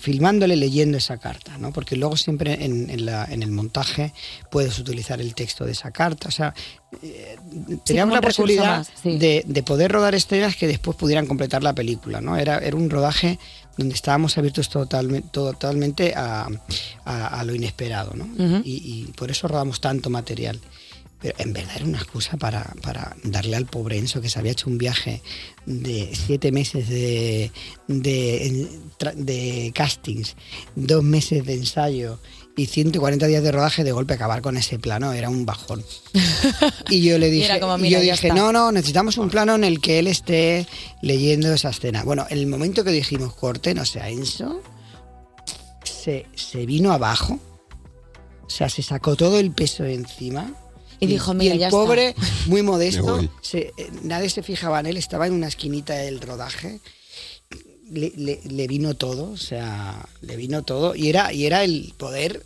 [0.00, 1.72] filmándole leyendo esa carta, ¿no?
[1.72, 4.12] Porque luego siempre en, en la- en el montaje
[4.50, 6.54] puedes utilizar el texto de esa carta, o sea,
[7.02, 7.36] eh,
[7.84, 9.18] teníamos la posibilidad más, sí.
[9.18, 12.36] de, de poder rodar escenas que después pudieran completar la película, ¿no?
[12.36, 13.38] Era, era un rodaje
[13.76, 16.48] donde estábamos abiertos totalmente, totalmente a,
[17.04, 18.26] a- a lo inesperado, ¿no?
[18.64, 20.58] Y por eso rodamos tanto material.
[21.20, 24.52] Pero en verdad era una excusa para, para darle al pobre Enzo que se había
[24.52, 25.22] hecho un viaje
[25.66, 27.50] de siete meses de,
[27.88, 28.68] de,
[29.16, 30.36] de castings,
[30.74, 32.18] dos meses de ensayo
[32.56, 35.84] y 140 días de rodaje de golpe acabar con ese plano era un bajón.
[36.88, 38.34] Y yo le dije, como, yo dije está.
[38.34, 40.66] no, no, necesitamos un plano en el que él esté
[41.02, 42.02] leyendo esa escena.
[42.02, 44.62] Bueno, en el momento que dijimos corte, no sé, a Enzo,
[45.84, 47.38] se, se vino abajo,
[48.42, 50.52] o sea, se sacó todo el peso de encima.
[51.00, 51.76] Y dijo, "Mira, el ya está".
[51.78, 52.14] pobre,
[52.46, 56.80] muy modesto, se- eh, nadie se fijaba en él, estaba en una esquinita del rodaje.
[57.90, 60.94] Le, le- le vino todo, o sea, le vino todo.
[60.94, 62.44] Y era, y era el poder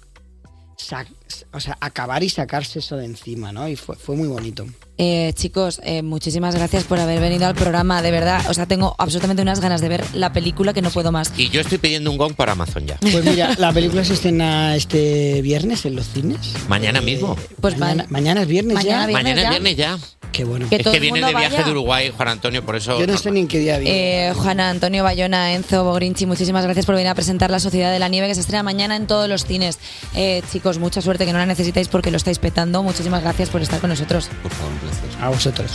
[0.79, 1.09] sac-
[1.53, 3.69] o sea, acabar y sacarse eso de encima, ¿no?
[3.69, 4.67] Y fue, fue muy bonito.
[4.97, 8.43] Eh, chicos, eh, muchísimas gracias por haber venido al programa, de verdad.
[8.49, 11.33] O sea, tengo absolutamente unas ganas de ver la película que no puedo más.
[11.37, 12.97] Y yo estoy pidiendo un gong para Amazon ya.
[13.01, 16.39] Pues mira, la película se estrena este viernes en los cines.
[16.69, 17.37] Mañana mismo.
[17.61, 19.09] Pues mañana, mañana es viernes ya.
[19.09, 19.99] Mañana es viernes ya.
[20.35, 20.69] Qué bueno.
[20.69, 21.65] Que es todo que el viene mundo de viaje vaya.
[21.65, 22.99] de Uruguay, Juan Antonio, por eso.
[22.99, 24.31] Yo no sé ni en qué día viene.
[24.31, 28.01] Eh, Juana Antonio Bayona, Enzo Bogrinchi, muchísimas gracias por venir a presentar La Sociedad de
[28.01, 29.79] la Nieve, que se estrena mañana en todos los cines.
[30.17, 32.83] Eh, chicos, mucha suerte, que no la necesitáis porque lo estáis petando.
[32.83, 34.29] Muchísimas gracias por estar con nosotros.
[34.43, 35.05] Por favor, un placer.
[35.21, 35.73] A vosotros.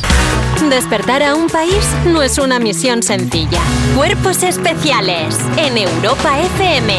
[0.69, 3.61] Despertar a un país no es una misión sencilla.
[3.95, 6.97] Cuerpos especiales en Europa FM.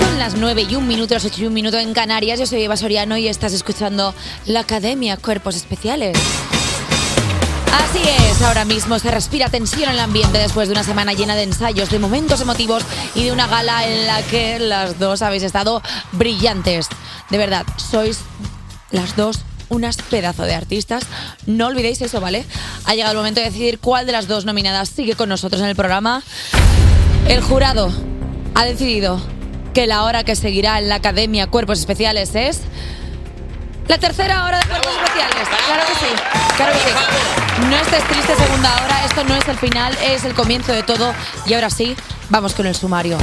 [0.00, 2.38] Son las 9 y un minuto, las 8 y un minuto en Canarias.
[2.38, 4.14] Yo soy Eva Soriano y estás escuchando
[4.46, 6.18] la Academia Cuerpos Especiales.
[7.72, 11.34] Así es, ahora mismo se respira tensión en el ambiente después de una semana llena
[11.34, 15.42] de ensayos, de momentos emotivos y de una gala en la que las dos habéis
[15.42, 16.88] estado brillantes.
[17.30, 18.20] De verdad, sois
[18.90, 21.04] las dos unas pedazo de artistas.
[21.46, 22.44] No olvidéis eso, ¿vale?
[22.84, 25.68] Ha llegado el momento de decidir cuál de las dos nominadas sigue con nosotros en
[25.68, 26.22] el programa.
[27.28, 27.92] El jurado
[28.54, 29.20] ha decidido
[29.74, 32.60] que la hora que seguirá en la Academia Cuerpos Especiales es
[33.88, 35.48] la tercera hora de Cuerpos Especiales.
[35.66, 36.12] Claro que sí,
[36.56, 37.66] claro que sí.
[37.68, 41.14] No estés triste segunda hora, esto no es el final, es el comienzo de todo.
[41.46, 41.96] Y ahora sí,
[42.28, 43.18] vamos con el sumario.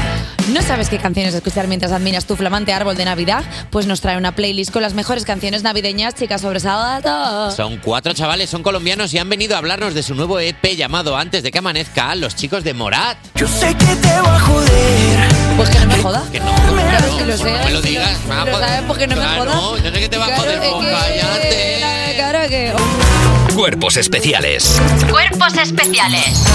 [0.49, 3.43] ¿No sabes qué canciones escuchar mientras admiras tu flamante árbol de Navidad?
[3.69, 7.55] Pues nos trae una playlist con las mejores canciones navideñas, chicas sobresaltadas.
[7.55, 11.15] Son cuatro chavales, son colombianos y han venido a hablarnos de su nuevo EP llamado
[11.17, 13.17] Antes de que amanezca, los chicos de Morat.
[13.35, 15.29] Yo sé que te va a joder.
[15.57, 16.23] Pues que no me joda.
[16.31, 18.17] Que no, Claro, si lo no me lo si digas.
[18.27, 18.67] me va a lo joder.
[18.69, 19.83] sabes porque no me Claro, jodas.
[19.83, 22.13] yo sé que te va a joder, es pues cállate.
[22.17, 23.32] Claro que...
[23.55, 24.81] Cuerpos especiales.
[25.09, 26.45] Cuerpos especiales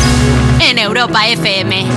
[0.61, 1.85] en Europa FM.
[1.85, 1.91] No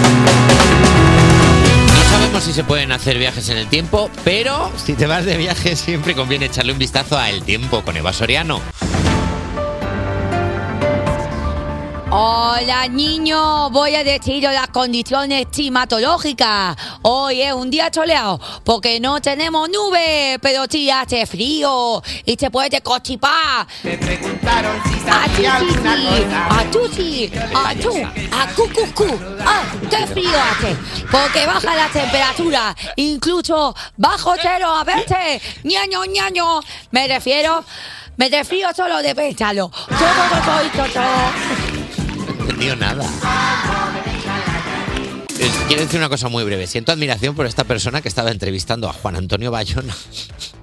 [2.10, 5.76] sabemos si se pueden hacer viajes en el tiempo, pero si te vas de viaje
[5.76, 8.62] siempre conviene echarle un vistazo a El Tiempo con Eva Soriano.
[12.14, 16.76] Hola niño, voy a deciros las condiciones climatológicas.
[17.04, 22.52] Hoy es un día soleado porque no tenemos nube, pero sí hace frío y se
[22.52, 23.66] puede cochipar.
[23.84, 26.60] Me preguntaron si sabía alguna cosa.
[26.60, 27.94] A tú sí, a tú,
[28.34, 29.20] a cu, cu, cu.
[29.46, 30.76] Ah, qué frío hace,
[31.10, 35.42] porque baja la temperatura, incluso bajo cero a veces.
[35.64, 36.60] ñaño, ñaño.
[36.92, 37.64] Me refiero,
[38.18, 39.72] me refiero solo de pensarlo.
[39.88, 41.71] Todo, todo, todo, todo.
[42.42, 43.04] Entendido nada.
[45.40, 46.68] Eh, Quiero decir una cosa muy breve.
[46.68, 49.96] Siento admiración por esta persona que estaba entrevistando a Juan Antonio Bayona.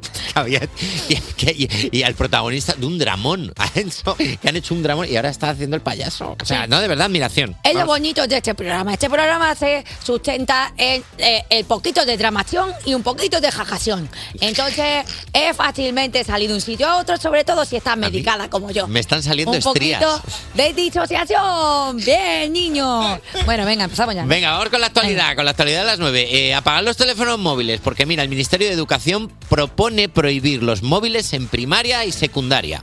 [1.09, 1.55] Y, que-
[1.91, 3.53] y- y al protagonista de un dramón.
[3.59, 6.37] A Enzo, que han hecho un dramón y ahora está haciendo el payaso.
[6.41, 7.57] O sea, no, de verdad, admiración.
[7.64, 8.93] Es lo bonito de este programa.
[8.93, 14.09] Este programa se sustenta en eh, el poquito de dramación y un poquito de jajación.
[14.41, 18.70] Entonces, es fácilmente salir de un sitio a otro, sobre todo si estás medicada como
[18.70, 18.87] yo.
[18.89, 20.03] Me están saliendo un estrías.
[20.03, 20.22] poquito
[20.55, 21.97] de disociación.
[21.97, 23.20] Bien, niño.
[23.45, 24.24] Bueno, venga, empezamos ya.
[24.24, 26.29] Venga, vamos con la actualidad, con la actualidad de las 9.
[26.31, 30.28] Eh, apagar los teléfonos móviles, porque mira, el Ministerio de Educación propone prohibir
[30.61, 32.83] los móviles en primaria y secundaria.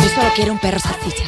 [0.00, 1.22] Yo solo quiero un perro salchicha.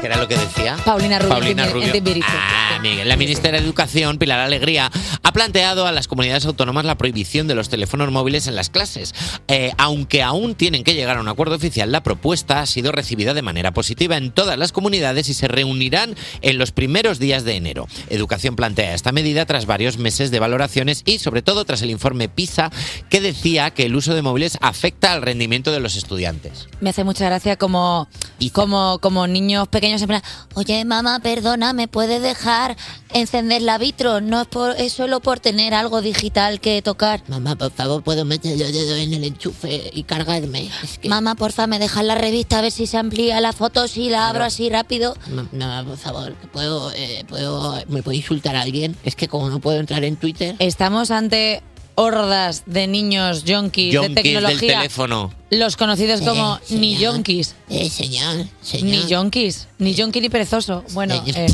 [0.00, 0.76] ¿Qué era lo que decía?
[0.84, 1.66] Paulina Rubio, Paulina.
[1.66, 1.92] Rubio.
[2.24, 3.08] Ah, Miguel.
[3.08, 4.90] La ministra de Educación, Pilar Alegría,
[5.22, 9.14] ha planteado a las comunidades autónomas la prohibición de los teléfonos móviles en las clases.
[9.48, 13.34] Eh, aunque aún tienen que llegar a un acuerdo oficial, la propuesta ha sido recibida
[13.34, 17.56] de manera positiva en todas las comunidades y se reunirán en los primeros días de
[17.56, 17.88] enero.
[18.10, 22.28] Educación plantea esta medida tras varios meses de valoraciones y, sobre todo, tras el informe
[22.28, 22.70] PISA
[23.08, 26.68] que decía que el uso de móviles afecta al rendimiento de los estudiantes.
[26.80, 28.08] Me hace mucha gracia como,
[28.52, 30.22] como, como niños pequeños en plan,
[30.54, 32.67] oye mamá, perdona, ¿me puedes dejar
[33.12, 34.20] encender la vitro?
[34.20, 37.22] No es, por, es solo por tener algo digital que tocar.
[37.28, 40.70] Mamá, por favor, ¿puedo meter el dedo en el enchufe y cargarme?
[41.04, 44.28] Mamá, porfa, ¿me dejas la revista a ver si se amplía la foto si la
[44.28, 45.16] abro así rápido?
[45.52, 48.96] No, por favor, ¿puedo, eh, puedo, ¿me puedo insultar a alguien?
[49.04, 50.56] Es que como no puedo entrar en Twitter...
[50.58, 51.62] Estamos ante
[51.98, 54.76] hordas de niños yonkis, de Yonkis del tecnología.
[54.78, 55.32] teléfono.
[55.50, 57.14] Los conocidos como Eh, ni señor.
[57.14, 57.54] yonkis.
[57.68, 58.86] Eh, señor, señor.
[59.04, 59.66] Ni yonkis.
[59.78, 60.84] Ni yonki ni perezoso.
[60.92, 61.38] Bueno, Señor.
[61.38, 61.52] eh,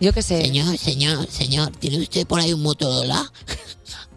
[0.00, 0.40] yo qué sé.
[0.42, 3.30] Señor, señor, señor, ¿tiene usted por ahí un Motorola?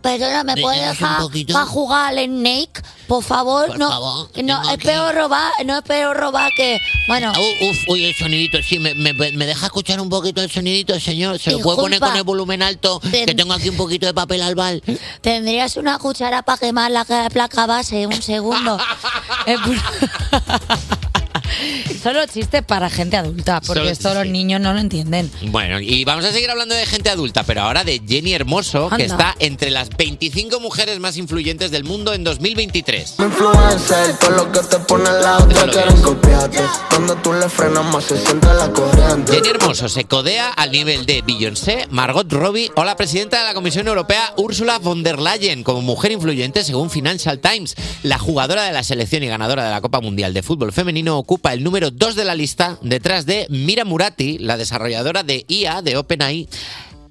[0.05, 1.17] Perdona, ¿me ¿Me puedes dejar
[1.51, 2.83] para jugar al Snake?
[3.07, 3.89] Por favor, Por no.
[3.89, 6.77] favor, no, es peor robar, no es peor robar que.
[7.07, 7.31] Bueno.
[7.35, 10.99] Uh, uf, uy, el sonidito, sí, me, me- me deja escuchar un poquito el sonidito,
[10.99, 11.39] señor?
[11.39, 12.07] ¿Se lo puede poner Disculpa.
[12.11, 12.99] con el volumen alto?
[12.99, 14.83] Ten- Que tengo aquí un poquito de papel albal.
[15.21, 18.77] Tendrías una cuchara para quemar la ca- placa base, un segundo.
[22.03, 25.31] Solo chistes para gente adulta, porque Solo- esto los niños no lo entienden.
[25.47, 29.03] Bueno, y vamos a seguir hablando de gente adulta, pero ahora de Jenny Hermoso, que
[29.03, 29.05] Anda.
[29.05, 33.15] está entre las 25 mujeres más influyentes del mundo en 2023.
[33.19, 36.59] Influencer, lo que te pone la otra quieren copiarte.
[36.89, 39.33] Cuando tú le frenas más se siente la corriente.
[39.33, 43.53] Jenny Hermoso se codea al nivel de Beyoncé, Margot Robbie o la presidenta de la
[43.53, 47.75] Comisión Europea, Ursula von der Leyen, como mujer influyente según Financial Times.
[48.03, 51.34] La jugadora de la selección y ganadora de la Copa Mundial de Fútbol Femenino ocupa
[51.43, 55.97] el número 2 de la lista, detrás de Mira Murati, la desarrolladora de IA de
[55.97, 56.47] OpenAI.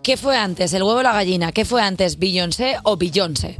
[0.02, 1.52] ¿Qué fue antes, el huevo o la gallina?
[1.52, 3.56] ¿Qué fue antes, Beyoncé o Beyoncé?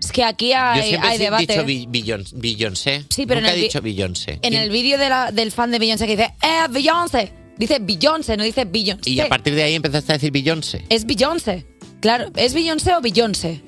[0.00, 1.46] Es que aquí Yo hay, siempre hay he debate.
[1.46, 3.04] dicho Bi- Beyon- Beyoncé.
[3.08, 4.38] Sí, pero Nunca en el he vi- dicho Beyoncé.
[4.42, 7.32] En el vídeo de la- del fan de Beyoncé que dice, ¡eh, Beyoncé!
[7.56, 9.08] Dice Beyoncé, no dice Beyoncé.
[9.10, 10.84] Y a partir de ahí empezaste a decir Beyoncé.
[10.90, 11.64] Es Beyoncé.
[12.00, 13.62] Claro, ¿es Beyoncé o Beyoncé?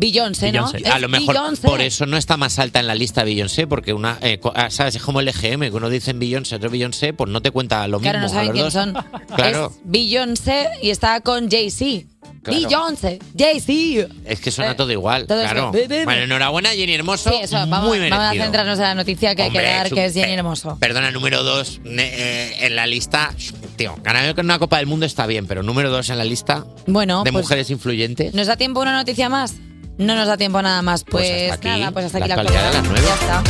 [0.00, 0.70] Beyoncé, ¿no?
[0.70, 0.88] Beyoncé.
[0.90, 1.66] A lo mejor Beyoncé.
[1.66, 4.94] por eso no está más alta en la lista Beyoncé, porque una, eh, ah, ¿sabes?
[4.94, 7.98] Es como el EGM, que uno dice Beyoncé, otro Beyoncé, pues no te cuenta lo
[7.98, 8.32] Claro, mismo.
[8.32, 8.72] no a saben quién dos.
[8.72, 8.94] son.
[9.34, 9.72] Claro.
[9.74, 12.06] Es Beyoncé y está con Jay-Z.
[12.42, 12.60] Claro.
[12.60, 14.08] Beyoncé, Jay-Z.
[14.24, 15.72] Es que suena Eh, todo igual, todo claro.
[15.72, 17.30] Bueno, enhorabuena, Jenny Hermoso.
[17.30, 20.04] Sí, eso, vamos, muy vamos a centrarnos en la noticia que hay que dar, que
[20.04, 20.76] es Jenny Hermoso.
[20.78, 23.34] Perdona, número dos eh, en la lista.
[23.76, 26.64] Tío, ganar con una Copa del Mundo está bien, pero número dos en la lista
[26.86, 28.32] Bueno, de pues- mujeres influyentes.
[28.34, 29.54] ¿Nos da tiempo una noticia más?
[29.98, 31.02] No nos da tiempo nada más.
[31.04, 33.04] Pues, hasta aquí, nada, pues hasta la aquí la actualidad de las.
[33.04, 33.42] Ya está.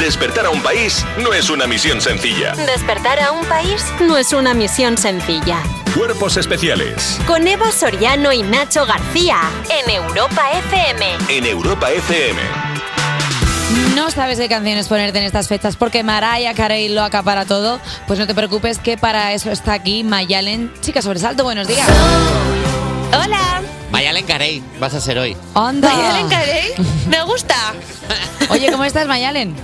[0.00, 2.54] Despertar a un país no es una misión sencilla.
[2.56, 5.60] Despertar a un país no es una misión sencilla.
[5.94, 9.38] Cuerpos especiales Con Eva Soriano y Nacho García
[9.70, 11.06] en Europa FM.
[11.28, 12.40] en Europa FM.
[13.94, 17.80] No sabes qué canciones ponerte en estas fechas porque Mariah Carey lo acapara todo.
[18.08, 20.72] Pues no te preocupes que para eso está aquí Mayalen.
[20.80, 21.86] Chica Sobresalto, buenos días.
[23.12, 23.62] Hola.
[23.92, 25.36] Mayalen Carey, vas a ser hoy.
[25.54, 25.92] Anda.
[25.92, 26.72] Mayalen Carey,
[27.08, 27.54] me gusta.
[28.48, 29.54] Oye, ¿cómo estás, Mayalen?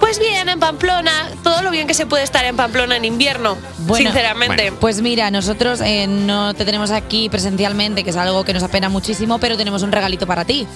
[0.00, 3.58] Pues bien, en Pamplona, todo lo bien que se puede estar en Pamplona en invierno,
[3.94, 4.72] sinceramente.
[4.72, 8.88] Pues mira, nosotros eh, no te tenemos aquí presencialmente, que es algo que nos apena
[8.88, 10.66] muchísimo, pero tenemos un regalito para ti.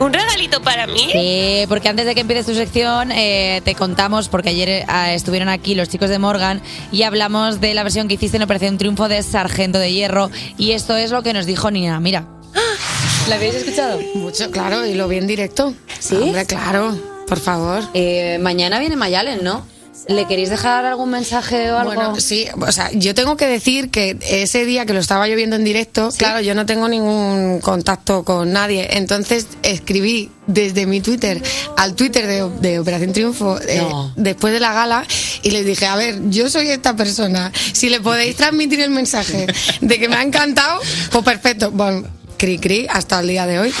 [0.00, 1.10] ¿Un regalito para mí?
[1.12, 5.50] Sí, porque antes de que empieces tu sección, eh, te contamos, porque ayer eh, estuvieron
[5.50, 9.08] aquí los chicos de Morgan y hablamos de la versión que hiciste en Operación Triunfo
[9.08, 10.30] de Sargento de Hierro.
[10.56, 12.00] Y esto es lo que nos dijo Nina.
[12.00, 12.26] Mira.
[13.28, 14.00] ¿La habéis escuchado?
[14.14, 15.74] Mucho, claro, y lo vi en directo.
[15.98, 16.16] ¿Sí?
[16.16, 16.98] Hombre, claro,
[17.28, 17.82] por favor.
[17.92, 19.66] Eh, mañana viene Mayalen, ¿no?
[20.08, 21.94] ¿Le queréis dejar algún mensaje o algo?
[21.94, 25.36] Bueno, sí, o sea, yo tengo que decir que ese día que lo estaba yo
[25.36, 31.00] viendo en directo, claro, yo no tengo ningún contacto con nadie, entonces escribí desde mi
[31.00, 31.42] Twitter
[31.76, 34.12] al Twitter de, de Operación Triunfo eh, No.
[34.16, 35.04] después de la gala
[35.42, 39.46] y les dije, a ver, yo soy esta persona, si le podéis transmitir el mensaje
[39.80, 40.80] de que me ha encantado,
[41.12, 43.74] pues perfecto, bueno, cri cri hasta el día de hoy.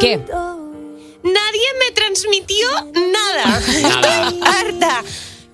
[0.00, 0.20] ¿Qué?
[1.32, 2.68] Nadie me transmitió
[3.12, 3.58] nada.
[3.58, 5.02] Estoy harta.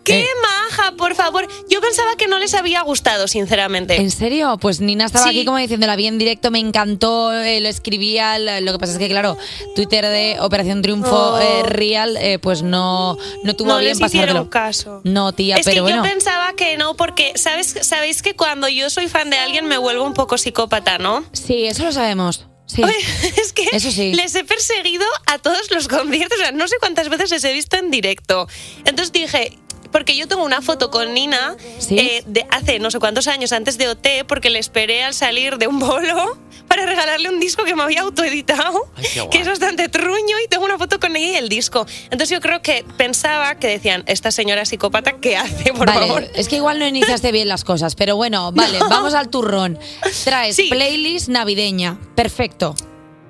[0.05, 0.27] ¡Qué Eh.
[0.43, 1.49] maja, por favor!
[1.71, 3.97] Yo pensaba que no les había gustado, sinceramente.
[3.97, 4.59] ¿En serio?
[4.61, 5.31] Pues Nina estaba Sí.
[5.31, 8.93] aquí como diciendo, la vi en directo, me encantó, eh, lo escribía, lo que pasa
[8.93, 9.39] es que claro,
[9.75, 11.41] Twitter de Operación Triunfo Oh.
[11.41, 14.51] eh, Real, eh, pues no, no tuvo no bien les pasártelo.
[14.51, 15.01] caso.
[15.05, 16.05] No, tía, es pero que bueno.
[16.05, 19.79] yo pensaba que no, porque ¿sabes, sabéis que cuando yo soy fan de alguien me
[19.79, 21.25] vuelvo un poco psicópata, ¿no?
[21.33, 22.45] Sí, eso lo sabemos.
[22.67, 22.83] Sí.
[23.37, 24.15] es que Eso sí.
[24.15, 27.53] les he perseguido a todos los conciertos, o sea, no sé cuántas veces les he
[27.53, 28.49] visto en directo.
[28.85, 29.59] Entonces dije,
[29.95, 31.55] porque yo tengo una foto con Nina
[31.91, 35.57] eh, de hace no sé cuántos años antes de OT, porque le esperé al salir
[35.57, 38.91] de un bolo para regalarle un disco que me había autoeditado,
[39.31, 41.87] que es bastante truño, y tengo una foto con ella y el disco.
[42.07, 46.29] Entonces yo creo que pensaba que decían, esta señora psicópata, ¿qué hace, por vale, favor?
[46.35, 48.89] es que igual no iniciaste bien las cosas, pero bueno, vale, No.
[48.89, 49.79] vamos al turrón.
[50.25, 52.01] Traes playlist navideña.
[52.17, 52.75] Perfecto.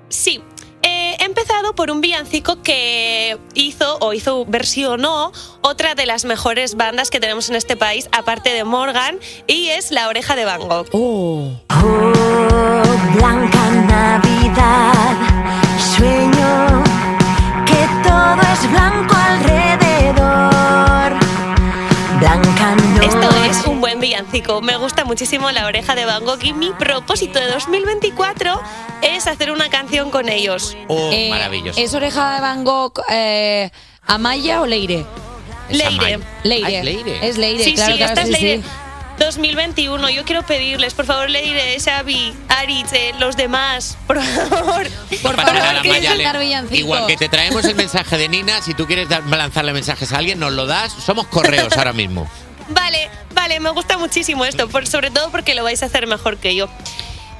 [0.08, 0.40] Sí.
[1.18, 7.10] He empezado por un villancico que hizo o hizo versionó otra de las mejores bandas
[7.10, 10.86] que tenemos en este país, aparte de Morgan, y es La Oreja de Van Gogh.
[10.92, 11.50] Oh.
[13.14, 15.33] Blanca Navidad,
[23.94, 24.60] buen villancico.
[24.60, 28.60] Me gusta muchísimo La Oreja de Van Gogh y mi propósito de 2024
[29.02, 30.76] es hacer una canción con ellos.
[30.88, 31.78] Oh, Eh, maravilloso.
[31.80, 33.70] ¿Es oreja de Van Gogh eh,
[34.06, 35.06] Amaya o Leire?
[35.70, 36.18] Leire.
[36.42, 36.66] Leire.
[36.66, 37.28] Ah, es Leire.
[37.28, 38.62] Es Leire, Sí, claro, sí, claro, esta es Leire.
[38.62, 38.68] sí.
[39.16, 44.88] 2021, yo quiero pedirles, por favor, Leire, Xavi, Aritz, eh, los demás, por favor.
[45.22, 46.76] Por favor, que.
[46.78, 50.18] Igual que te traemos el mensaje de Nina, si tú quieres dar- lanzarle mensajes a
[50.18, 50.92] alguien, nos lo das.
[50.92, 52.28] Somos correos ahora mismo.
[52.68, 56.38] Vale, vale, me gusta muchísimo esto, por, sobre todo porque lo vais a hacer mejor
[56.38, 56.68] que yo.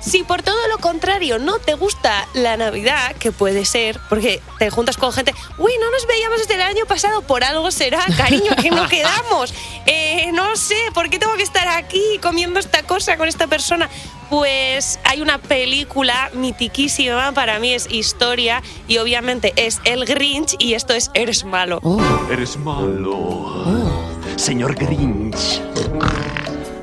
[0.05, 4.69] Si por todo lo contrario no te gusta la Navidad, que puede ser, porque te
[4.69, 8.55] juntas con gente, uy, no nos veíamos desde el año pasado, por algo será, cariño,
[8.61, 9.55] que no quedamos.
[9.87, 13.91] Eh, no sé, ¿por qué tengo que estar aquí comiendo esta cosa con esta persona?
[14.31, 20.73] Pues hay una película mitiquísima, para mí es historia, y obviamente es El Grinch, y
[20.73, 21.83] esto es Eres malo.
[22.31, 23.94] Eres malo,
[24.37, 25.61] señor Grinch.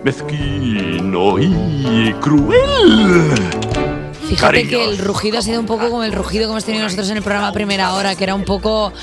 [0.04, 3.32] Mezquino y cruel.
[4.28, 4.70] Fíjate Cariño.
[4.70, 7.18] que el rugido ha sido un poco como el rugido que hemos tenido nosotros en
[7.18, 8.94] el programa primera hora, que era un poco.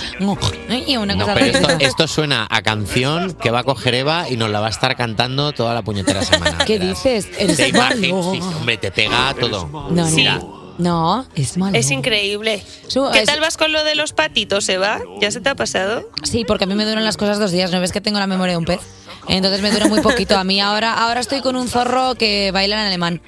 [0.70, 1.65] Ay, Una No, cosa pero así.
[1.65, 4.70] esto, esto suena a canción que va a coger Eva y nos la va a
[4.70, 6.59] estar cantando toda la puñetera semana.
[6.65, 7.29] ¿Qué dices?
[7.39, 9.69] Eres Te sí, hombre, te pega todo.
[9.91, 10.41] No, Mira,
[10.79, 11.27] no.
[11.35, 11.77] Es malo.
[11.77, 12.63] Es increíble.
[12.87, 15.01] Su- ¿Qué es- tal vas con lo de los patitos, Eva?
[15.21, 16.09] ¿Ya se te ha pasado?
[16.23, 17.71] Sí, porque a mí me duran las cosas dos días.
[17.71, 18.81] ¿No ves que tengo la memoria de un pez?
[19.29, 20.39] Entonces me dura muy poquito.
[20.39, 23.21] A mí ahora, ahora estoy con un zorro que baila en alemán.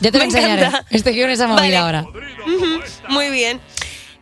[0.00, 0.64] Ya te lo enseñaré.
[0.66, 0.84] encanta.
[0.90, 1.76] Estoy con esa movida Vale.
[1.76, 2.04] ahora.
[3.08, 3.60] Muy bien.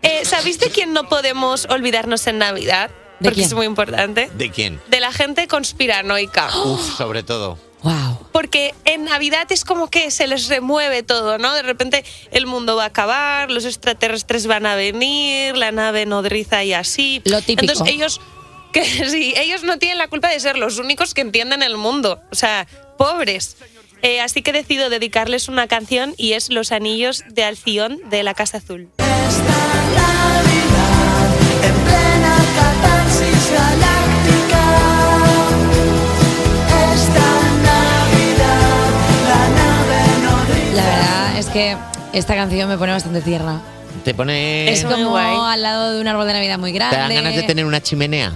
[0.03, 2.91] Eh, ¿Sabéis de quién no podemos olvidarnos en Navidad?
[3.19, 3.47] ¿De Porque quién?
[3.47, 4.31] es muy importante.
[4.37, 4.81] ¿De quién?
[4.89, 6.49] De la gente conspiranoica.
[6.65, 7.59] Uf, sobre todo.
[8.33, 11.55] Porque en Navidad es como que se les remueve todo, ¿no?
[11.55, 16.65] De repente el mundo va a acabar, los extraterrestres van a venir, la nave nodriza
[16.65, 17.23] y así.
[17.25, 17.73] Lo típico.
[17.73, 18.21] Entonces ellos,
[18.73, 22.21] que sí, ellos no tienen la culpa de ser los únicos que entienden el mundo.
[22.31, 22.67] O sea,
[22.99, 23.57] pobres.
[24.03, 28.35] Eh, así que decido dedicarles una canción y es Los Anillos de Alción de la
[28.35, 28.91] Casa Azul.
[31.63, 32.37] En plena
[41.57, 41.75] que
[42.13, 43.63] esta canción me pone bastante tierna.
[44.05, 44.71] Te pone.
[44.71, 46.97] Es como al lado de un árbol de Navidad muy ¿Te grande.
[46.99, 48.33] dan ganas de tener una chimenea?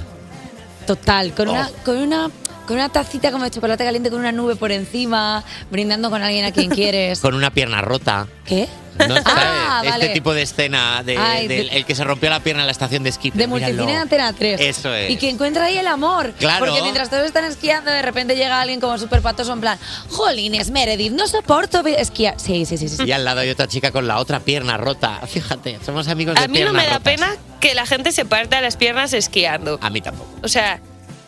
[0.86, 1.52] Total, con Oh.
[1.52, 2.30] una, con una,
[2.66, 6.46] con una tacita como de chocolate caliente con una nube por encima, brindando con alguien
[6.46, 7.20] a quien quieres.
[7.20, 8.26] Con una pierna rota.
[8.46, 8.68] ¿Qué?
[8.98, 10.08] No sabes Ah, este vale.
[10.10, 12.72] tipo de escena de, Ay, del- de- el que se rompió la pierna en la
[12.72, 13.30] estación de esquí.
[13.30, 14.60] De multicine de Antena 3.
[14.60, 15.10] Eso es.
[15.10, 16.32] Y que encuentra ahí el amor.
[16.38, 16.64] Claro.
[16.66, 19.78] Porque mientras todos están esquiando, de repente llega alguien como súper patoso en plan,
[20.10, 22.34] Jolines, Meredith, no soporto esquiar.
[22.38, 23.02] Sí, sí, sí, sí.
[23.04, 25.20] Y al lado hay otra chica con la otra pierna rota.
[25.26, 27.02] Fíjate, somos amigos de A mí no me da rotas.
[27.02, 29.78] pena que la gente se parta las piernas esquiando.
[29.82, 30.30] A mí tampoco.
[30.42, 30.80] O sea,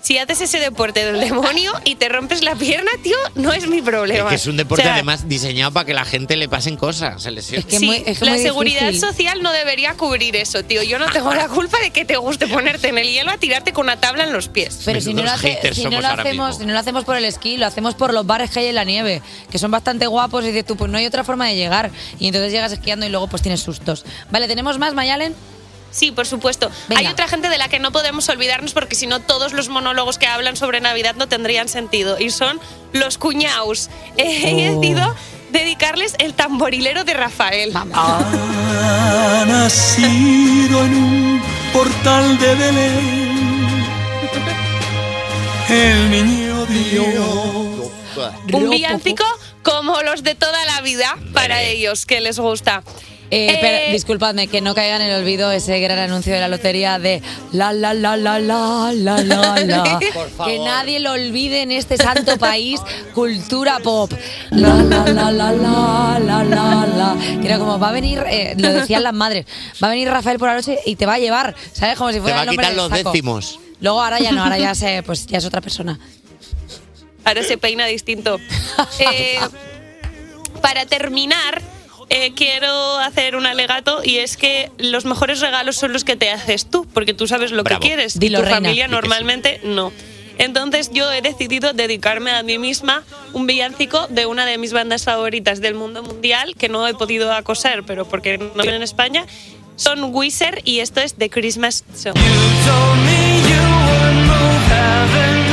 [0.02, 3.78] si haces ese deporte del demonio y te rompes la pierna, tío, no es mi
[3.78, 4.28] Es problema.
[4.28, 7.22] que es un deporte O sea, además diseñado para que la gente le pasen cosas.
[7.22, 7.64] Se lesione.
[7.68, 10.82] sí, la seguridad social no debería cubrir eso, tío.
[10.82, 13.72] Yo no tengo la culpa de que te guste ponerte en el hielo a tirarte
[13.72, 14.80] con una tabla en los pies.
[14.84, 17.24] Pero si no, lo hace- si no lo hacemos, si no lo hacemos por el
[17.24, 20.44] esquí, lo hacemos por los bares que hay en la nieve, que son bastante guapos
[20.44, 21.90] y dices tú, pues no hay otra forma de llegar.
[22.18, 24.04] Y entonces llegas esquiando y luego pues tienes sustos.
[24.30, 25.34] Vale, ¿tenemos más, Mayalen?
[25.92, 26.70] Sí, por supuesto.
[26.96, 30.18] Hay otra gente de la que no podemos olvidarnos porque si no todos los monólogos
[30.18, 32.18] que hablan sobre Navidad no tendrían sentido.
[32.18, 32.58] Y son
[32.92, 33.90] los cuñaos.
[34.16, 34.80] He Oh.
[34.80, 35.14] decidido
[35.50, 37.72] dedicarles el tamborilero de Rafael.
[37.76, 41.42] Ha nacido en un
[41.72, 43.32] portal de Belén.
[45.68, 47.90] El niño Dios.
[48.52, 49.24] Un villancico
[49.62, 52.82] como los de toda la vida para ellos, que les gusta.
[53.32, 56.48] Eh, Eh, espera, disculpadme, que no caiga en el olvido ese gran anuncio de la
[56.48, 57.22] lotería de
[57.52, 59.98] la la la la la la la la.
[60.12, 60.52] Por favor.
[60.52, 62.78] Que nadie lo olvide en este santo país,
[63.14, 64.12] cultura pop.
[64.50, 67.16] La la la la la la la la.
[67.40, 69.46] Que era como va a venir, eh, lo decían las madres,
[69.82, 71.96] va a venir Rafael por la noche y te va a llevar, ¿sabes?
[71.96, 73.58] Como si Te fuera va a el nombre quitar los décimos.
[73.80, 75.98] Luego ahora ya no, ahora ya se, pues ya es otra persona.
[77.24, 78.38] Ahora se peina distinto.
[78.98, 79.38] Eh,
[80.60, 81.62] para terminar,
[82.12, 86.30] eh, quiero hacer un alegato y es que los mejores regalos son los que te
[86.30, 87.80] haces tú, porque tú sabes lo Bravo.
[87.80, 88.56] que quieres Dilo, y tu reina.
[88.58, 88.94] familia que sí.
[88.94, 89.92] normalmente no.
[90.38, 93.02] Entonces yo he decidido dedicarme a mí misma
[93.32, 97.32] un villancico de una de mis bandas favoritas del mundo mundial, que no he podido
[97.32, 99.26] acoser, pero porque no viven en España.
[99.76, 102.14] Son Wizard y esto es The Christmas Song.
[104.24, 105.51] Mayalen,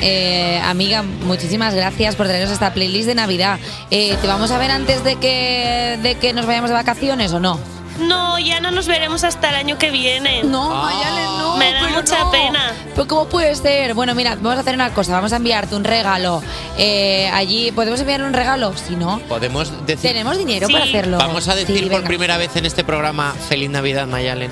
[0.00, 3.58] eh, amiga, muchísimas gracias por traernos esta playlist de Navidad.
[3.90, 7.40] Eh, ¿Te vamos a ver antes de que, de que nos vayamos de vacaciones o
[7.40, 7.58] no?
[8.00, 10.44] No, ya no nos veremos hasta el año que viene.
[10.44, 11.56] No, Mayalen, no.
[11.56, 12.30] Me da mucha no.
[12.30, 12.72] pena.
[12.94, 13.94] Pero ¿cómo puede ser?
[13.94, 15.12] Bueno, mira, vamos a hacer una cosa.
[15.12, 16.42] Vamos a enviarte un regalo.
[16.76, 18.74] Eh, allí, ¿podemos enviarle un regalo?
[18.76, 20.10] Si no, Podemos decir.
[20.10, 21.16] tenemos dinero para hacerlo.
[21.16, 24.50] Vamos a decir Sí, por primera vez en este programa Feliz Navidad, Mayalen.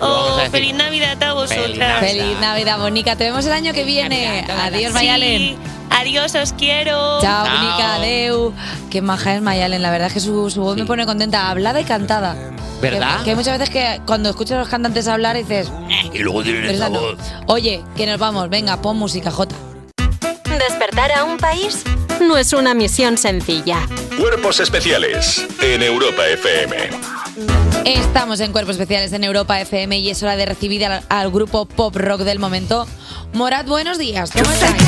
[0.00, 2.00] Oh, feliz Navidad a vosotras.
[2.00, 3.16] Feliz Navidad, Bonica.
[3.16, 4.44] Te vemos el año que viene.
[4.48, 5.38] Adiós, Mayalen.
[5.38, 5.56] Sí,
[5.90, 7.20] adiós, os quiero.
[7.20, 8.52] Chao, Bonica, adeu.
[8.90, 11.80] Qué maja es Mayalen, la verdad es que su, su voz me pone contenta, hablada
[11.80, 12.36] y cantada.
[12.80, 13.18] ¿Verdad?
[13.18, 15.70] Que, que hay muchas veces que cuando escuchas a los cantantes hablar dices...
[16.12, 17.00] Y luego tienen esa no.
[17.00, 17.18] voz.
[17.46, 19.56] Oye, que nos vamos, venga, pon música, Jota.
[20.44, 21.82] Despertar a un país
[22.20, 23.80] no es una misión sencilla.
[24.18, 26.90] Cuerpos especiales en Europa FM.
[27.84, 31.66] Estamos en Cuerpos Especiales en Europa FM y es hora de recibir al, al grupo
[31.66, 32.86] pop rock del momento.
[33.32, 34.30] Morat, buenos días.
[34.32, 34.82] ¿Cómo estáis?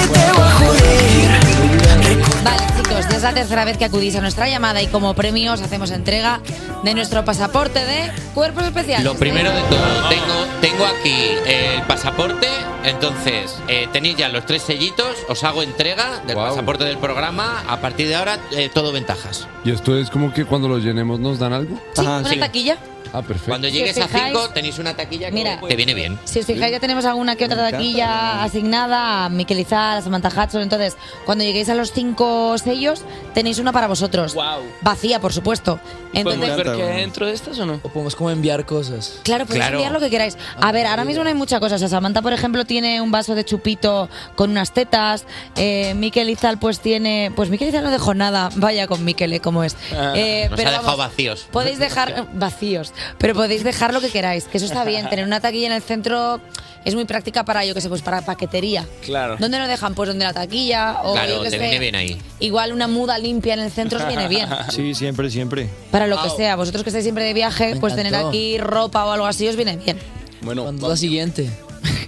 [2.45, 5.53] Vale, chicos, ya es la tercera vez que acudís a nuestra llamada y como premio
[5.53, 6.41] os hacemos entrega
[6.83, 9.05] de nuestro pasaporte de Cuerpos Especiales.
[9.05, 11.15] Lo primero de todo, tengo, tengo aquí
[11.47, 12.49] el pasaporte,
[12.85, 17.81] entonces eh, tenéis ya los tres sellitos, os hago entrega del pasaporte del programa, a
[17.81, 19.47] partir de ahora eh, todo ventajas.
[19.65, 21.79] ¿Y esto es como que cuando lo llenemos nos dan algo?
[21.95, 22.79] Sí, una taquilla.
[23.12, 23.49] Ah, perfecto.
[23.51, 25.61] Cuando llegues Si a os fijáis- 5 tenéis una taquilla que Mira.
[25.61, 26.19] te viene bien.
[26.24, 30.28] Si os fijáis, ya tenemos alguna que otra taquilla asignada a Miquel Izal, a Samantha
[30.28, 30.62] Hudson.
[30.62, 30.97] Entonces,
[31.27, 33.03] cuando lleguéis a los cinco sellos,
[33.35, 34.37] tenéis una para vosotros.
[34.82, 35.78] Vacía, por supuesto.
[36.12, 37.74] Entonces, ver qué hay dentro de estas o no?
[37.82, 39.20] O podemos como enviar cosas.
[39.23, 40.37] Claro, podéis enviar lo que queráis.
[40.61, 41.77] A ver, ahora mismo no hay muchas cosas.
[41.77, 45.24] O sea, Samantha, por ejemplo, tiene un vaso de chupito con unas tetas.
[45.57, 47.32] Eh, Miquel Izal, pues tiene.
[47.37, 48.51] Pues Miquel Izal no dejó nada.
[48.57, 49.41] Vaya con Miquel, ¿eh?
[49.41, 49.77] ¿Cómo es?
[49.93, 51.47] Eh, Nos pero ha dejado vamos, vacíos.
[51.53, 55.09] Podéis dejar vacíos, pero podéis dejar lo que queráis, que eso está bien.
[55.10, 56.40] Tener una taquilla en el centro
[56.85, 58.86] es muy práctica para, yo que sé, pues para paquetería.
[59.05, 59.36] Claro.
[59.39, 59.94] ¿Dónde lo dejan?
[59.94, 62.20] Pues donde la taquilla o yo Claro, te sé, viene bien ahí.
[62.39, 64.48] Igual una muda limpia en el centro os viene bien.
[64.70, 65.68] Sí, siempre, siempre.
[65.90, 68.28] Para lo que sea, vosotros que estáis siempre de viaje, pues tener encantó.
[68.28, 69.98] aquí ropa o algo así os viene bien.
[70.43, 71.51] Bueno, ¿Cuándo es la siguiente?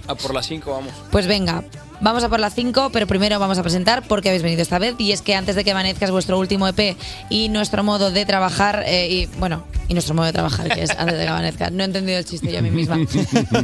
[0.07, 0.91] A por las 5 vamos.
[1.11, 1.63] Pues venga,
[2.01, 4.79] vamos a por las 5, pero primero vamos a presentar por qué habéis venido esta
[4.79, 4.95] vez.
[4.97, 6.97] Y es que antes de que amanezca es vuestro último EP
[7.29, 10.89] y nuestro modo de trabajar, eh, y bueno, y nuestro modo de trabajar, que es
[10.97, 11.69] antes de que amanezca.
[11.69, 12.97] No he entendido el chiste yo a mí misma.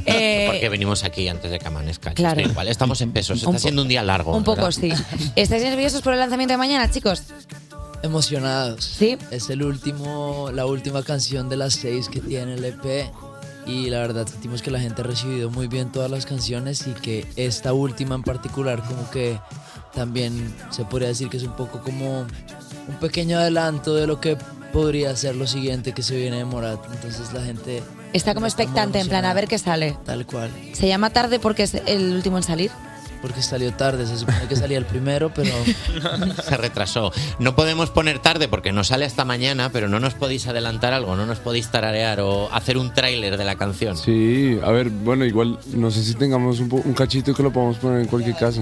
[0.05, 2.13] Eh, Porque venimos aquí antes de que amanezca.
[2.13, 2.41] Claro.
[2.41, 4.35] Igual estamos en pesos, está siendo un día largo.
[4.35, 4.71] un poco, ¿verdad?
[4.71, 4.91] sí.
[5.35, 7.23] ¿Estáis nerviosos por el lanzamiento de mañana, chicos?
[8.01, 8.85] Emocionados.
[8.85, 9.17] Sí.
[9.29, 13.11] Es el último, la última canción de las seis que tiene el EP.
[13.69, 16.91] Y la verdad sentimos que la gente ha recibido muy bien todas las canciones y
[16.93, 19.39] que esta última en particular como que
[19.93, 24.37] también se podría decir que es un poco como un pequeño adelanto de lo que
[24.73, 26.79] podría ser lo siguiente que se viene de Morat.
[26.91, 29.95] Entonces la gente Está como expectante, en plan, a ver qué sale.
[30.03, 32.71] tal cual, Se llama tarde porque es el último en salir.
[33.21, 35.51] Porque salió tarde, se supone que salía el primero, pero
[36.43, 37.11] Se retrasó.
[37.39, 41.15] No podemos poner tarde porque no sale hasta mañana, pero no nos podéis adelantar algo,
[41.15, 43.97] no nos podéis tararear o hacer un tráiler de la canción.
[43.97, 47.77] Sí, a ver, bueno, igual no sé si tengamos un, un cachito que lo podamos
[47.77, 48.61] poner en cualquier caso.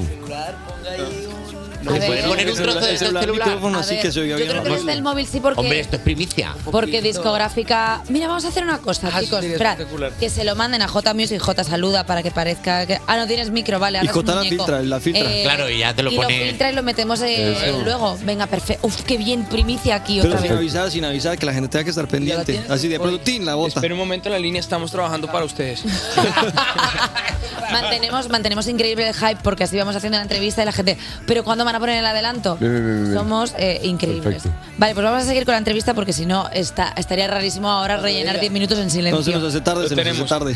[1.90, 2.06] A ver.
[2.08, 3.24] ¿Puedes poner un trozo de ese celular?
[3.24, 5.60] A ver, yo creo que desde el móvil sí porque...
[5.60, 6.56] Hombre, esto es primicia.
[6.72, 8.02] Porque discográfica.
[8.10, 9.44] Mira, vamos a hacer una cosa, chicos.
[9.44, 10.12] Esperad, espectacular.
[10.14, 13.00] que se lo manden a J Music, J saluda para que parezca que.
[13.08, 14.00] Ah, no tienes micro, vale.
[14.04, 14.56] Y J la muñeco.
[14.66, 15.24] filtra, la filtra.
[15.44, 17.82] Claro, y ya te lo y pone- lo filtra y lo metemos eh, Eso.
[17.84, 18.18] luego.
[18.24, 18.88] Venga, perfecto.
[18.88, 20.58] Uf, qué bien, primicia aquí Pero otra sin vez.
[20.58, 22.62] avisar, sin avisar, que la gente tenga que estar pendiente.
[22.70, 23.46] Así de pronto, ¡tin!
[23.46, 23.76] la bota.
[23.80, 25.84] Espera un momento en la línea, estamos trabajando para ustedes.
[27.72, 30.98] Mantenemos, mantenemos increíble el hype porque así vamos haciendo la entrevista y la gente.
[31.26, 32.56] Pero ¿cuándo van a poner el adelanto?
[32.58, 33.14] Bien, bien, bien, bien.
[33.18, 34.44] Somos eh, increíbles.
[34.44, 34.58] Perfecto.
[34.78, 37.98] Vale, pues vamos a seguir con la entrevista porque si no está, estaría rarísimo ahora
[37.98, 39.18] rellenar 10 minutos en silencio.
[39.18, 40.56] No se nos hace tarde, se nos hace tarde.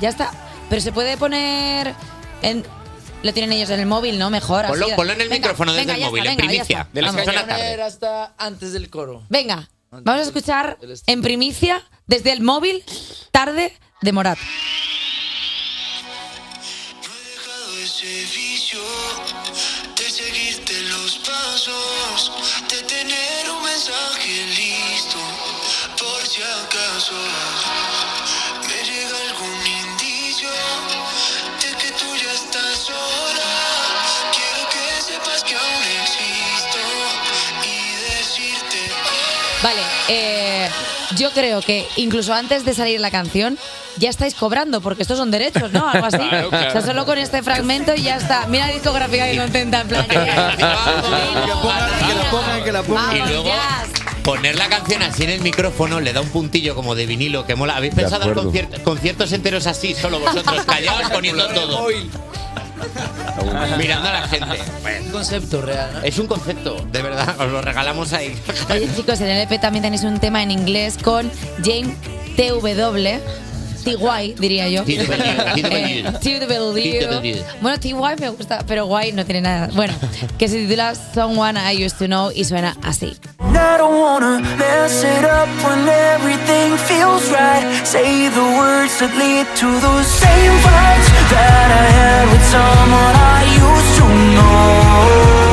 [0.00, 0.30] Ya está.
[0.68, 1.94] Pero se puede poner
[2.42, 2.64] en.
[3.22, 4.30] Lo tienen ellos en el móvil, ¿no?
[4.30, 4.66] Mejor.
[4.66, 4.94] Ponlo- así.
[4.94, 6.88] ponlo en el Venga, micrófono desde venga, el ya móvil, está, en venga, primicia.
[6.92, 7.28] De la Vamos.
[7.28, 9.22] a poner hasta antes del coro.
[9.30, 12.84] Venga, vamos a escuchar en primicia, desde el móvil,
[13.32, 14.38] tarde de Morat.
[17.82, 18.86] ese vicio de
[19.26, 19.45] seguirte
[21.66, 25.18] de tener un mensaje listo,
[25.98, 27.14] por si acaso
[28.68, 30.48] me llega algún indicio
[31.60, 33.50] de que tú ya estás sola.
[34.30, 36.78] Quiero que sepas que aún existo
[37.64, 38.92] y decirte.
[39.60, 40.70] Vale, eh,
[41.16, 43.58] yo creo que incluso antes de salir la canción
[43.98, 45.88] ya estáis cobrando, porque estos son derechos, ¿no?
[45.88, 46.16] Algo así.
[46.16, 46.68] Claro, claro.
[46.68, 48.46] O sea, solo con este fragmento y ya está.
[48.46, 50.06] Mira la discográfica que contenta, en plan.
[50.06, 50.56] Que la
[52.30, 53.16] pongan, que la pongan.
[53.16, 53.50] Y luego
[54.22, 57.54] poner la canción así en el micrófono le da un puntillo como de vinilo que
[57.54, 57.76] mola.
[57.76, 61.86] ¿Habéis pensado en conciertos enteros así, solo vosotros callados poniendo todo?
[63.78, 64.58] Mirando a la gente.
[65.04, 66.02] Un concepto real, ¿no?
[66.02, 68.36] Es un concepto, de verdad, os lo regalamos ahí.
[68.68, 71.30] Oye, chicos, en el EP también tenéis un tema en inglés con
[71.64, 71.96] James
[72.36, 73.20] TW.
[73.86, 74.82] TY, diría yo.
[74.84, 74.92] TW,
[75.62, 77.60] Eh, TW.
[77.62, 79.68] Bueno, TY me gusta, pero guay no tiene nada.
[79.74, 79.94] Bueno,
[80.38, 83.16] que se titula Someone I Used to Know y suena así.
[83.40, 87.64] I don't wanna mess it up when everything feels right.
[87.86, 93.44] Say the words that lead to those same fights that I had with someone I
[93.54, 95.46] used to know.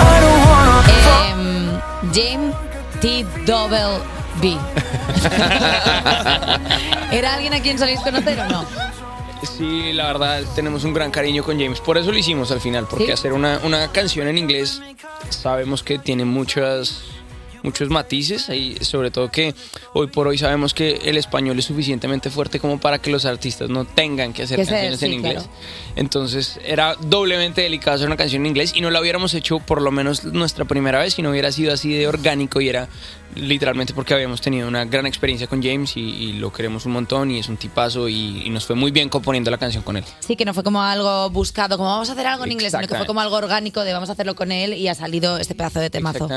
[0.00, 0.82] I don't wanna
[1.30, 2.54] Em, James
[3.00, 3.24] T.
[3.46, 4.00] Double
[4.42, 4.56] B.
[7.12, 8.64] ¿Era alguien a quien soléis conocer o no?
[9.56, 11.80] Sí, la verdad, tenemos un gran cariño con James.
[11.80, 13.12] Por eso lo hicimos al final, porque ¿Sí?
[13.12, 14.80] hacer una, una canción en inglés
[15.30, 17.02] sabemos que tiene muchas,
[17.68, 19.54] muchos matices y sobre todo que
[19.92, 23.68] hoy por hoy sabemos que el español es suficientemente fuerte como para que los artistas
[23.70, 25.32] no tengan que hacer Que canciones en sí, inglés.
[25.44, 25.48] claro.
[25.96, 29.82] Entonces era doblemente delicado hacer una canción en inglés y no la hubiéramos hecho por
[29.82, 32.88] lo menos nuestra primera vez si no hubiera sido así de orgánico y era
[33.34, 37.30] literalmente porque habíamos tenido una gran experiencia con James y, y lo queremos un montón
[37.30, 40.04] y es un tipazo y, y nos fue muy bien componiendo la canción con él.
[40.20, 42.80] Sí, que no fue como algo buscado, como vamos a hacer algo en inglés, sino
[42.82, 43.06] que fue Exactamente.
[43.08, 45.90] como algo orgánico de vamos a hacerlo con él y ha salido este pedazo de
[45.90, 46.28] temazo.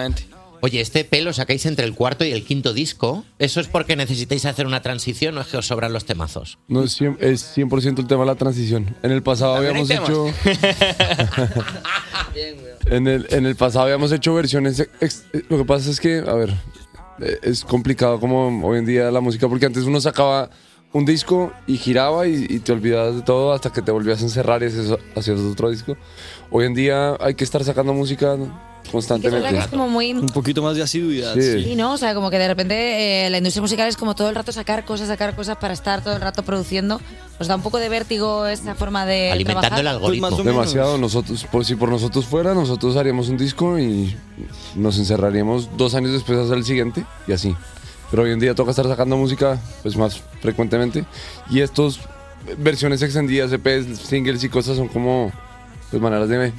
[0.62, 3.26] Oye, este pelo sacáis entre el cuarto y el quinto disco.
[3.40, 6.60] ¿Eso es porque necesitáis hacer una transición o es que os sobran los temazos?
[6.68, 8.96] No, es 100%, es 100% el tema de la transición.
[9.02, 10.28] En el pasado habíamos hecho...
[12.86, 14.80] en, el, en el pasado habíamos hecho versiones...
[15.00, 16.50] ex- lo que pasa es que, a ver,
[17.22, 20.50] eh, es complicado como hoy en día la música, porque antes uno sacaba
[20.94, 24.26] un disco y giraba y, y te olvidabas de todo hasta que te volvías a
[24.26, 25.96] encerrar y hacías, hacías otro disco.
[26.50, 28.36] Hoy en día hay que estar sacando música
[28.92, 29.50] constantemente.
[29.50, 30.14] que es como muy...
[30.14, 31.34] Un poquito más de asiduidad.
[31.34, 31.64] Sí.
[31.64, 31.94] Sí, ¿no?
[31.94, 34.52] O sea, como que de repente eh, la industria musical es como todo el rato
[34.52, 37.02] sacar cosas, sacar cosas para estar todo el rato produciendo.
[37.40, 39.84] ¿Os da un poco de vértigo esa forma de trabajar?
[40.44, 40.98] Demasiado.
[40.98, 44.16] Nosotros, por, si por nosotros fuera, nosotros haríamos un disco y
[44.76, 47.56] nos encerraríamos dos años después a hacer el siguiente y así.
[48.10, 51.06] Pero hoy en día toca estar sacando música pues más frecuentemente
[51.50, 52.00] y estos
[52.58, 55.32] versiones extendidas, EPs, singles y cosas son como
[55.90, 56.52] pues, maneras de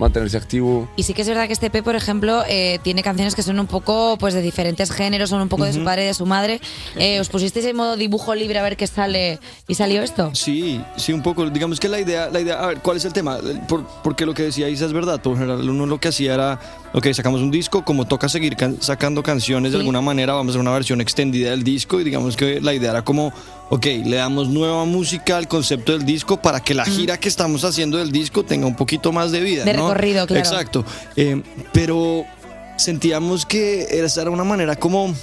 [0.00, 0.88] mantenerse activo.
[0.96, 3.60] Y sí que es verdad que este P, por ejemplo, eh, tiene canciones que son
[3.60, 6.26] un poco pues de diferentes géneros, son un poco de su padre y de su
[6.26, 6.60] madre.
[6.96, 10.30] Eh, ¿Os pusisteis en modo dibujo libre a ver qué sale y salió esto?
[10.34, 11.48] Sí, sí, un poco.
[11.50, 13.38] Digamos que la idea, la idea, a ver, ¿cuál es el tema?
[13.68, 15.20] Por- porque lo que decía Isa es verdad.
[15.22, 16.58] Por general, uno lo que hacía era,
[16.94, 20.52] ok, sacamos un disco, como toca seguir can- sacando canciones de alguna manera, vamos a
[20.52, 23.32] hacer una versión extendida del disco y digamos que la idea era como
[23.70, 27.64] ok, le damos nueva música al concepto del disco para que la gira que estamos
[27.64, 29.64] haciendo del disco tenga un poquito más de vida.
[29.64, 29.88] De ¿no?
[29.88, 30.40] recorrido, claro.
[30.40, 30.84] Exacto.
[31.16, 31.42] Eh,
[31.72, 32.24] pero
[32.76, 35.14] sentíamos que esa era una manera como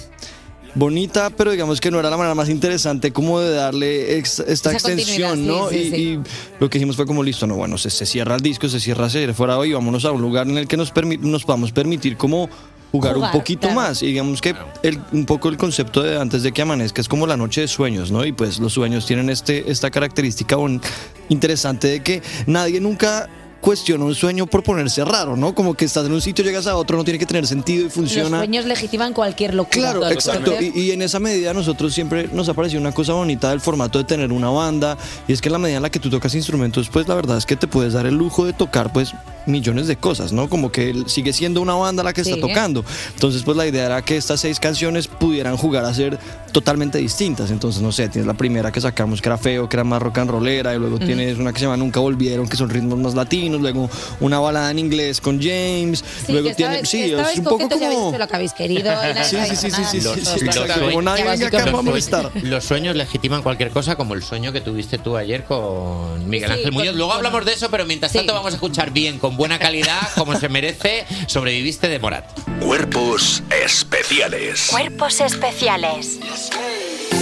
[0.75, 4.69] bonita, pero digamos que no era la manera más interesante como de darle ex- esta
[4.71, 5.69] Esa extensión, ¿no?
[5.69, 5.95] sí, sí, y, sí.
[5.97, 6.19] y
[6.59, 9.09] lo que hicimos fue como listo, no, bueno, se, se cierra el disco, se cierra
[9.09, 12.15] se fuera hoy, vámonos a un lugar en el que nos, permi- nos podamos permitir
[12.15, 12.47] como
[12.91, 13.75] jugar, Jugar, un poquito claro.
[13.75, 14.01] más.
[14.03, 17.27] Y digamos que el, un poco el concepto de antes de que amanezca es como
[17.27, 18.25] la noche de sueños, ¿no?
[18.25, 20.81] Y pues los sueños tienen este, esta característica bon-
[21.29, 23.27] interesante de que nadie nunca
[23.67, 25.53] cuestiona un sueño por ponerse raro, ¿no?
[25.53, 27.83] Como que estás en un sitio, llegas a otro, no tiene que tener sentido y
[27.83, 28.37] Los funciona.
[28.37, 29.91] sueños legitiman cualquier locura.
[29.91, 30.53] Claro, exacto.
[30.61, 33.59] Y, y en esa medida a nosotros siempre nos ha parecido una cosa bonita del
[33.59, 34.97] formato de tener una banda.
[35.27, 37.37] Y es que en la medida en la que tú tocas instrumentos, pues la verdad
[37.37, 39.11] es que te puedes dar el lujo de tocar pues
[39.47, 40.47] millones de cosas, ¿no?
[40.49, 42.31] Como que sigue siendo una banda la que Sí.
[42.31, 42.85] está tocando.
[43.15, 46.17] Entonces pues la idea era que estas seis canciones pudieran jugar a ser
[46.53, 47.51] totalmente distintas.
[47.51, 50.19] Entonces, no sé, tienes la primera que sacamos que era feo, que era más rock
[50.19, 50.73] and rollera.
[50.73, 53.56] Y luego tienes una que se llama Nunca Volvieron, que son ritmos más latinos.
[53.59, 53.89] Luego
[54.19, 56.03] una balada en inglés con James.
[56.25, 56.85] Sí, luego que tiene...
[56.85, 58.15] Sí, es un poco como...
[58.17, 58.91] lo que habéis querido.
[59.27, 59.89] Sí, sí, sí, sí, nada.
[59.91, 60.19] sí, sí, Los-
[60.55, 62.31] sueños- Como nadie venga acá para molestar.
[62.43, 66.57] Los sueños legitiman cualquier cosa, como el sueño que tuviste tú ayer con Miguel Sí,
[66.57, 66.95] Ángel Muñoz.
[66.95, 70.35] Luego hablamos de eso, pero mientras tanto vamos a escuchar bien, con buena calidad, como
[70.39, 72.25] se merece, Sobreviviste de Morat.
[72.61, 74.67] Cuerpos especiales.
[74.69, 76.19] Cuerpos especiales.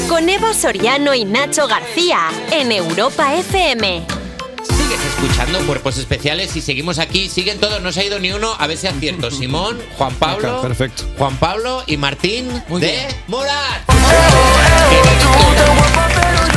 [0.10, 2.20] Con Eva Soriano y Nacho García
[2.52, 4.25] en Europa FM.
[4.70, 7.30] Sigues escuchando Cuerpos Especiales y seguimos aquí.
[7.30, 8.56] Siguen todos, no se ha ido ni uno.
[8.58, 9.32] A ver si acierto.
[9.32, 10.52] Simón, Juan Pablo.
[10.54, 11.04] Acá, perfecto.
[11.18, 13.88] Juan Pablo y Martín de Morat.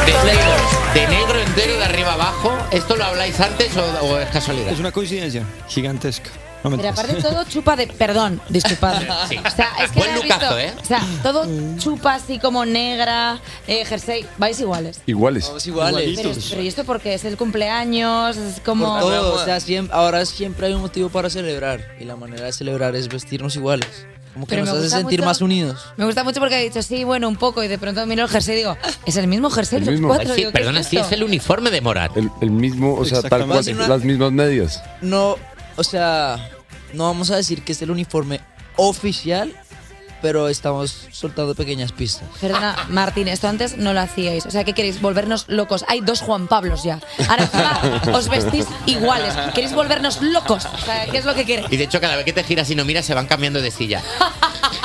[0.07, 2.57] De Playboys, de negro entero de arriba abajo.
[2.71, 4.73] ¿Esto lo habláis antes o, o es casualidad?
[4.73, 6.31] Es una coincidencia gigantesca.
[6.65, 7.87] No Pero aparte todo chupa de...
[7.87, 9.07] Perdón, disculpadme.
[9.29, 9.37] Sí.
[9.39, 10.73] O sea, es que Buen he visto- lucazo, ¿eh?
[10.81, 11.47] O sea, todo
[11.79, 14.27] chupa así como negra, eh, jersey.
[14.39, 15.01] Vais iguales.
[15.07, 15.47] Iguales.
[15.47, 16.13] Todos iguales.
[16.17, 18.37] Pero, pero ¿y esto porque es el cumpleaños?
[18.37, 18.87] Es como...
[19.01, 22.45] Por todo, o sea, siempre, ahora siempre hay un motivo para celebrar y la manera
[22.47, 23.89] de celebrar es vestirnos iguales.
[24.35, 25.85] Como que Pero nos me hace gusta sentir mucho- más unidos.
[25.97, 28.29] Me gusta mucho porque ha dicho, sí, bueno, un poco, y de pronto miro el
[28.29, 29.79] jersey y digo, ¿es el mismo jersey?
[29.79, 30.09] El los mismo.
[30.09, 30.29] cuatro?
[30.35, 31.09] Sí, Digo, ¿qué perdona, sí, esto?
[31.09, 32.17] es el uniforme de Morat.
[32.17, 34.83] El, el mismo, o sea, tal cual, las mismas medias.
[35.01, 35.37] No,
[35.79, 36.51] o sea,
[36.93, 38.41] no vamos a decir que es el uniforme
[38.77, 39.55] oficial,
[40.21, 42.29] pero estamos soltando pequeñas pistas.
[42.41, 44.45] Perdona, Martín, esto antes no lo hacíais.
[44.47, 45.01] O sea, ¿qué queréis?
[45.01, 45.85] Volvernos locos.
[45.87, 46.99] Hay dos Juan Pablos ya.
[47.29, 49.35] Ahora encima os vestís iguales.
[49.55, 50.67] ¿Queréis volvernos locos?
[50.67, 51.69] O sea, ¿qué es lo que queréis?
[51.71, 53.71] Y de hecho, cada vez que te giras y no miras, se van cambiando de
[53.71, 54.03] silla.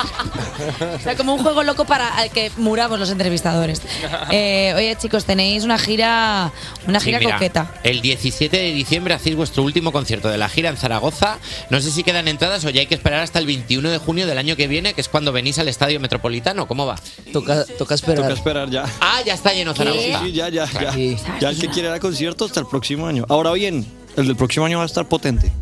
[0.94, 3.82] O sea, como un juego loco para el que muramos los entrevistadores.
[4.30, 6.52] Eh, oye, chicos, tenéis una gira,
[6.86, 7.70] una Sí, gira mira, coqueta.
[7.82, 11.38] El 17 de diciembre hacéis vuestro último concierto de la gira en Zaragoza.
[11.70, 14.26] No sé si quedan entradas o ya hay que esperar hasta el 21 de junio
[14.26, 16.66] del año que viene, que es cuando venís al Estadio Metropolitano.
[16.66, 16.96] ¿Cómo va?
[17.32, 18.22] Toca, toca esperar.
[18.22, 18.84] Toca esperar ya.
[19.00, 20.20] Ah, ya está lleno Zaragoza.
[20.24, 20.92] Sí, ya, ya, ya.
[20.92, 21.16] Sí.
[21.40, 23.24] Ya el que quiere ir al concierto hasta el próximo año.
[23.28, 23.86] Ahora bien,
[24.16, 25.52] el del próximo año va a estar potente.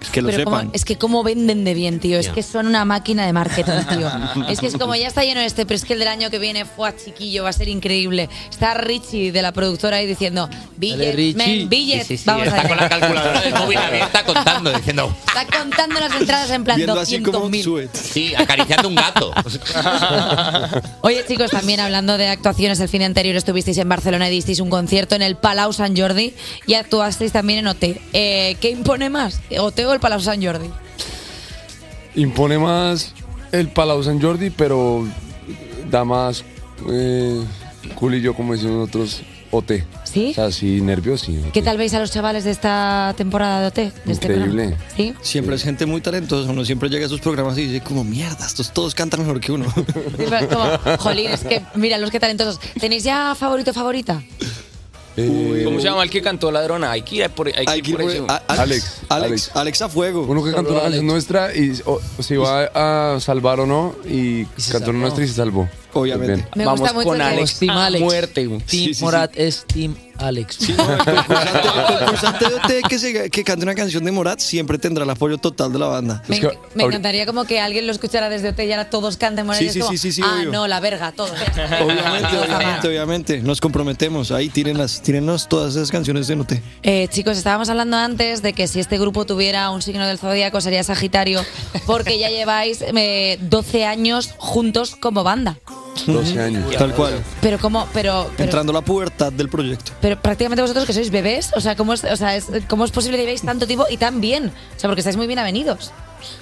[0.00, 0.60] Es que lo Pero sepan.
[0.66, 2.18] cómo- es que cómo venden de bien, tío.
[2.18, 4.08] Es que son una máquina de marketing, tío.
[4.48, 6.38] es que es como ya está lleno este, pero es que el del año que
[6.38, 8.28] viene fue chiquillo, va a ser increíble.
[8.48, 11.34] Está Richie de la productora ahí diciendo, billets, Richie.
[11.36, 12.06] men, billets.
[12.06, 15.58] Sí, sí, sí, Vamos está a con la calculadora del móvil abierta contando, diciendo, Está
[15.58, 17.88] contando las entradas en plan 200.000.
[17.92, 19.32] sí, acariciando un gato.
[21.02, 24.60] Oye, chicos, también hablando de actuaciones, el fin de anterior estuvisteis en Barcelona y disteis
[24.60, 26.34] un concierto en el Palau Sant Jordi
[26.66, 27.84] y actuasteis también en OT.
[28.12, 30.70] Eh, ¿Qué impone más, OT o el Palau Sant Jordi?
[32.14, 33.14] Impone más
[33.52, 35.06] el Palau San Jordi, pero
[35.90, 36.44] da más
[36.88, 37.42] eh,
[37.94, 39.72] culillo, como decimos nosotros, OT.
[40.04, 40.30] ¿Sí?
[40.30, 41.40] O sea, sí, nervios, sí.
[41.52, 43.94] ¿Qué tal veis a los chavales de esta temporada de OT?
[44.04, 44.76] De este Increíble.
[45.22, 46.50] Siempre es gente muy talentosa.
[46.50, 49.52] Uno siempre llega a esos programas y dice, como mierda, estos todos cantan mejor que
[49.52, 49.66] uno.
[50.50, 52.60] Como, jolín, es que, mira, los que talentosos.
[52.80, 54.22] ¿Tenéis ya favorito favorita?
[55.64, 56.90] ¿Cómo se llama el que cantó Ladrona?
[56.90, 58.26] Hay que ir por, hay que ir por eso.
[58.48, 60.22] Alex, Alex, Alex a fuego.
[60.28, 64.44] Uno que cantó una canción nuestra y o, se iba a salvar o no y,
[64.70, 65.68] cantó una nuestra y se salvó.
[65.92, 66.46] Obviamente.
[66.54, 67.58] Me Vamos gusta mucho con Alex.
[67.58, 68.04] Team a Alex.
[68.04, 68.46] muerte.
[68.48, 70.68] Team Sí, sí, Morat es Team Alex.
[70.68, 75.10] El concursante de OT que, se- que cante una canción de Morat siempre tendrá el
[75.10, 76.22] apoyo total de la banda.
[76.28, 76.40] Me,
[76.74, 79.72] me encantaría como que alguien lo escuchara desde OT y ahora todos canten Morales.
[79.72, 80.52] Sí, sí, como, sí, sí, sí, Ah, obvio.
[80.52, 81.30] no, la verga, todos.
[81.82, 83.38] Obviamente, obviamente, obviamente.
[83.42, 84.30] Nos comprometemos.
[84.32, 86.52] Ahí tírenlas, tírenos todas esas canciones de OT.
[86.82, 90.60] Eh, chicos, estábamos hablando antes de que si este grupo tuviera un signo del zodíaco
[90.60, 91.42] sería Sagitario,
[91.86, 95.58] porque ya lleváis eh, 12 años juntos como banda.
[96.06, 96.74] 12 años.
[96.76, 97.14] Tal cual.
[97.40, 99.92] Pero como, pero, pero, Entrando a la pubertad del proyecto.
[100.00, 102.90] pero prácticamente vosotros que sois bebés, o sea, ¿cómo es, o sea, es, ¿cómo es
[102.90, 104.52] posible que llevéis tanto tiempo y tan bien?
[104.76, 105.92] O sea, porque estáis muy bien avenidos.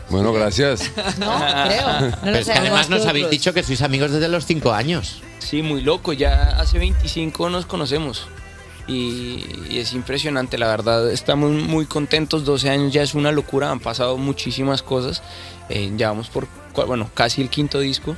[0.08, 0.90] Bueno, gracias.
[1.18, 2.00] No, creo.
[2.00, 4.72] No Pero lo es que además nos habéis dicho que sois amigos desde los 5
[4.72, 5.20] años.
[5.38, 6.12] Sí, muy loco.
[6.12, 8.26] Ya hace 25 nos conocemos.
[8.88, 11.10] Y, y es impresionante, la verdad.
[11.10, 12.44] Estamos muy contentos.
[12.44, 13.70] 12 años ya es una locura.
[13.70, 15.22] Han pasado muchísimas cosas.
[15.68, 18.16] Eh, ya vamos por, cua- bueno, casi el quinto disco.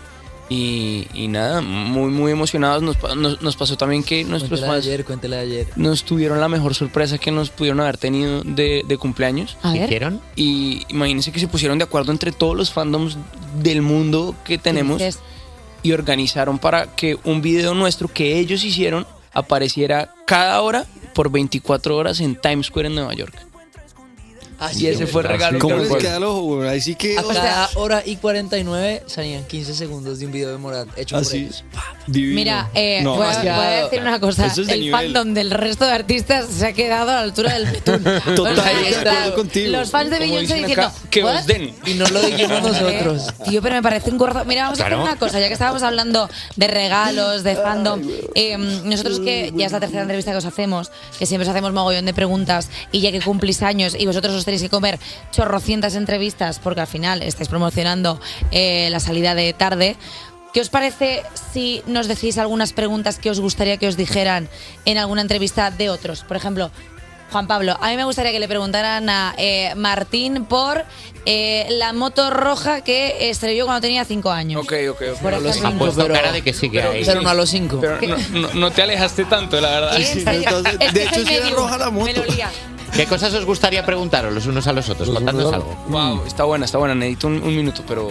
[0.50, 2.82] Y, y nada, muy, muy emocionados.
[2.82, 5.66] Nos, nos, nos pasó también que nuestros Cuéntela de fans ayer, cuéntela de ayer.
[5.76, 9.56] nos tuvieron la mejor sorpresa que nos pudieron haber tenido de, de cumpleaños.
[9.62, 9.84] A ver.
[9.84, 10.20] ¿Hicieron?
[10.36, 13.18] Y imagínense que se pusieron de acuerdo entre todos los fandoms
[13.62, 15.02] del mundo que tenemos
[15.82, 21.96] y organizaron para que un video nuestro que ellos hicieron apareciera cada hora por 24
[21.96, 23.34] horas en Times Square en Nueva York.
[24.76, 25.58] Y ese fue el regalo.
[25.58, 26.68] ¿Cómo que les queda el ojo, güey?
[26.68, 27.18] Ahí sí que.
[27.18, 31.22] A cada hora y 49 salían 15 segundos de un video de Morat hecho por
[31.22, 31.38] Así.
[31.38, 31.64] ellos.
[32.06, 32.34] Divino.
[32.34, 33.56] Mira, eh, No, voy, a, demasiado.
[33.62, 34.46] voy a decir una cosa.
[34.46, 34.90] Es el nivel.
[34.90, 38.02] fandom del resto de artistas se ha quedado a la altura del betún.
[38.02, 39.72] Total, O sea, de está- acuerdo contigo.
[39.72, 41.74] Los fans de Beyoncé diciendo acá, que os den.
[41.86, 43.28] Y no lo dijimos nosotros.
[43.28, 44.44] Eh, Tío, pero me parece un gordo.
[44.44, 48.00] Mira, vamos a hacer una cosa, ya que estábamos hablando de regalos, de fandom.
[48.34, 51.72] eh, nosotros que ya es la tercera entrevista que os hacemos, que siempre os hacemos
[51.72, 54.98] mogollón de preguntas, y ya que cumplís años y vosotros os tenéis que comer
[55.30, 58.20] chorrocientas entrevistas, porque al final estáis promocionando
[58.50, 59.96] eh, la salida de tarde.
[60.54, 61.22] ¿Qué os parece
[61.52, 64.48] si nos decís algunas preguntas que os gustaría que os dijeran
[64.86, 66.24] en alguna entrevista de otros?
[66.24, 66.70] Por ejemplo,
[67.30, 70.82] Juan Pablo, a mí me gustaría que le preguntaran a eh, Martín por
[71.26, 74.62] eh, la moto roja que estrelló cuando tenía 5 años.
[74.62, 75.18] Ok, ok, ok.
[75.20, 75.68] Por ejemplo.
[75.68, 77.04] Ha puesto cara de que sí que pero- hay.
[77.04, 77.78] Pero no a los 5.
[77.82, 79.96] Pero no, no- no te alejaste tanto, la verdad.
[79.98, 80.40] Sí, en serio.
[80.48, 82.06] entonces, Es de hecho, sí era roja la moto.
[82.06, 82.50] Me lo lía.
[82.94, 85.10] ¿Qué cosas os gustaría preguntaros los unos a los otros?
[85.10, 85.76] Contadnos algo.
[85.88, 86.94] Wow, está buena, está buena.
[86.94, 88.08] Necesito un, un minuto, pero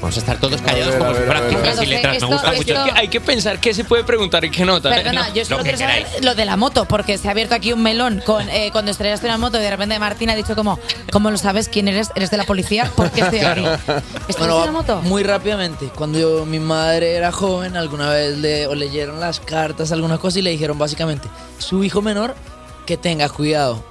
[0.00, 2.12] Vamos a estar todos callados como si fueran y letras.
[2.12, 2.80] Me esto- gusta mucho.
[2.80, 4.80] hay que, hay que pensar qué se puede preguntar y qué no.
[4.80, 5.34] también, Perdona, ¿no?
[5.34, 7.74] yo solo Lo que quiero saber lo de la moto, porque se ha abierto aquí
[7.74, 10.78] un melón con eh, cuando estrellaste una moto y de repente Martín ha dicho como,
[11.12, 11.68] ¿cómo lo sabes?
[11.68, 12.08] ¿Quién eres?
[12.14, 12.90] ¿Eres de la policía?
[12.96, 13.62] ¿Por qué estoy aquí?
[14.26, 15.02] ¿Estás Bueno, en la moto?
[15.02, 15.90] muy rápidamente.
[15.94, 20.38] Cuando yo- mi madre era joven, alguna vez le o leyeron las cartas, alguna cosa
[20.38, 22.34] y le dijeron básicamente, su hijo menor
[22.90, 23.84] que tenga cuidado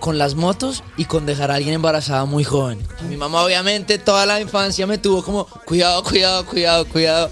[0.00, 2.78] con las motos y con dejar a alguien embarazada muy joven.
[3.06, 7.28] Mi mamá obviamente toda la infancia me tuvo como, cuidado, cuidado, cuidado, cuidado.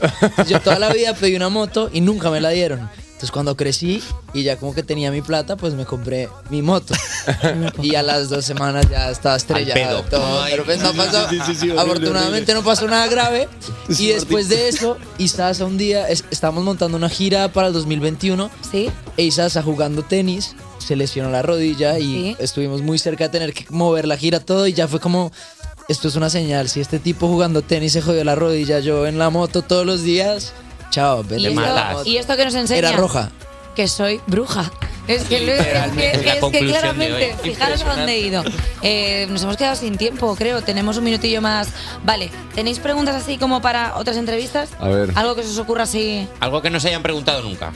[0.46, 2.80] Yo toda la vida pedí una moto y nunca me la dieron.
[3.06, 4.02] Entonces cuando crecí
[4.34, 6.92] y ya como que tenía mi plata, pues me compré mi moto.
[7.80, 10.02] y a las dos semanas ya estaba estrellado.
[10.02, 10.18] pedo.
[10.20, 10.42] todo.
[10.42, 11.26] Ay, Pero pues no pasó.
[11.30, 12.54] sí, sí, sí, horrible, afortunadamente horrible.
[12.54, 13.48] no pasó nada grave.
[13.98, 18.50] Y después de eso, Isasa un día, es- estábamos montando una gira para el 2021.
[18.70, 18.90] Sí.
[19.16, 20.54] E Isasa jugando tenis,
[20.84, 22.36] se lesionó la rodilla y Sí.
[22.38, 25.32] estuvimos muy cerca de tener que mover la gira todo y ya fue como...
[25.88, 29.18] Esto es una señal, si este tipo jugando tenis se jodió la rodilla, yo en
[29.18, 30.54] la moto todos los días,
[30.90, 32.78] chao, vete ¿Y ¿Y esto que nos enseña?
[32.78, 33.30] Era roja.
[33.76, 34.70] Que soy bruja.
[35.08, 36.14] Es que, lo- es que, Literalmente.
[36.30, 38.42] es que claramente, fijaros a dónde he ido.
[38.80, 40.62] Eh, nos hemos quedado sin tiempo, creo.
[40.62, 41.68] Tenemos un minutillo más.
[42.04, 44.70] Vale, ¿tenéis preguntas así como para otras entrevistas?
[44.78, 45.10] A ver.
[45.16, 46.26] Algo que se os ocurra así.
[46.40, 47.74] Algo que no se hayan preguntado nunca.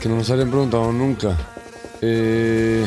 [0.00, 1.36] Que no nos habían preguntado nunca.
[2.00, 2.86] Eh,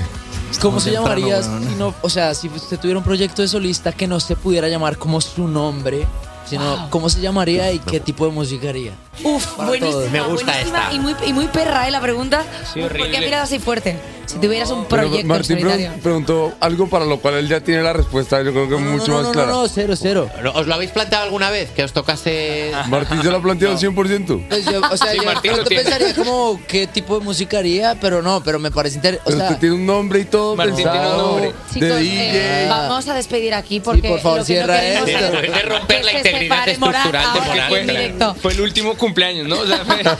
[0.61, 1.41] ¿Cómo se temprano, llamaría
[1.77, 4.97] no, o sea, si usted tuviera un proyecto de solista que no se pudiera llamar
[4.97, 6.05] como su nombre,
[6.45, 6.89] sino Wow.
[6.89, 8.93] cómo se llamaría y qué tipo de música haría?
[9.23, 9.91] Uf, Para buenísima.
[9.91, 10.11] todos.
[10.11, 10.93] Me gusta buenísima esta.
[10.93, 11.91] Y muy, y muy perra, ¿eh?
[11.91, 12.43] La pregunta.
[12.73, 13.17] Sí, Uf, ¿Por qué horrible.
[13.17, 13.97] ha mirado así fuerte?
[14.25, 15.89] Si tuvieras un proyecto Martín solitario.
[15.91, 18.79] pregun- preguntó algo para lo cual él ya tiene la respuesta, yo creo que No,
[18.79, 19.51] no, mucho no, más no, clara.
[19.51, 20.29] no, no, cero, cero.
[20.53, 21.69] ¿Os lo habéis planteado alguna vez?
[21.71, 22.71] Que os tocase.
[22.87, 24.45] Martín se lo ha planteado 100%.
[24.49, 25.83] Pues yo, o sea, Sí, yo Martín tiene.
[25.83, 29.23] pensaría como qué tipo de música haría, pero no, pero me parece interesante.
[29.23, 31.51] O Pero sea, usted tiene un nombre y todo Martín tiene un pensado nombre.
[31.73, 32.69] Chicos, de eh, DJ.
[32.69, 35.07] vamos a despedir aquí porque por favor, lo que cierra esto.
[35.07, 38.35] es romper que la integridad estructural directo.
[38.41, 39.59] Fue el último cumpleaños, ¿no?
[39.59, 40.01] O sea, fue-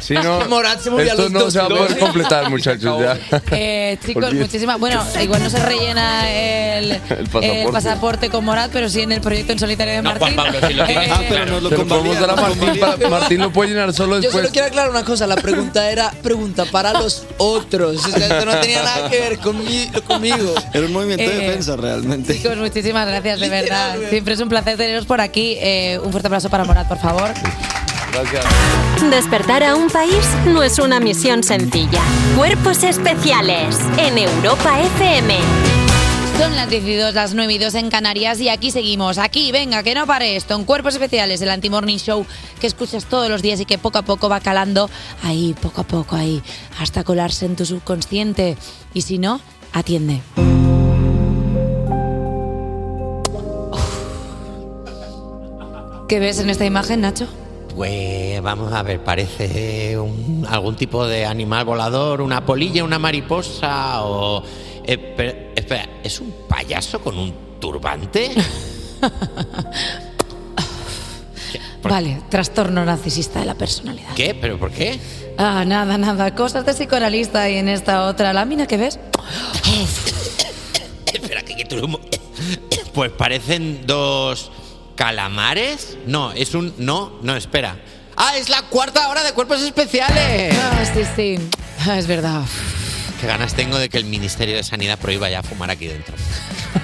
[0.00, 3.00] Si no, Morat se los no dos se va a poder completar, muchachos.
[3.00, 3.18] Ya.
[3.50, 4.78] Eh, chicos, muchísimas.
[4.78, 6.30] Bueno, igual no se rellena
[6.78, 7.62] el, pasaporte.
[7.62, 10.34] el pasaporte con Morat, pero sí en el proyecto en solitario de No, Martín.
[10.34, 10.84] Juan Pablo, si lo.
[10.84, 12.36] Eh, Ah, pero nos lo Se lo podemos dar a.
[12.36, 13.10] Martín.
[13.10, 14.42] Martín lo puede llenar solo yo después.
[14.44, 18.06] solo quiero aclarar una cosa, la pregunta era pregunta para los otros.
[18.06, 20.54] O sea, esto no tenía nada que ver conmi- conmigo.
[20.72, 22.34] Era un movimiento de Eh, defensa realmente.
[22.36, 23.96] Chicos, muchísimas gracias, de verdad.
[24.10, 25.56] Siempre es un placer teneros por aquí.
[25.60, 27.30] Eh, un fuerte abrazo para Morat, por favor.
[28.12, 28.44] Gracias.
[29.10, 32.02] Despertar a un país no es una misión sencilla.
[32.36, 35.36] Cuerpos especiales en Europa FM.
[36.38, 39.18] Son las 12, las 9 y 2 en Canarias y aquí seguimos.
[39.18, 40.54] Aquí, venga, que no pare esto.
[40.54, 42.24] En Cuerpos Especiales, el Anti-Morning Show
[42.60, 44.88] que escuchas todos los días y que poco a poco va calando
[45.24, 46.40] ahí, poco a poco, ahí,
[46.78, 48.56] hasta colarse en tu subconsciente.
[48.94, 49.40] Y si no,
[49.72, 50.22] atiende.
[56.08, 57.26] ¿Qué ves en esta imagen, Nacho?
[57.76, 64.02] Pues vamos a ver, parece un- algún tipo de animal volador, una polilla, una mariposa
[64.04, 64.42] o
[64.90, 67.30] Eh, pero, espera, ¿es un payaso con un
[67.60, 68.30] turbante?
[71.82, 74.14] Vale, trastorno narcisista de la personalidad.
[74.16, 74.34] ¿Qué?
[74.34, 74.98] ¿Pero por qué?
[75.36, 76.34] Ah, nada, nada.
[76.34, 78.98] Cosas de psicoanalista y en esta otra lámina que ves.
[81.12, 81.66] Espera, que, que
[82.94, 84.50] Pues parecen dos
[84.98, 85.96] calamares.
[86.06, 86.74] No, es un.
[86.76, 87.76] No, no, espera.
[88.16, 90.58] ¡Ah, es la cuarta hora de cuerpos especiales!
[90.60, 91.38] Ah, sí, sí.
[91.86, 92.42] Ah, es verdad.
[93.20, 96.14] Qué ganas tengo de que el Ministerio de Sanidad prohíba ya fumar aquí dentro.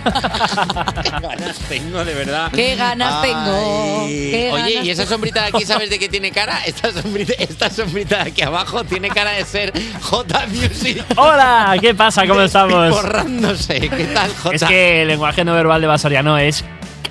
[1.02, 2.50] Qué ganas tengo, de verdad.
[2.52, 4.06] Qué ganas tengo.
[4.06, 6.60] Qué Oye, ganas ¿y esa sombrita de aquí sabes de qué tiene cara?
[6.64, 11.04] Esta sombrita, esta sombrita de aquí abajo tiene cara de ser J Music.
[11.16, 12.26] Hola, ¿qué pasa?
[12.26, 12.90] ¿Cómo estamos?
[12.90, 13.80] Borrándose.
[13.80, 14.54] ¿Qué tal, J?
[14.54, 16.64] Es que el lenguaje no verbal de Basoriano es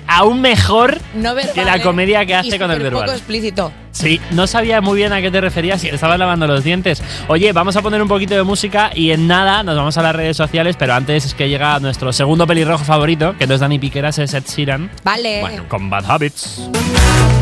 [0.06, 1.82] aún mejor No verbal, que la ¿eh?
[1.82, 3.04] comedia que Y hace con el verbal.
[3.04, 3.72] poco explícito.
[3.92, 7.00] Sí, no sabía muy bien a qué te referías si estabas lavando los dientes.
[7.28, 10.16] Oye, vamos a poner un poquito de música y en nada nos vamos a las
[10.16, 13.78] redes sociales, pero antes es que llega nuestro segundo pelirrojo favorito, que no es Dani
[13.78, 15.62] Piqueras, es Ed Sheeran, Vale.
[15.68, 16.60] con Bad Habits.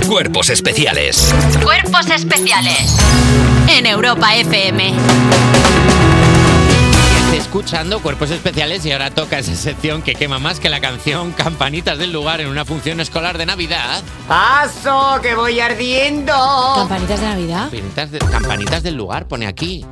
[0.07, 1.35] Cuerpos especiales.
[1.63, 2.99] Cuerpos especiales
[3.75, 4.93] en Europa FM.
[7.33, 11.97] Escuchando Cuerpos Especiales y ahora toca esa sección que quema más que la canción Campanitas
[11.99, 14.03] del Lugar en una función escolar de Navidad.
[14.29, 16.33] ¡Paso, que voy ardiendo!
[16.77, 17.71] ¿Campanitas de Navidad?
[17.71, 19.85] Campanitas, de- campanitas del Lugar, pone aquí.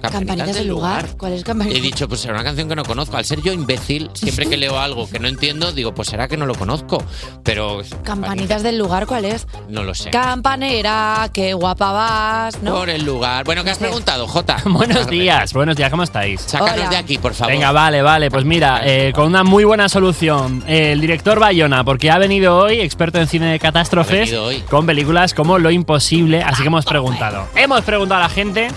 [0.00, 1.06] Campanitas del lugar.
[1.18, 1.82] ¿Cuál es He campanitas?
[1.82, 3.16] dicho, pues será una canción que no conozco.
[3.16, 6.36] Al ser yo imbécil, siempre que leo algo que no entiendo, digo, pues será que
[6.36, 7.02] no lo conozco.
[7.42, 9.46] Pero Campanitas del lugar, ¿cuál es?
[9.68, 10.10] no lo sé.
[10.10, 12.74] Campanera, qué guapa vas, ¿no?
[12.74, 13.44] Por el lugar.
[13.44, 14.56] Bueno, ¿qué has preguntado, Jota?
[14.64, 16.40] Buenos días, buenos días, ¿cómo estáis?
[16.42, 16.88] Sácanos Hola.
[16.90, 17.52] de aquí, por favor.
[17.52, 20.62] Venga, vale, vale, pues mira, eh, con una muy buena solución.
[20.66, 24.34] Eh, el director Bayona, porque ha venido hoy, experto en cine de catástrofes,
[24.70, 27.46] con películas como Lo Imposible, así que hemos preguntado.
[27.54, 28.68] Hemos preguntado a la gente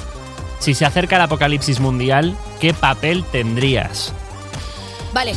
[0.62, 4.14] si se acerca el apocalipsis mundial, ¿qué papel tendrías?
[5.12, 5.34] Vale.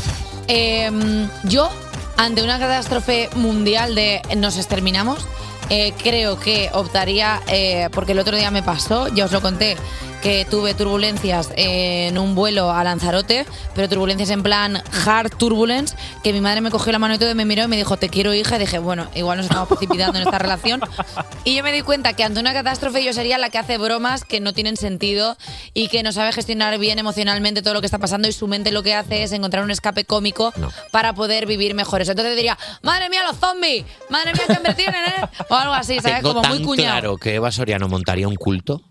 [0.46, 1.70] em, yo,
[2.18, 5.26] ante una catástrofe mundial de nos exterminamos,
[5.70, 9.76] eh, creo que optaría, eh, porque el otro día me pasó, ya os lo conté,
[10.24, 16.32] que tuve turbulencias en un vuelo a Lanzarote, pero turbulencias en plan hard turbulence, que
[16.32, 18.08] mi madre me cogió la mano y todo y me miró y me dijo, te
[18.08, 20.80] quiero hija, y dije, bueno, igual nos estamos precipitando en esta relación.
[21.44, 24.24] Y yo me di cuenta que ante una catástrofe yo sería la que hace bromas
[24.24, 25.36] que no tienen sentido
[25.74, 28.72] y que no sabe gestionar bien emocionalmente todo lo que está pasando y su mente
[28.72, 30.54] lo que hace es encontrar un escape cómico
[30.90, 32.00] para poder vivir mejor.
[32.00, 35.98] Entonces diría, madre mía, los zombies, madre mía, que invertir en él, o algo así,
[36.00, 36.18] ¿sabes?
[36.18, 36.90] Tengo Como tan muy cuñado.
[37.00, 38.82] claro que Eva Soriano montaría un culto.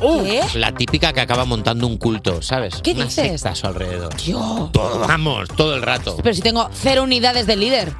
[0.00, 0.42] ¿Qué?
[0.54, 2.80] La típica que acaba montando un culto, ¿sabes?
[2.84, 3.32] ¿Qué Una dices?
[3.32, 4.16] secta a su alrededor.
[4.18, 4.70] Yo.
[4.72, 6.16] Todo, vamos, todo el rato.
[6.22, 7.92] Pero si tengo cero unidades de líder.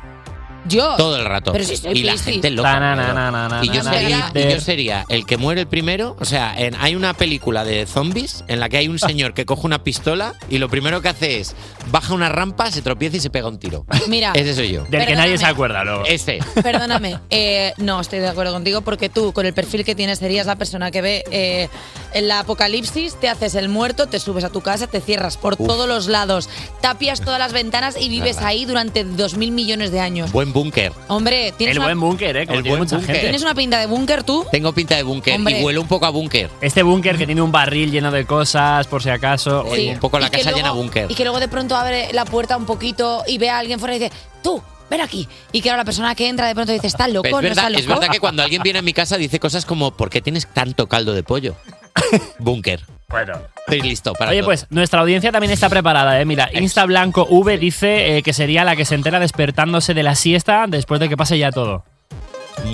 [0.66, 0.96] Yo.
[0.96, 1.52] Todo el rato.
[1.52, 2.32] Pero si soy y la Piscis.
[2.34, 2.72] gente loca.
[2.78, 3.14] Na, na, alrededor.
[3.32, 6.16] na, na, y, yo na, sería, y yo sería el que muere el primero.
[6.20, 9.46] O sea, en- hay una película de zombies en la que hay un señor que
[9.46, 11.54] coge una pistola y lo primero que hace es
[11.90, 13.86] baja una rampa, se tropieza y se pega un tiro.
[14.08, 14.32] Mira.
[14.34, 14.84] Ese soy yo.
[14.84, 16.04] Del que nadie se acuerda luego.
[16.04, 16.38] Ese.
[16.62, 20.46] Perdóname, eh, no estoy de acuerdo contigo porque tú, con el perfil que tienes, serías
[20.46, 21.68] la persona que ve eh,
[22.12, 25.66] el apocalipsis, te haces el muerto, te subes a tu casa, te cierras por Uf.
[25.66, 26.48] todos los lados,
[26.80, 30.30] tapias todas las ventanas y vives ahí durante dos mil millones de años.
[30.32, 30.92] Buen búnker.
[31.08, 32.46] Hombre, tienes El una, buen búnker, ¿eh?
[32.46, 33.14] Como El tiene buen mucha búnker.
[33.14, 33.28] gente.
[33.28, 34.44] ¿tienes una pinta de búnker tú.
[34.50, 35.60] Tengo pinta de búnker Hombre.
[35.60, 36.50] y huele un poco a búnker.
[36.60, 39.64] Este búnker que tiene un barril lleno de cosas, por si acaso.
[39.64, 39.70] Sí.
[39.70, 41.10] Oye, Un poco la Y que casa luego- llena búnker.
[41.10, 43.96] Y que luego de pronto abre la puerta un poquito y ve a alguien fuera
[43.96, 44.12] y dice,
[44.42, 45.28] tú, ven aquí.
[45.52, 47.50] Y que ahora la persona que entra de pronto dice, está loco, Es no verdad,
[47.58, 47.80] está loco.
[47.80, 50.46] es verdad que cuando alguien viene a mi casa dice cosas como ¿por qué tienes
[50.46, 51.54] tanto caldo de pollo?
[52.38, 52.84] Búnker.
[53.10, 53.38] Bueno.
[53.66, 54.48] Estoy listo para Oye, todo.
[54.48, 56.26] pues nuestra audiencia también está preparada, ¿eh?
[56.26, 60.14] Mira, Insta Blanco V dice eh, que sería la que se entera despertándose de la
[60.14, 61.84] siesta después de que pase ya todo.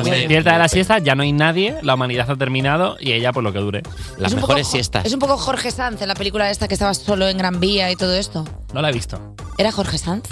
[0.03, 3.45] Despierta de la siesta, ya no hay nadie, la humanidad ha terminado y ella pues
[3.45, 3.83] lo que dure.
[4.19, 5.05] Las Es un mejores poco- siestas.
[5.07, 7.91] Es un poco Jorge Sanz en la película esta que estaba solo en Gran Vía
[7.91, 8.45] y todo esto.
[8.73, 9.19] No la he visto.
[9.57, 10.25] ¿Era Jorge Sanz?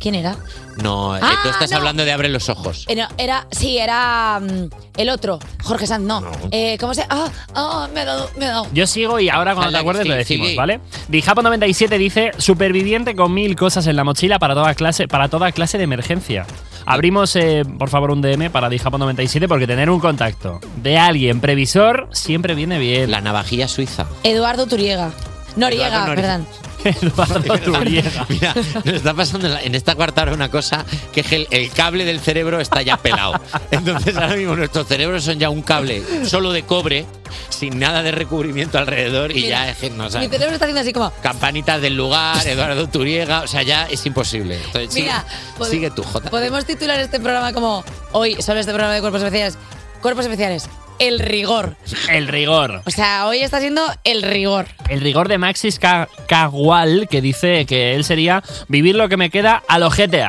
[0.00, 0.36] ¿Quién era?
[0.82, 1.76] No, eh, Ah, tú estás no.
[1.76, 2.86] hablando de abre los ojos.
[2.88, 5.38] Era, era- sí, era mm, el otro.
[5.62, 6.22] Jorge Sanz, no.
[6.50, 7.04] Eh, ¿Cómo se...?
[7.10, 8.66] Ah, ah, me ha dado, me ha dado.
[8.72, 10.56] Yo sigo y ahora cuando te acuerdes sí, lo decimos.
[10.56, 10.80] ¿vale?
[11.10, 15.76] Dijapo97 dice, superviviente con mil cosas en la mochila para toda clase, para toda clase
[15.78, 16.46] de emergencia.
[16.86, 22.08] Abrimos, eh, por favor, un DM para Dijapo97 porque tener un contacto de alguien previsor
[22.12, 23.10] siempre viene bien.
[23.10, 24.06] La navajilla suiza.
[24.22, 25.12] Eduardo Turiega.
[25.56, 26.14] Noriega, Noriega.
[26.14, 26.46] perdón.
[26.84, 28.26] Eduardo Turiega.
[28.28, 28.54] Mira,
[28.84, 32.04] nos está pasando en esta cuarta hora una cosa que es que el, el cable
[32.04, 33.40] del cerebro está ya pelado.
[33.70, 37.06] Entonces ahora mismo nuestros cerebros son ya un cable solo de cobre,
[37.48, 40.92] sin nada de recubrimiento alrededor y ya es que no Mi cerebro está haciendo así
[40.92, 41.10] como...
[41.22, 44.56] Campanitas del lugar, Eduardo Turiega, o sea, ya es imposible.
[44.56, 45.24] Entonces, sigue, Mira,
[45.58, 46.28] pod- sigue tú, Jota.
[46.28, 47.82] Podemos titular este programa como...
[48.12, 49.56] Hoy, sobre este programa de Cuerpos Especiales.
[50.02, 50.68] Cuerpos Especiales.
[50.98, 51.76] El rigor.
[52.08, 52.82] El rigor.
[52.86, 54.66] O sea, hoy está siendo el rigor.
[54.88, 59.30] El rigor de Maxis Ca- Cagual, que dice que él sería vivir lo que me
[59.30, 60.28] queda a lo GTA.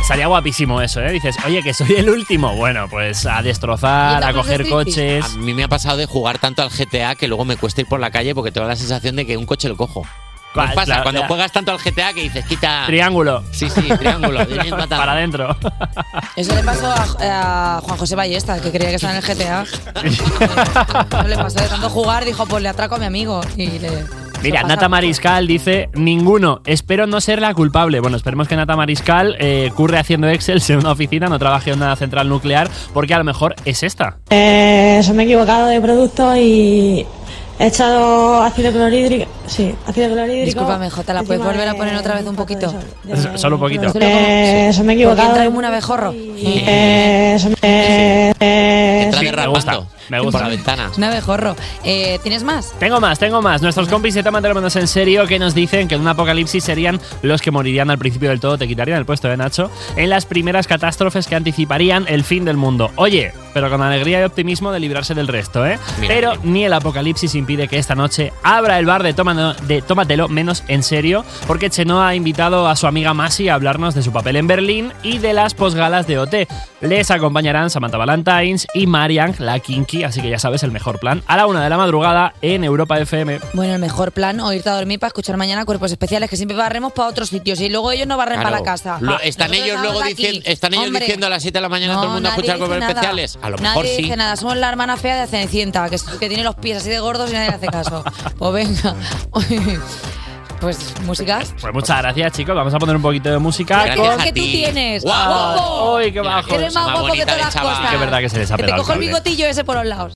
[0.00, 1.12] Estaría guapísimo eso, ¿eh?
[1.12, 2.54] Dices, oye, que soy el último.
[2.56, 5.24] Bueno, pues a destrozar, a coger coches.
[5.24, 7.86] A mí me ha pasado de jugar tanto al GTA que luego me cuesta ir
[7.86, 10.04] por la calle porque tengo la sensación de que un coche lo cojo.
[10.54, 10.74] ¿Qué os ¿Cuál?
[10.74, 10.96] pasa?
[10.98, 12.82] La- Cuando la- juegas tanto al GTA que dices, quita.
[12.86, 13.42] Triángulo.
[13.52, 14.40] Sí, sí, triángulo.
[14.88, 15.56] Para adentro.
[16.36, 16.86] Eso le pasó
[17.20, 19.64] a, a Juan José Ballesta, que creía que estaba en el GTA.
[21.22, 23.40] No le pasó de tanto jugar, dijo, pues le atraco a mi amigo.
[23.56, 24.04] Y le,
[24.42, 24.88] Mira, Nata.
[24.88, 28.00] Mariscal dice, ninguno, espero no ser la culpable.
[28.00, 31.76] Bueno, esperemos que Nata Mariscal eh, curre haciendo Excel en una oficina, no trabaje en
[31.76, 34.16] una central nuclear, porque a lo mejor es esta.
[34.30, 37.06] Eh, eso me he equivocado de producto y
[37.58, 39.30] he echado ácido clorhídrico.
[39.46, 40.44] Sí, ácido clorhídrico.
[40.46, 42.72] Discúlpame, Jota, ¿la puedes volver a poner otra vez un poquito?
[43.36, 43.92] Solo un poquito.
[44.00, 45.28] Eh, eso me he equivocado.
[45.28, 46.12] Porque entra como un abejorro.
[46.14, 50.38] Eh, eso me- eh, eh, Entra Sí, me gusta, me gusta.
[50.38, 50.90] por la ventana.
[50.96, 51.56] Un abejorro.
[51.84, 52.72] Eh, ¿Tienes más?
[52.78, 53.62] Tengo más, tengo más.
[53.62, 57.00] Nuestros compis de Tómatelo Menos en Serio que nos dicen que en un apocalipsis serían
[57.22, 60.26] los que morirían al principio del todo, te quitarían el puesto de Nacho, en las
[60.26, 62.90] primeras catástrofes que anticiparían el fin del mundo.
[62.96, 65.78] Oye, pero con alegría y optimismo de librarse del resto, ¿eh?
[66.00, 69.82] Mira, pero ni el apocalipsis impide que esta noche abra el bar de, Tómano- de
[69.82, 74.02] Tómatelo Menos en Serio, porque Chenoa ha invitado a su amiga Masi a hablarnos de
[74.02, 76.34] su papel en Berlín y de las posgalas de OT.
[76.80, 81.22] Les acompañarán Samantha Valentines y Marian, la Kinky, así que ya sabes el mejor plan,
[81.26, 83.40] a la una de la madrugada en Europa FM.
[83.52, 86.56] Bueno, el mejor plan, o irte a dormir para escuchar mañana cuerpos especiales, que siempre
[86.56, 88.50] barremos para otros sitios y luego ellos no barren Claro.
[88.50, 88.98] para la casa.
[89.00, 91.62] Lo- Ah, están nosotros ellos luego diciendo, están ellos Hombre, diciendo a las 7 de
[91.62, 92.88] la mañana todo el mundo a escuchar nada.
[92.88, 93.38] especiales.
[93.42, 94.02] A lo nadie mejor sí.
[94.02, 95.98] dice nada, somos la hermana fea de Cenicienta, que,
[96.28, 98.04] tiene los pies así de gordos y nadie le hace caso.
[98.38, 98.94] Pues venga.
[100.62, 101.52] Pues músicas.
[101.60, 102.54] Pues muchas gracias, chicos.
[102.54, 103.82] Vamos a poner un poquito de música.
[103.82, 105.02] ¿Qué, con- qué tú tienes?
[105.02, 105.96] ¡Guapo!
[105.96, 106.54] ¡Uy, qué bajo!
[106.54, 107.88] Eres más guapo que todas las cosas.
[107.88, 109.86] Que es verdad que se les ha Que te cojo el bigotillo ese por los
[109.86, 110.12] lados.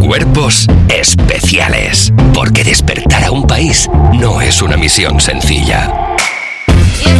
[0.00, 2.10] Cuerpos especiales.
[2.32, 5.92] Porque despertar a un país no es una misión sencilla.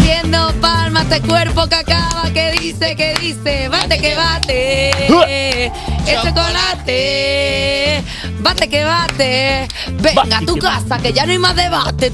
[0.03, 4.91] Haciendo palmas este cuerpo que acaba, que dice, que dice, bate que bate,
[6.07, 8.03] el chocolate,
[8.41, 9.69] bate que bate,
[10.01, 12.11] venga a tu casa que ya no hay más debate,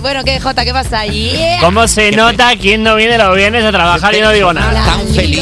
[0.00, 1.56] bueno que Jota, ¿qué pasa ahí?
[1.60, 4.84] ¿Cómo se nota quién no viene los viernes a trabajar y no digo nada?
[4.84, 5.40] tan feliz.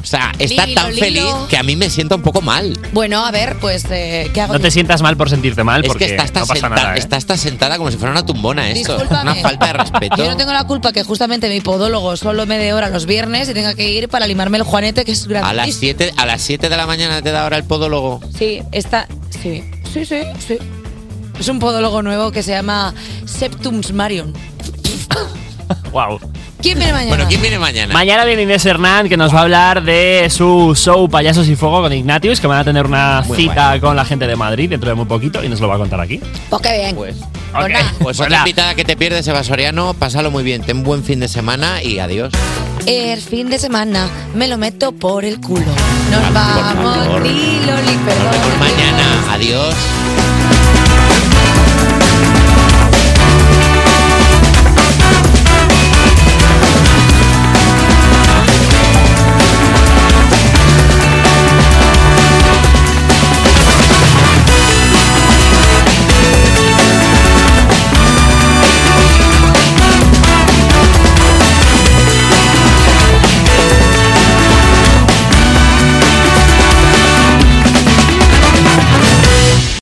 [0.00, 1.04] O sea, está Lilo, tan Lilo.
[1.04, 2.78] feliz que a mí me siento un poco mal.
[2.92, 4.54] Bueno, a ver, pues, eh, ¿qué hago?
[4.54, 6.76] No te sientas mal por sentirte mal, Es porque que está hasta, no pasa senta-
[6.76, 6.94] nada.
[6.96, 6.98] ¿eh?
[6.98, 8.94] está hasta sentada como si fuera una tumbona esto.
[8.96, 9.32] Discúlpame.
[9.32, 10.16] Una falta de respeto.
[10.28, 13.48] Yo no tengo la culpa que justamente mi podólogo solo me dé hora los viernes
[13.48, 15.80] y tenga que ir para limarme el juanete, que es A las grandísimo.
[15.80, 18.20] 7 a las 7 de la mañana te da ahora el podólogo.
[18.36, 19.08] Sí, está.
[19.30, 20.58] Sí, sí, sí, sí.
[21.40, 22.92] Es un podólogo nuevo que se llama
[23.24, 24.34] Septums Marion.
[25.92, 26.20] Wow.
[26.60, 27.08] ¿Quién viene mañana?
[27.08, 27.94] Bueno, ¿quién viene mañana?
[27.94, 31.80] Mañana viene Inés Hernán que nos va a hablar de su show Payasos y Fuego
[31.82, 34.88] con Ignatius, que van a tener una Muy cita con la gente de Madrid dentro
[34.90, 36.20] de muy poquito y nos lo va a contar aquí.
[36.50, 36.96] Pues qué bien.
[36.96, 37.16] Pues,
[37.54, 37.70] Ok.
[38.02, 39.94] pues otra invitada que te pierdes, Eva Soriano.
[39.94, 40.62] Pásalo muy bien.
[40.62, 42.32] Ten buen fin de semana y adiós.
[42.86, 45.64] El fin de semana me lo meto por el culo.
[46.10, 47.22] Nos vamos, favor.
[47.22, 48.58] Lilo, li, perdón.
[48.60, 49.74] Mañana, adiós.